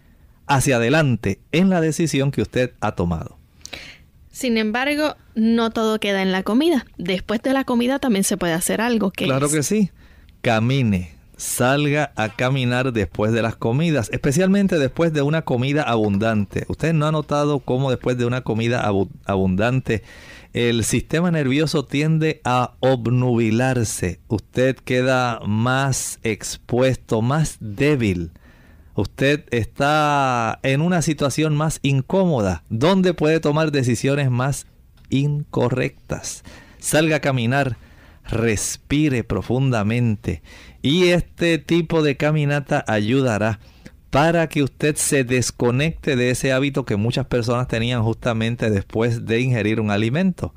hacia 0.47 0.77
adelante 0.77 1.41
en 1.51 1.69
la 1.69 1.81
decisión 1.81 2.31
que 2.31 2.41
usted 2.41 2.73
ha 2.79 2.93
tomado. 2.93 3.38
Sin 4.36 4.57
embargo, 4.57 5.15
no 5.33 5.69
todo 5.69 5.97
queda 6.01 6.21
en 6.21 6.33
la 6.33 6.43
comida. 6.43 6.86
Después 6.97 7.41
de 7.41 7.53
la 7.53 7.63
comida 7.63 7.99
también 7.99 8.25
se 8.25 8.36
puede 8.36 8.51
hacer 8.51 8.81
algo. 8.81 9.09
que 9.09 9.23
claro 9.23 9.49
que 9.49 9.63
sí. 9.63 9.91
Camine, 10.41 11.13
salga 11.38 12.11
a 12.17 12.36
caminar 12.36 12.91
después 12.91 13.31
de 13.31 13.41
las 13.41 13.55
comidas, 13.55 14.09
especialmente 14.11 14.77
después 14.77 15.13
de 15.13 15.21
una 15.21 15.43
comida 15.43 15.83
abundante. 15.83 16.65
¿Usted 16.67 16.91
no 16.91 17.07
ha 17.07 17.13
notado 17.13 17.59
cómo 17.59 17.89
después 17.89 18.17
de 18.17 18.25
una 18.25 18.41
comida 18.41 18.86
abundante 19.23 20.03
el 20.51 20.83
sistema 20.83 21.31
nervioso 21.31 21.86
tiende 21.86 22.41
a 22.43 22.73
obnubilarse? 22.81 24.19
Usted 24.27 24.75
queda 24.75 25.39
más 25.45 26.19
expuesto, 26.23 27.21
más 27.21 27.55
débil 27.61 28.31
usted 28.95 29.45
está 29.51 30.59
en 30.63 30.81
una 30.81 31.01
situación 31.01 31.55
más 31.55 31.79
incómoda, 31.83 32.63
donde 32.69 33.13
puede 33.13 33.39
tomar 33.39 33.71
decisiones 33.71 34.31
más 34.31 34.65
incorrectas. 35.09 36.43
Salga 36.79 37.17
a 37.17 37.21
caminar, 37.21 37.77
respire 38.27 39.23
profundamente 39.23 40.41
y 40.81 41.09
este 41.09 41.57
tipo 41.57 42.01
de 42.01 42.17
caminata 42.17 42.83
ayudará 42.87 43.59
para 44.09 44.47
que 44.47 44.63
usted 44.63 44.95
se 44.95 45.23
desconecte 45.23 46.15
de 46.15 46.29
ese 46.29 46.53
hábito 46.53 46.85
que 46.85 46.95
muchas 46.95 47.25
personas 47.25 47.67
tenían 47.67 48.01
justamente 48.01 48.69
después 48.69 49.25
de 49.25 49.41
ingerir 49.41 49.81
un 49.81 49.91
alimento. 49.91 50.53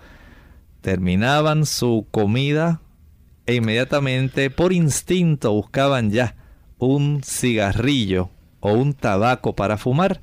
Terminaban 0.80 1.66
su 1.66 2.06
comida 2.10 2.80
e 3.46 3.56
inmediatamente 3.56 4.50
por 4.50 4.72
instinto 4.72 5.52
buscaban 5.52 6.10
ya 6.10 6.36
un 6.78 7.22
cigarrillo 7.24 8.30
o 8.60 8.72
un 8.72 8.94
tabaco 8.94 9.54
para 9.54 9.76
fumar. 9.76 10.20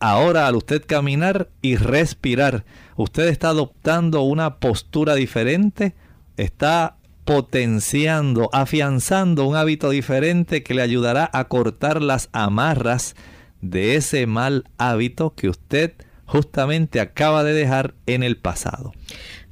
Ahora 0.00 0.46
al 0.46 0.56
usted 0.56 0.84
caminar 0.84 1.48
y 1.62 1.76
respirar, 1.76 2.64
usted 2.96 3.28
está 3.28 3.48
adoptando 3.50 4.22
una 4.22 4.58
postura 4.58 5.14
diferente, 5.14 5.94
está 6.36 6.96
potenciando, 7.24 8.50
afianzando 8.52 9.46
un 9.46 9.56
hábito 9.56 9.90
diferente 9.90 10.62
que 10.62 10.74
le 10.74 10.82
ayudará 10.82 11.30
a 11.32 11.44
cortar 11.48 12.02
las 12.02 12.28
amarras 12.32 13.16
de 13.62 13.96
ese 13.96 14.26
mal 14.26 14.64
hábito 14.76 15.34
que 15.34 15.48
usted 15.48 15.94
justamente 16.26 17.00
acaba 17.00 17.44
de 17.44 17.54
dejar 17.54 17.94
en 18.06 18.22
el 18.22 18.36
pasado. 18.36 18.92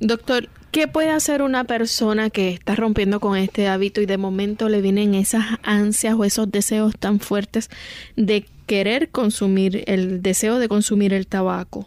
Doctor, 0.01 0.49
¿Qué 0.73 0.89
puede 0.89 1.11
hacer 1.11 1.43
una 1.43 1.65
persona 1.65 2.31
que 2.31 2.49
está 2.49 2.75
rompiendo 2.75 3.21
con 3.21 3.37
este 3.37 3.69
hábito 3.69 4.01
y 4.01 4.07
de 4.07 4.17
momento 4.17 4.71
le 4.71 4.81
vienen 4.81 5.15
esas 5.15 5.45
ansias 5.63 6.15
o 6.15 6.25
esos 6.25 6.51
deseos 6.51 6.95
tan 6.99 7.21
fuertes 7.21 7.69
de 8.17 8.47
querer 8.65 9.11
consumir, 9.11 9.85
el 9.87 10.23
deseo 10.23 10.59
de 10.59 10.69
consumir 10.69 11.13
el 11.13 11.27
tabaco? 11.27 11.87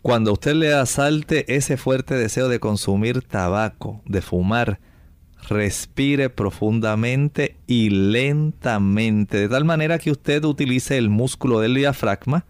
Cuando 0.00 0.32
usted 0.32 0.54
le 0.54 0.72
asalte 0.72 1.54
ese 1.54 1.76
fuerte 1.76 2.14
deseo 2.14 2.48
de 2.48 2.58
consumir 2.58 3.20
tabaco, 3.20 4.00
de 4.06 4.22
fumar, 4.22 4.80
respire 5.46 6.30
profundamente 6.30 7.58
y 7.66 7.90
lentamente, 7.90 9.36
de 9.40 9.48
tal 9.50 9.66
manera 9.66 9.98
que 9.98 10.10
usted 10.10 10.42
utilice 10.44 10.96
el 10.96 11.10
músculo 11.10 11.60
del 11.60 11.74
diafragma, 11.74 12.46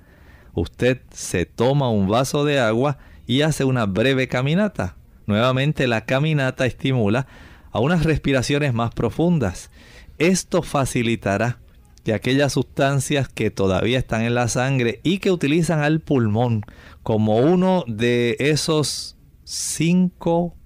usted 0.55 1.01
se 1.11 1.45
toma 1.45 1.91
un 1.91 2.07
vaso 2.07 2.45
de 2.45 2.61
agua 2.61 2.99
y 3.27 3.43
hace 3.43 3.65
una 3.65 3.87
breve 3.87 4.29
caminata 4.29 4.95
Nuevamente 5.27 5.87
la 5.87 6.05
caminata 6.05 6.67
estimula 6.67 7.27
a 7.71 7.81
unas 7.81 8.05
respiraciones 8.05 8.75
más 8.75 8.93
profundas. 8.95 9.71
Esto 10.19 10.63
facilitará 10.63 11.59
que 12.05 12.15
aquellas 12.15 12.55
sustancias 12.55 13.29
que 13.29 13.51
todavía 13.51 13.99
están 13.99 14.23
en 14.23 14.35
la 14.35 14.49
sangre 14.49 15.01
y 15.03 15.19
que 15.19 15.31
utilizan 15.31 15.81
al 15.81 16.01
pulmón 16.01 16.63
como 17.03 17.39
uno 17.39 17.85
de 17.87 18.37
esos 18.41 19.17
cinco 19.45 20.57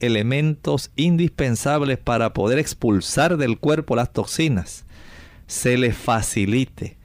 elementos 0.00 0.90
indispensables 0.96 1.98
para 1.98 2.32
poder 2.32 2.58
expulsar 2.58 3.36
del 3.36 3.58
cuerpo 3.58 3.96
las 3.96 4.12
toxinas, 4.12 4.84
se 5.46 5.78
le 5.78 5.92
facilite. 5.92 6.98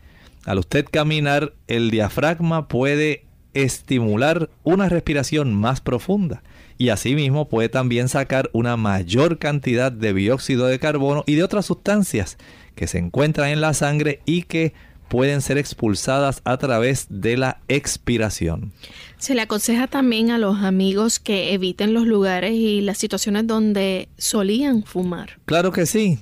Al 0.45 0.57
usted 0.57 0.85
caminar, 0.89 1.53
el 1.67 1.91
diafragma 1.91 2.67
puede 2.67 3.25
estimular 3.53 4.49
una 4.63 4.89
respiración 4.89 5.53
más 5.53 5.81
profunda 5.81 6.41
y 6.79 6.89
asimismo 6.89 7.49
puede 7.49 7.67
también 7.67 8.07
sacar 8.07 8.49
una 8.53 8.77
mayor 8.77 9.37
cantidad 9.37 9.91
de 9.91 10.13
dióxido 10.13 10.65
de 10.65 10.79
carbono 10.79 11.25
y 11.27 11.35
de 11.35 11.43
otras 11.43 11.65
sustancias 11.65 12.37
que 12.73 12.87
se 12.87 12.97
encuentran 12.97 13.49
en 13.49 13.59
la 13.59 13.73
sangre 13.73 14.21
y 14.25 14.43
que 14.43 14.73
pueden 15.09 15.41
ser 15.41 15.57
expulsadas 15.57 16.41
a 16.45 16.55
través 16.57 17.07
de 17.09 17.35
la 17.35 17.59
expiración. 17.67 18.71
Se 19.17 19.35
le 19.35 19.41
aconseja 19.41 19.87
también 19.87 20.31
a 20.31 20.37
los 20.37 20.59
amigos 20.59 21.19
que 21.19 21.53
eviten 21.53 21.93
los 21.93 22.07
lugares 22.07 22.53
y 22.53 22.79
las 22.79 22.97
situaciones 22.97 23.45
donde 23.45 24.07
solían 24.17 24.83
fumar. 24.83 25.39
Claro 25.45 25.73
que 25.73 25.85
sí. 25.85 26.19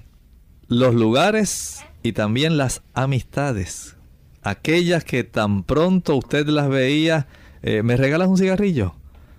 Los 0.67 0.95
lugares 0.95 1.85
y 2.01 2.13
también 2.13 2.57
las 2.57 2.81
amistades. 2.95 3.95
Aquellas 4.41 5.03
que 5.03 5.23
tan 5.23 5.61
pronto 5.61 6.15
usted 6.15 6.47
las 6.47 6.67
veía, 6.67 7.27
eh, 7.61 7.83
¿me 7.83 7.95
regalas 7.95 8.27
un 8.27 8.37
cigarrillo? 8.37 8.95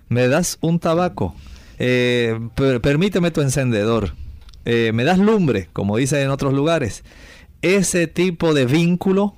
Me 0.09 0.27
das 0.27 0.57
un 0.61 0.79
tabaco, 0.79 1.35
eh, 1.77 2.37
permíteme 2.81 3.31
tu 3.31 3.41
encendedor, 3.41 4.15
eh, 4.65 4.91
me 4.93 5.03
das 5.03 5.19
lumbre, 5.19 5.69
como 5.71 5.97
dice 5.97 6.21
en 6.21 6.29
otros 6.29 6.53
lugares. 6.53 7.03
Ese 7.61 8.07
tipo 8.07 8.53
de 8.53 8.65
vínculo 8.65 9.35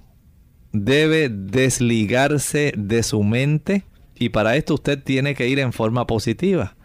debe 0.71 1.29
desligarse 1.29 2.73
de 2.77 3.03
su 3.03 3.23
mente 3.23 3.83
y 4.15 4.29
para 4.29 4.55
esto 4.55 4.75
usted 4.75 5.01
tiene 5.03 5.35
que 5.35 5.47
ir 5.47 5.59
en 5.59 5.73
forma 5.73 6.07
positiva. 6.07 6.75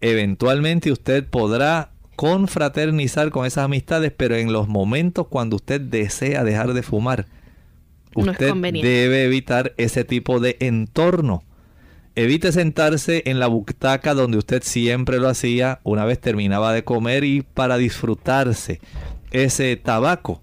Eventualmente 0.00 0.92
usted 0.92 1.26
podrá 1.26 1.90
confraternizar 2.14 3.30
con 3.30 3.46
esas 3.46 3.64
amistades, 3.64 4.12
pero 4.16 4.36
en 4.36 4.52
los 4.52 4.68
momentos 4.68 5.28
cuando 5.28 5.56
usted 5.56 5.80
desea 5.80 6.44
dejar 6.44 6.74
de 6.74 6.82
fumar, 6.82 7.26
usted 8.14 8.52
debe 8.54 9.24
evitar 9.24 9.72
ese 9.76 10.04
tipo 10.04 10.40
de 10.40 10.56
entorno. 10.60 11.42
Evite 12.18 12.50
sentarse 12.50 13.22
en 13.26 13.38
la 13.38 13.46
butaca 13.46 14.12
donde 14.12 14.38
usted 14.38 14.64
siempre 14.64 15.20
lo 15.20 15.28
hacía 15.28 15.78
una 15.84 16.04
vez 16.04 16.20
terminaba 16.20 16.72
de 16.72 16.82
comer 16.82 17.22
y 17.22 17.42
para 17.42 17.78
disfrutarse 17.78 18.80
ese 19.30 19.76
tabaco. 19.76 20.42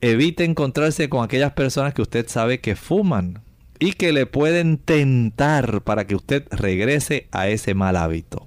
Evite 0.00 0.44
encontrarse 0.44 1.08
con 1.08 1.24
aquellas 1.24 1.50
personas 1.50 1.94
que 1.94 2.02
usted 2.02 2.28
sabe 2.28 2.60
que 2.60 2.76
fuman 2.76 3.42
y 3.80 3.94
que 3.94 4.12
le 4.12 4.26
pueden 4.26 4.78
tentar 4.78 5.82
para 5.82 6.06
que 6.06 6.14
usted 6.14 6.46
regrese 6.52 7.26
a 7.32 7.48
ese 7.48 7.74
mal 7.74 7.96
hábito. 7.96 8.46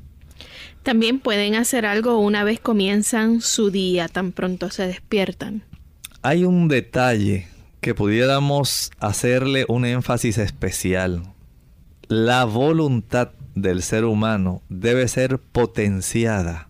También 0.84 1.20
pueden 1.20 1.54
hacer 1.54 1.86
algo 1.86 2.18
una 2.18 2.45
vez 2.45 2.62
comienzan 2.62 3.41
su 3.41 3.72
día, 3.72 4.08
tan 4.08 4.32
pronto 4.32 4.70
se 4.70 4.88
despiertan. 4.88 5.64
Hay 6.22 6.45
un 6.45 6.70
detalle 6.70 7.50
que 7.82 7.93
pudiéramos 7.93 8.89
hacerle 9.02 9.66
un 9.68 9.84
énfasis 9.84 10.38
especial 10.38 11.34
la 12.08 12.45
voluntad 12.45 13.32
del 13.53 13.82
ser 13.82 14.05
humano 14.05 14.62
debe 14.70 15.08
ser 15.08 15.39
potenciada 15.39 16.70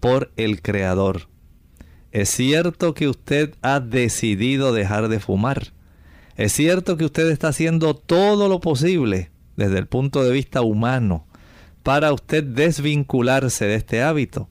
por 0.00 0.30
el 0.36 0.60
Creador. 0.60 1.28
Es 2.10 2.28
cierto 2.28 2.92
que 2.92 3.08
usted 3.08 3.54
ha 3.62 3.80
decidido 3.80 4.74
dejar 4.74 5.08
de 5.08 5.20
fumar. 5.20 5.72
Es 6.36 6.52
cierto 6.52 6.96
que 6.96 7.06
usted 7.06 7.30
está 7.30 7.48
haciendo 7.48 7.94
todo 7.94 8.48
lo 8.48 8.60
posible 8.60 9.30
desde 9.56 9.78
el 9.78 9.86
punto 9.86 10.22
de 10.22 10.32
vista 10.32 10.60
humano 10.60 11.26
para 11.82 12.12
usted 12.12 12.44
desvincularse 12.44 13.64
de 13.66 13.74
este 13.76 14.02
hábito. 14.02 14.48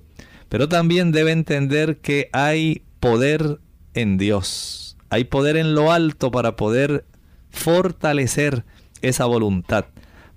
pero 0.49 0.67
también 0.67 1.13
debe 1.13 1.31
entender 1.31 1.99
que 1.99 2.29
hay 2.33 2.83
poder 2.99 3.59
en 3.93 4.17
Dios, 4.17 4.97
hay 5.09 5.23
poder 5.23 5.55
en 5.55 5.75
lo 5.75 5.93
alto 5.93 6.29
para 6.29 6.57
poder 6.57 7.05
fortalecer 7.51 8.65
esa 9.01 9.25
voluntad, 9.25 9.85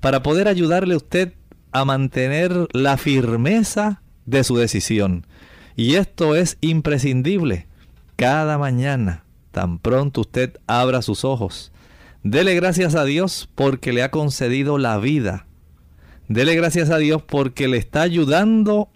para 0.01 0.23
poder 0.23 0.49
ayudarle 0.49 0.95
a 0.95 0.99
usted 0.99 1.35
a 1.73 1.85
mantener 1.85 2.69
la 2.73 2.97
firmeza 2.97 4.03
de 4.27 4.45
su 4.45 4.57
decisión. 4.57 5.27
Y 5.77 5.95
esto 5.95 6.37
es 6.37 6.57
imprescindible. 6.61 7.67
Cada 8.17 8.59
mañana, 8.59 9.25
tan 9.51 9.79
pronto 9.79 10.21
usted 10.21 10.59
abra 10.67 11.03
sus 11.03 11.25
ojos, 11.25 11.73
dele 12.23 12.55
gracias 12.55 12.95
a 12.95 13.05
Dios 13.05 13.49
porque 13.55 13.93
le 13.93 14.03
ha 14.03 14.11
concedido 14.11 14.79
la 14.79 14.99
vida. 14.99 15.47
Dele 16.29 16.55
gracias 16.55 16.91
a 16.91 16.99
Dios 16.99 17.23
porque 17.23 17.69
le 17.69 17.77
está 17.77 18.03
ayudando 18.03 18.89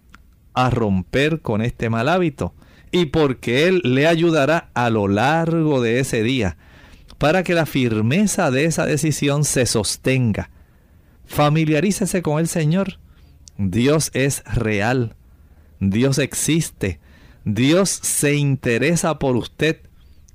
a 0.55 0.71
romper 0.71 1.41
con 1.41 1.63
este 1.63 1.91
mal 1.91 2.09
hábito 2.09 2.55
y 2.91 3.07
porque 3.07 3.67
Él 3.67 3.83
le 3.85 4.07
ayudará 4.07 4.71
a 4.75 4.89
lo 4.89 5.09
largo 5.09 5.81
de 5.81 6.01
ese 6.01 6.23
día 6.23 6.57
para 7.19 7.43
que 7.43 7.55
la 7.55 7.67
firmeza 7.67 8.51
de 8.51 8.65
esa 8.65 8.87
decisión 8.87 9.45
se 9.45 9.67
sostenga. 9.67 10.51
Familiarícese 11.27 12.23
con 12.23 12.39
el 12.39 12.49
Señor. 12.49 12.99
Dios 13.59 14.11
es 14.15 14.43
real. 14.45 15.17
Dios 15.81 16.19
existe. 16.19 17.01
Dios 17.45 17.91
se 17.91 18.35
interesa 18.35 19.19
por 19.19 19.37
usted. 19.37 19.81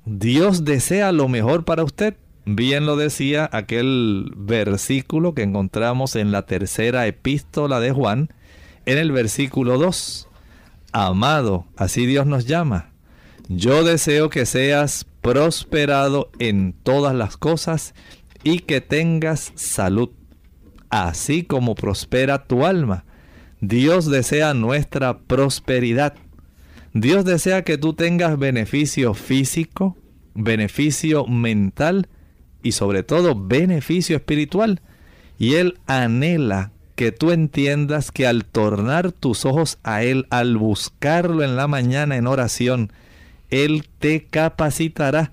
Dios 0.04 0.64
desea 0.64 1.10
lo 1.12 1.28
mejor 1.28 1.64
para 1.64 1.84
usted. 1.84 2.16
Bien 2.46 2.84
lo 2.84 2.96
decía 2.96 3.48
aquel 3.50 4.30
versículo 4.36 5.34
que 5.34 5.42
encontramos 5.42 6.14
en 6.14 6.30
la 6.30 6.44
tercera 6.44 7.06
epístola 7.06 7.80
de 7.80 7.92
Juan, 7.92 8.28
en 8.84 8.98
el 8.98 9.12
versículo 9.12 9.78
2. 9.78 10.28
Amado, 10.92 11.66
así 11.76 12.04
Dios 12.04 12.26
nos 12.26 12.44
llama. 12.44 12.90
Yo 13.48 13.82
deseo 13.82 14.28
que 14.28 14.44
seas 14.44 15.06
prosperado 15.24 16.30
en 16.38 16.74
todas 16.74 17.14
las 17.14 17.38
cosas 17.38 17.94
y 18.42 18.58
que 18.58 18.82
tengas 18.82 19.52
salud, 19.54 20.10
así 20.90 21.44
como 21.44 21.74
prospera 21.74 22.44
tu 22.44 22.66
alma. 22.66 23.06
Dios 23.62 24.10
desea 24.10 24.52
nuestra 24.52 25.20
prosperidad. 25.20 26.12
Dios 26.92 27.24
desea 27.24 27.64
que 27.64 27.78
tú 27.78 27.94
tengas 27.94 28.38
beneficio 28.38 29.14
físico, 29.14 29.96
beneficio 30.34 31.26
mental 31.26 32.08
y 32.62 32.72
sobre 32.72 33.02
todo 33.02 33.34
beneficio 33.34 34.16
espiritual. 34.16 34.82
Y 35.38 35.54
Él 35.54 35.78
anhela 35.86 36.70
que 36.96 37.12
tú 37.12 37.30
entiendas 37.30 38.12
que 38.12 38.26
al 38.26 38.44
tornar 38.44 39.10
tus 39.10 39.46
ojos 39.46 39.78
a 39.84 40.02
Él, 40.02 40.26
al 40.28 40.58
buscarlo 40.58 41.42
en 41.42 41.56
la 41.56 41.66
mañana 41.66 42.18
en 42.18 42.26
oración, 42.26 42.92
él 43.54 43.86
te 43.98 44.24
capacitará 44.24 45.32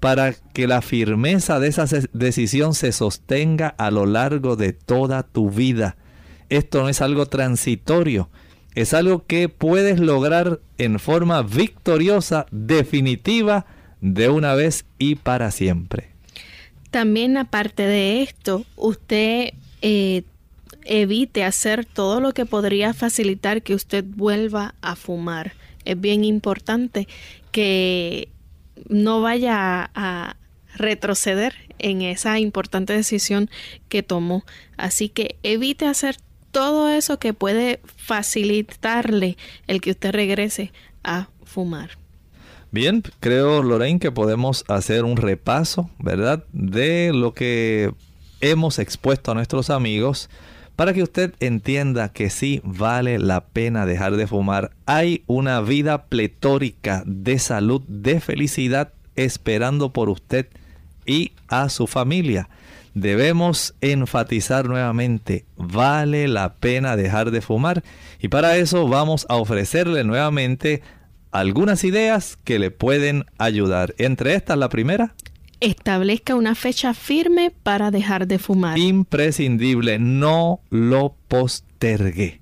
para 0.00 0.34
que 0.52 0.66
la 0.66 0.82
firmeza 0.82 1.58
de 1.58 1.68
esa 1.68 1.86
decisión 2.12 2.74
se 2.74 2.92
sostenga 2.92 3.68
a 3.68 3.90
lo 3.90 4.06
largo 4.06 4.56
de 4.56 4.72
toda 4.72 5.22
tu 5.22 5.50
vida. 5.50 5.96
Esto 6.48 6.82
no 6.82 6.88
es 6.88 7.00
algo 7.00 7.26
transitorio, 7.26 8.28
es 8.74 8.94
algo 8.94 9.26
que 9.26 9.48
puedes 9.48 9.98
lograr 9.98 10.60
en 10.78 10.98
forma 10.98 11.42
victoriosa, 11.42 12.46
definitiva, 12.50 13.66
de 14.00 14.28
una 14.28 14.54
vez 14.54 14.84
y 14.98 15.16
para 15.16 15.50
siempre. 15.50 16.10
También 16.90 17.36
aparte 17.36 17.82
de 17.82 18.22
esto, 18.22 18.64
usted 18.76 19.54
eh, 19.82 20.22
evite 20.84 21.42
hacer 21.42 21.84
todo 21.84 22.20
lo 22.20 22.32
que 22.32 22.46
podría 22.46 22.94
facilitar 22.94 23.62
que 23.62 23.74
usted 23.74 24.04
vuelva 24.06 24.74
a 24.82 24.94
fumar. 24.94 25.52
Es 25.86 25.98
bien 26.00 26.24
importante 26.24 27.08
que 27.52 28.28
no 28.88 29.20
vaya 29.22 29.90
a, 29.94 30.36
retroceder 30.78 31.54
en 31.78 32.02
esa 32.02 32.38
importante 32.38 32.92
decisión 32.92 33.48
que 33.88 34.02
tomó. 34.02 34.44
Así 34.76 35.08
que 35.08 35.36
evite 35.42 35.86
hacer 35.86 36.18
todo 36.50 36.90
eso 36.90 37.18
que 37.18 37.32
puede 37.32 37.80
facilitarle 37.96 39.38
el 39.68 39.80
que 39.80 39.92
usted 39.92 40.12
regrese 40.12 40.74
a 41.02 41.30
fumar. 41.44 41.92
Bien, 42.70 43.02
creo 43.20 43.62
Lorraine 43.62 43.98
que 43.98 44.12
podemos 44.12 44.66
hacer 44.68 45.04
un 45.04 45.16
repaso, 45.16 45.88
¿verdad? 45.98 46.44
De 46.52 47.12
lo 47.14 47.32
que 47.32 47.94
hemos 48.42 48.78
expuesto 48.78 49.30
a 49.30 49.34
nuestros 49.34 49.70
amigos 49.70 50.28
para 50.76 50.92
que 50.92 51.02
usted 51.02 51.34
entienda 51.40 52.10
que 52.10 52.28
sí 52.28 52.60
vale 52.62 53.18
la 53.18 53.46
pena 53.46 53.86
dejar 53.86 54.16
de 54.16 54.26
fumar. 54.26 54.72
Hay 54.84 55.24
una 55.26 55.60
vida 55.62 56.04
pletórica 56.04 57.02
de 57.06 57.38
salud, 57.38 57.82
de 57.88 58.20
felicidad 58.20 58.92
esperando 59.16 59.92
por 59.92 60.10
usted 60.10 60.46
y 61.06 61.32
a 61.48 61.70
su 61.70 61.86
familia. 61.86 62.50
Debemos 62.94 63.74
enfatizar 63.80 64.66
nuevamente, 64.66 65.44
vale 65.56 66.28
la 66.28 66.54
pena 66.54 66.96
dejar 66.96 67.30
de 67.30 67.40
fumar 67.40 67.82
y 68.20 68.28
para 68.28 68.56
eso 68.56 68.86
vamos 68.88 69.26
a 69.28 69.36
ofrecerle 69.36 70.04
nuevamente 70.04 70.82
algunas 71.30 71.84
ideas 71.84 72.38
que 72.44 72.58
le 72.58 72.70
pueden 72.70 73.26
ayudar. 73.38 73.94
Entre 73.98 74.34
estas, 74.34 74.56
la 74.56 74.68
primera, 74.68 75.14
establezca 75.60 76.34
una 76.34 76.54
fecha 76.54 76.94
firme 76.94 77.52
para 77.62 77.90
dejar 77.90 78.26
de 78.26 78.38
fumar. 78.38 78.78
Imprescindible, 78.78 79.98
no 79.98 80.60
lo 80.70 81.16
postergue. 81.28 82.40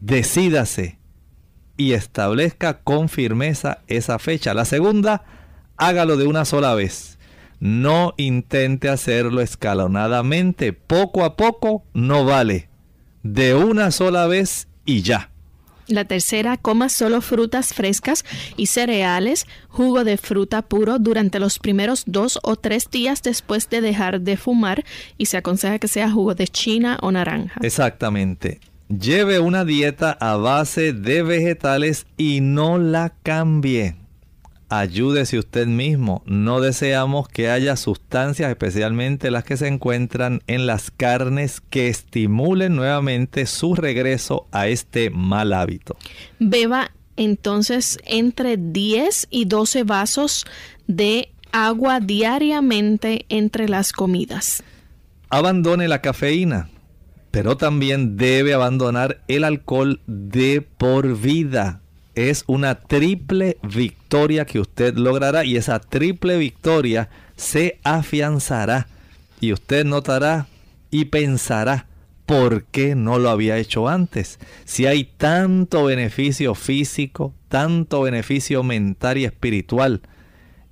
Decídase 0.00 0.98
y 1.76 1.92
establezca 1.92 2.80
con 2.80 3.08
firmeza 3.08 3.78
esa 3.86 4.18
fecha. 4.18 4.54
La 4.54 4.64
segunda, 4.64 5.24
hágalo 5.76 6.16
de 6.16 6.26
una 6.26 6.44
sola 6.44 6.74
vez. 6.74 7.18
No 7.60 8.14
intente 8.16 8.88
hacerlo 8.88 9.40
escalonadamente. 9.40 10.72
Poco 10.72 11.24
a 11.24 11.36
poco 11.36 11.84
no 11.94 12.24
vale. 12.24 12.68
De 13.22 13.54
una 13.54 13.90
sola 13.90 14.26
vez 14.26 14.68
y 14.84 15.02
ya. 15.02 15.30
La 15.88 16.04
tercera, 16.04 16.56
coma 16.56 16.88
solo 16.88 17.20
frutas 17.20 17.74
frescas 17.74 18.24
y 18.56 18.66
cereales, 18.66 19.46
jugo 19.68 20.04
de 20.04 20.16
fruta 20.16 20.62
puro 20.62 20.98
durante 20.98 21.38
los 21.38 21.58
primeros 21.58 22.04
dos 22.06 22.38
o 22.42 22.56
tres 22.56 22.90
días 22.90 23.22
después 23.22 23.68
de 23.70 23.80
dejar 23.80 24.20
de 24.20 24.36
fumar 24.36 24.84
y 25.16 25.26
se 25.26 25.38
aconseja 25.38 25.78
que 25.78 25.88
sea 25.88 26.10
jugo 26.10 26.34
de 26.34 26.46
china 26.46 26.98
o 27.02 27.10
naranja. 27.10 27.60
Exactamente. 27.62 28.60
Lleve 28.88 29.38
una 29.38 29.64
dieta 29.64 30.16
a 30.18 30.36
base 30.36 30.94
de 30.94 31.22
vegetales 31.22 32.06
y 32.16 32.40
no 32.40 32.78
la 32.78 33.12
cambie 33.22 33.97
ayúdese 34.68 35.38
usted 35.38 35.66
mismo. 35.66 36.22
No 36.26 36.60
deseamos 36.60 37.28
que 37.28 37.50
haya 37.50 37.76
sustancias, 37.76 38.50
especialmente 38.50 39.30
las 39.30 39.44
que 39.44 39.56
se 39.56 39.68
encuentran 39.68 40.42
en 40.46 40.66
las 40.66 40.90
carnes, 40.90 41.60
que 41.60 41.88
estimulen 41.88 42.76
nuevamente 42.76 43.46
su 43.46 43.74
regreso 43.74 44.46
a 44.52 44.68
este 44.68 45.10
mal 45.10 45.52
hábito. 45.52 45.96
Beba 46.38 46.92
entonces 47.16 47.98
entre 48.04 48.56
10 48.56 49.28
y 49.30 49.46
12 49.46 49.84
vasos 49.84 50.46
de 50.86 51.30
agua 51.52 52.00
diariamente 52.00 53.26
entre 53.28 53.68
las 53.68 53.92
comidas. 53.92 54.62
Abandone 55.30 55.88
la 55.88 56.00
cafeína, 56.00 56.68
pero 57.30 57.56
también 57.56 58.16
debe 58.16 58.54
abandonar 58.54 59.20
el 59.28 59.44
alcohol 59.44 60.00
de 60.06 60.62
por 60.62 61.18
vida 61.18 61.80
es 62.14 62.42
una 62.48 62.74
triple 62.74 63.58
victoria 63.62 63.97
que 64.46 64.58
usted 64.58 64.94
logrará 64.96 65.44
y 65.44 65.56
esa 65.56 65.80
triple 65.80 66.38
victoria 66.38 67.10
se 67.36 67.78
afianzará 67.84 68.88
y 69.40 69.52
usted 69.52 69.84
notará 69.84 70.46
y 70.90 71.06
pensará 71.06 71.86
por 72.26 72.64
qué 72.64 72.94
no 72.94 73.18
lo 73.18 73.30
había 73.30 73.58
hecho 73.58 73.88
antes. 73.88 74.38
Si 74.64 74.86
hay 74.86 75.04
tanto 75.04 75.84
beneficio 75.84 76.54
físico, 76.54 77.34
tanto 77.48 78.02
beneficio 78.02 78.62
mental 78.62 79.18
y 79.18 79.24
espiritual, 79.24 80.02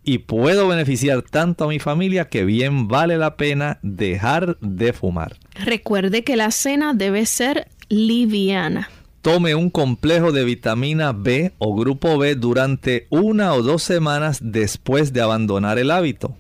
y 0.03 0.19
puedo 0.19 0.69
beneficiar 0.69 1.23
tanto 1.23 1.65
a 1.65 1.69
mi 1.69 1.79
familia 1.79 2.29
que 2.29 2.45
bien 2.45 2.89
vale 2.89 3.19
la 3.19 3.37
pena 3.37 3.79
dejar 3.83 4.57
de 4.61 4.93
fumar. 4.93 5.37
Recuerde 5.55 6.25
que 6.25 6.37
la 6.37 6.51
cena 6.53 6.95
debe 6.95 7.27
ser 7.27 7.69
liviana. 7.89 8.89
Tome 9.27 9.57
un 9.57 9.71
complejo 9.71 10.31
de 10.31 10.45
vitamina 10.45 11.11
B 11.11 11.53
o 11.59 11.75
grupo 11.75 12.17
B 12.17 12.37
durante 12.37 13.09
una 13.11 13.55
o 13.55 13.63
dos 13.63 13.83
semanas 13.83 14.39
después 14.41 15.13
de 15.13 15.21
abandonar 15.21 15.81
el 15.81 15.91
hábito. 15.91 16.37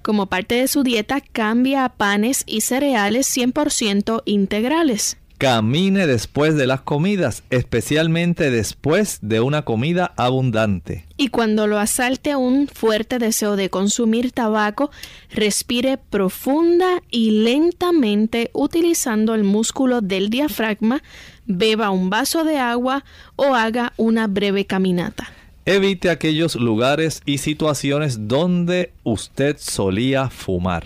Como 0.00 0.24
parte 0.24 0.54
de 0.54 0.68
su 0.68 0.84
dieta, 0.84 1.20
cambia 1.20 1.84
a 1.84 1.90
panes 1.90 2.44
y 2.46 2.62
cereales 2.62 3.28
100% 3.36 4.22
integrales. 4.24 5.18
Camine 5.36 6.06
después 6.06 6.56
de 6.56 6.66
las 6.66 6.80
comidas, 6.80 7.44
especialmente 7.50 8.50
después 8.50 9.18
de 9.20 9.40
una 9.40 9.66
comida 9.66 10.14
abundante. 10.16 11.06
Y 11.18 11.28
cuando 11.28 11.66
lo 11.66 11.78
asalte 11.78 12.34
un 12.34 12.68
fuerte 12.68 13.18
deseo 13.18 13.54
de 13.54 13.68
consumir 13.68 14.32
tabaco, 14.32 14.90
respire 15.30 15.98
profunda 15.98 17.02
y 17.10 17.42
lentamente 17.42 18.50
utilizando 18.54 19.34
el 19.34 19.44
músculo 19.44 20.00
del 20.00 20.30
diafragma 20.30 21.02
beba 21.48 21.90
un 21.90 22.10
vaso 22.10 22.44
de 22.44 22.58
agua 22.58 23.04
o 23.34 23.54
haga 23.56 23.92
una 23.96 24.28
breve 24.28 24.64
caminata. 24.64 25.32
Evite 25.64 26.08
aquellos 26.08 26.54
lugares 26.54 27.20
y 27.26 27.38
situaciones 27.38 28.28
donde 28.28 28.92
usted 29.02 29.56
solía 29.58 30.30
fumar. 30.30 30.84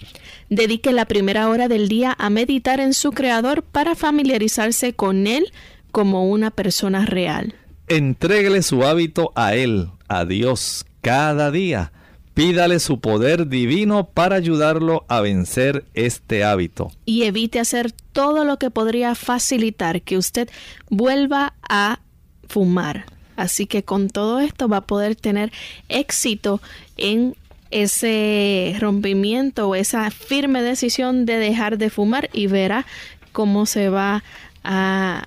Dedique 0.49 0.93
la 0.93 1.05
primera 1.05 1.49
hora 1.49 1.69
del 1.69 1.89
día 1.89 2.17
a 2.19 2.31
meditar 2.31 2.81
en 2.81 2.93
su 2.93 3.13
Creador 3.13 3.63
para 3.63 3.95
familiarizarse 3.95 4.93
con 4.95 5.29
Él 5.29 5.53
como 5.93 6.29
una 6.29 6.51
persona 6.51 7.07
real. 7.07 7.55
Entréguele 7.87 8.63
su 8.63 8.83
hábito 8.83 9.31
a 9.37 9.55
Él, 9.55 9.89
a 10.09 10.25
Dios, 10.25 10.85
cada 11.01 11.51
día. 11.53 11.93
Pídale 12.35 12.81
su 12.81 12.99
poder 12.99 13.49
divino 13.49 14.09
para 14.09 14.37
ayudarlo 14.37 15.05
a 15.09 15.21
vencer 15.21 15.85
este 15.93 16.45
hábito. 16.45 16.91
Y 17.05 17.25
evite 17.25 17.61
hacer 17.61 17.93
todo 18.13 18.45
lo 18.45 18.59
que 18.59 18.71
podría 18.71 19.15
facilitar 19.15 20.01
que 20.01 20.17
usted 20.17 20.49
vuelva 20.89 21.53
a 21.69 22.01
fumar. 22.49 23.05
Así 23.37 23.67
que 23.67 23.83
con 23.83 24.09
todo 24.09 24.41
esto 24.41 24.69
va 24.69 24.79
a 24.79 24.87
poder 24.87 25.15
tener 25.17 25.53
éxito 25.89 26.61
en 26.97 27.37
ese 27.71 28.77
rompimiento 28.79 29.69
o 29.69 29.75
esa 29.75 30.11
firme 30.11 30.63
decisión 30.63 31.27
de 31.27 31.37
dejar 31.37 31.79
de 31.79 31.91
fumar 31.91 32.31
y 32.33 32.47
verá 32.47 32.87
cómo 33.33 33.67
se 33.67 33.89
va 33.89 34.23
a 34.63 35.27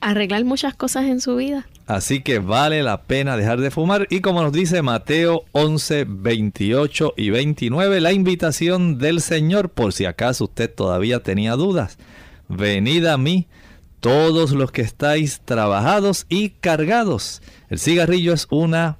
arreglar 0.00 0.44
muchas 0.44 0.74
cosas 0.74 1.06
en 1.06 1.20
su 1.20 1.36
vida. 1.36 1.66
Así 1.88 2.20
que 2.20 2.38
vale 2.38 2.82
la 2.82 3.04
pena 3.04 3.38
dejar 3.38 3.62
de 3.62 3.70
fumar. 3.70 4.06
Y 4.10 4.20
como 4.20 4.42
nos 4.42 4.52
dice 4.52 4.82
Mateo 4.82 5.46
11, 5.52 6.04
28 6.06 7.14
y 7.16 7.30
29, 7.30 8.02
la 8.02 8.12
invitación 8.12 8.98
del 8.98 9.22
Señor, 9.22 9.70
por 9.70 9.94
si 9.94 10.04
acaso 10.04 10.44
usted 10.44 10.72
todavía 10.72 11.20
tenía 11.20 11.56
dudas. 11.56 11.96
Venid 12.46 13.06
a 13.06 13.16
mí 13.16 13.48
todos 14.00 14.52
los 14.52 14.70
que 14.70 14.82
estáis 14.82 15.40
trabajados 15.40 16.26
y 16.28 16.50
cargados. 16.50 17.40
El 17.70 17.78
cigarrillo 17.78 18.34
es 18.34 18.48
una 18.50 18.98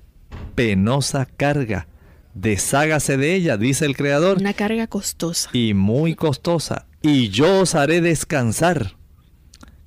penosa 0.54 1.26
carga. 1.26 1.88
Deshágase 2.32 3.18
de 3.18 3.34
ella, 3.34 3.58
dice 3.58 3.84
el 3.84 3.98
Creador. 3.98 4.38
Una 4.38 4.54
carga 4.54 4.86
costosa. 4.86 5.50
Y 5.52 5.74
muy 5.74 6.14
costosa. 6.14 6.86
Y 7.02 7.28
yo 7.28 7.60
os 7.60 7.74
haré 7.74 8.00
descansar. 8.00 8.97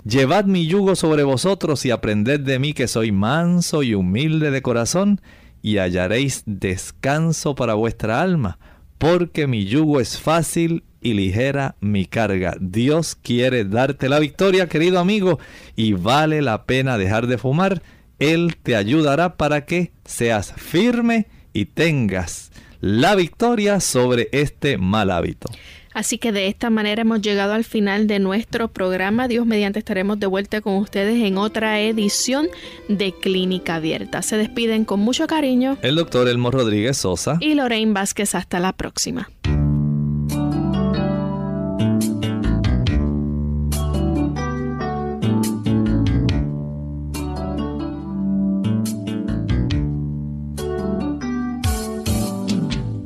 Llevad 0.03 0.45
mi 0.45 0.65
yugo 0.65 0.95
sobre 0.95 1.23
vosotros 1.23 1.85
y 1.85 1.91
aprended 1.91 2.39
de 2.39 2.57
mí 2.57 2.73
que 2.73 2.87
soy 2.87 3.11
manso 3.11 3.83
y 3.83 3.93
humilde 3.93 4.49
de 4.49 4.61
corazón, 4.61 5.21
y 5.61 5.77
hallaréis 5.77 6.41
descanso 6.47 7.53
para 7.53 7.75
vuestra 7.75 8.21
alma, 8.21 8.57
porque 8.97 9.45
mi 9.45 9.65
yugo 9.65 9.99
es 9.99 10.19
fácil 10.19 10.83
y 11.01 11.13
ligera 11.13 11.75
mi 11.81 12.05
carga. 12.05 12.55
Dios 12.59 13.15
quiere 13.15 13.63
darte 13.63 14.09
la 14.09 14.19
victoria, 14.19 14.67
querido 14.67 14.99
amigo, 14.99 15.39
y 15.75 15.93
vale 15.93 16.41
la 16.41 16.65
pena 16.65 16.97
dejar 16.97 17.27
de 17.27 17.37
fumar. 17.37 17.83
Él 18.17 18.55
te 18.61 18.75
ayudará 18.75 19.37
para 19.37 19.65
que 19.65 19.91
seas 20.03 20.53
firme 20.53 21.27
y 21.53 21.65
tengas 21.65 22.51
la 22.79 23.13
victoria 23.13 23.79
sobre 23.79 24.29
este 24.31 24.77
mal 24.79 25.11
hábito. 25.11 25.47
Así 25.93 26.17
que 26.17 26.31
de 26.31 26.47
esta 26.47 26.69
manera 26.69 27.01
hemos 27.01 27.21
llegado 27.21 27.53
al 27.53 27.63
final 27.63 28.07
de 28.07 28.19
nuestro 28.19 28.69
programa. 28.69 29.27
Dios 29.27 29.45
mediante 29.45 29.79
estaremos 29.79 30.19
de 30.19 30.27
vuelta 30.27 30.61
con 30.61 30.75
ustedes 30.75 31.21
en 31.23 31.37
otra 31.37 31.79
edición 31.81 32.47
de 32.87 33.13
Clínica 33.13 33.75
Abierta. 33.75 34.21
Se 34.21 34.37
despiden 34.37 34.85
con 34.85 34.99
mucho 34.99 35.27
cariño 35.27 35.77
el 35.81 35.95
doctor 35.95 36.27
Elmo 36.27 36.51
Rodríguez 36.51 36.97
Sosa 36.97 37.37
y 37.39 37.55
Lorraine 37.55 37.93
Vázquez. 37.93 38.35
Hasta 38.35 38.59
la 38.59 38.73
próxima. 38.73 39.29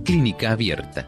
Clínica 0.03 0.51
Abierta 0.51 1.07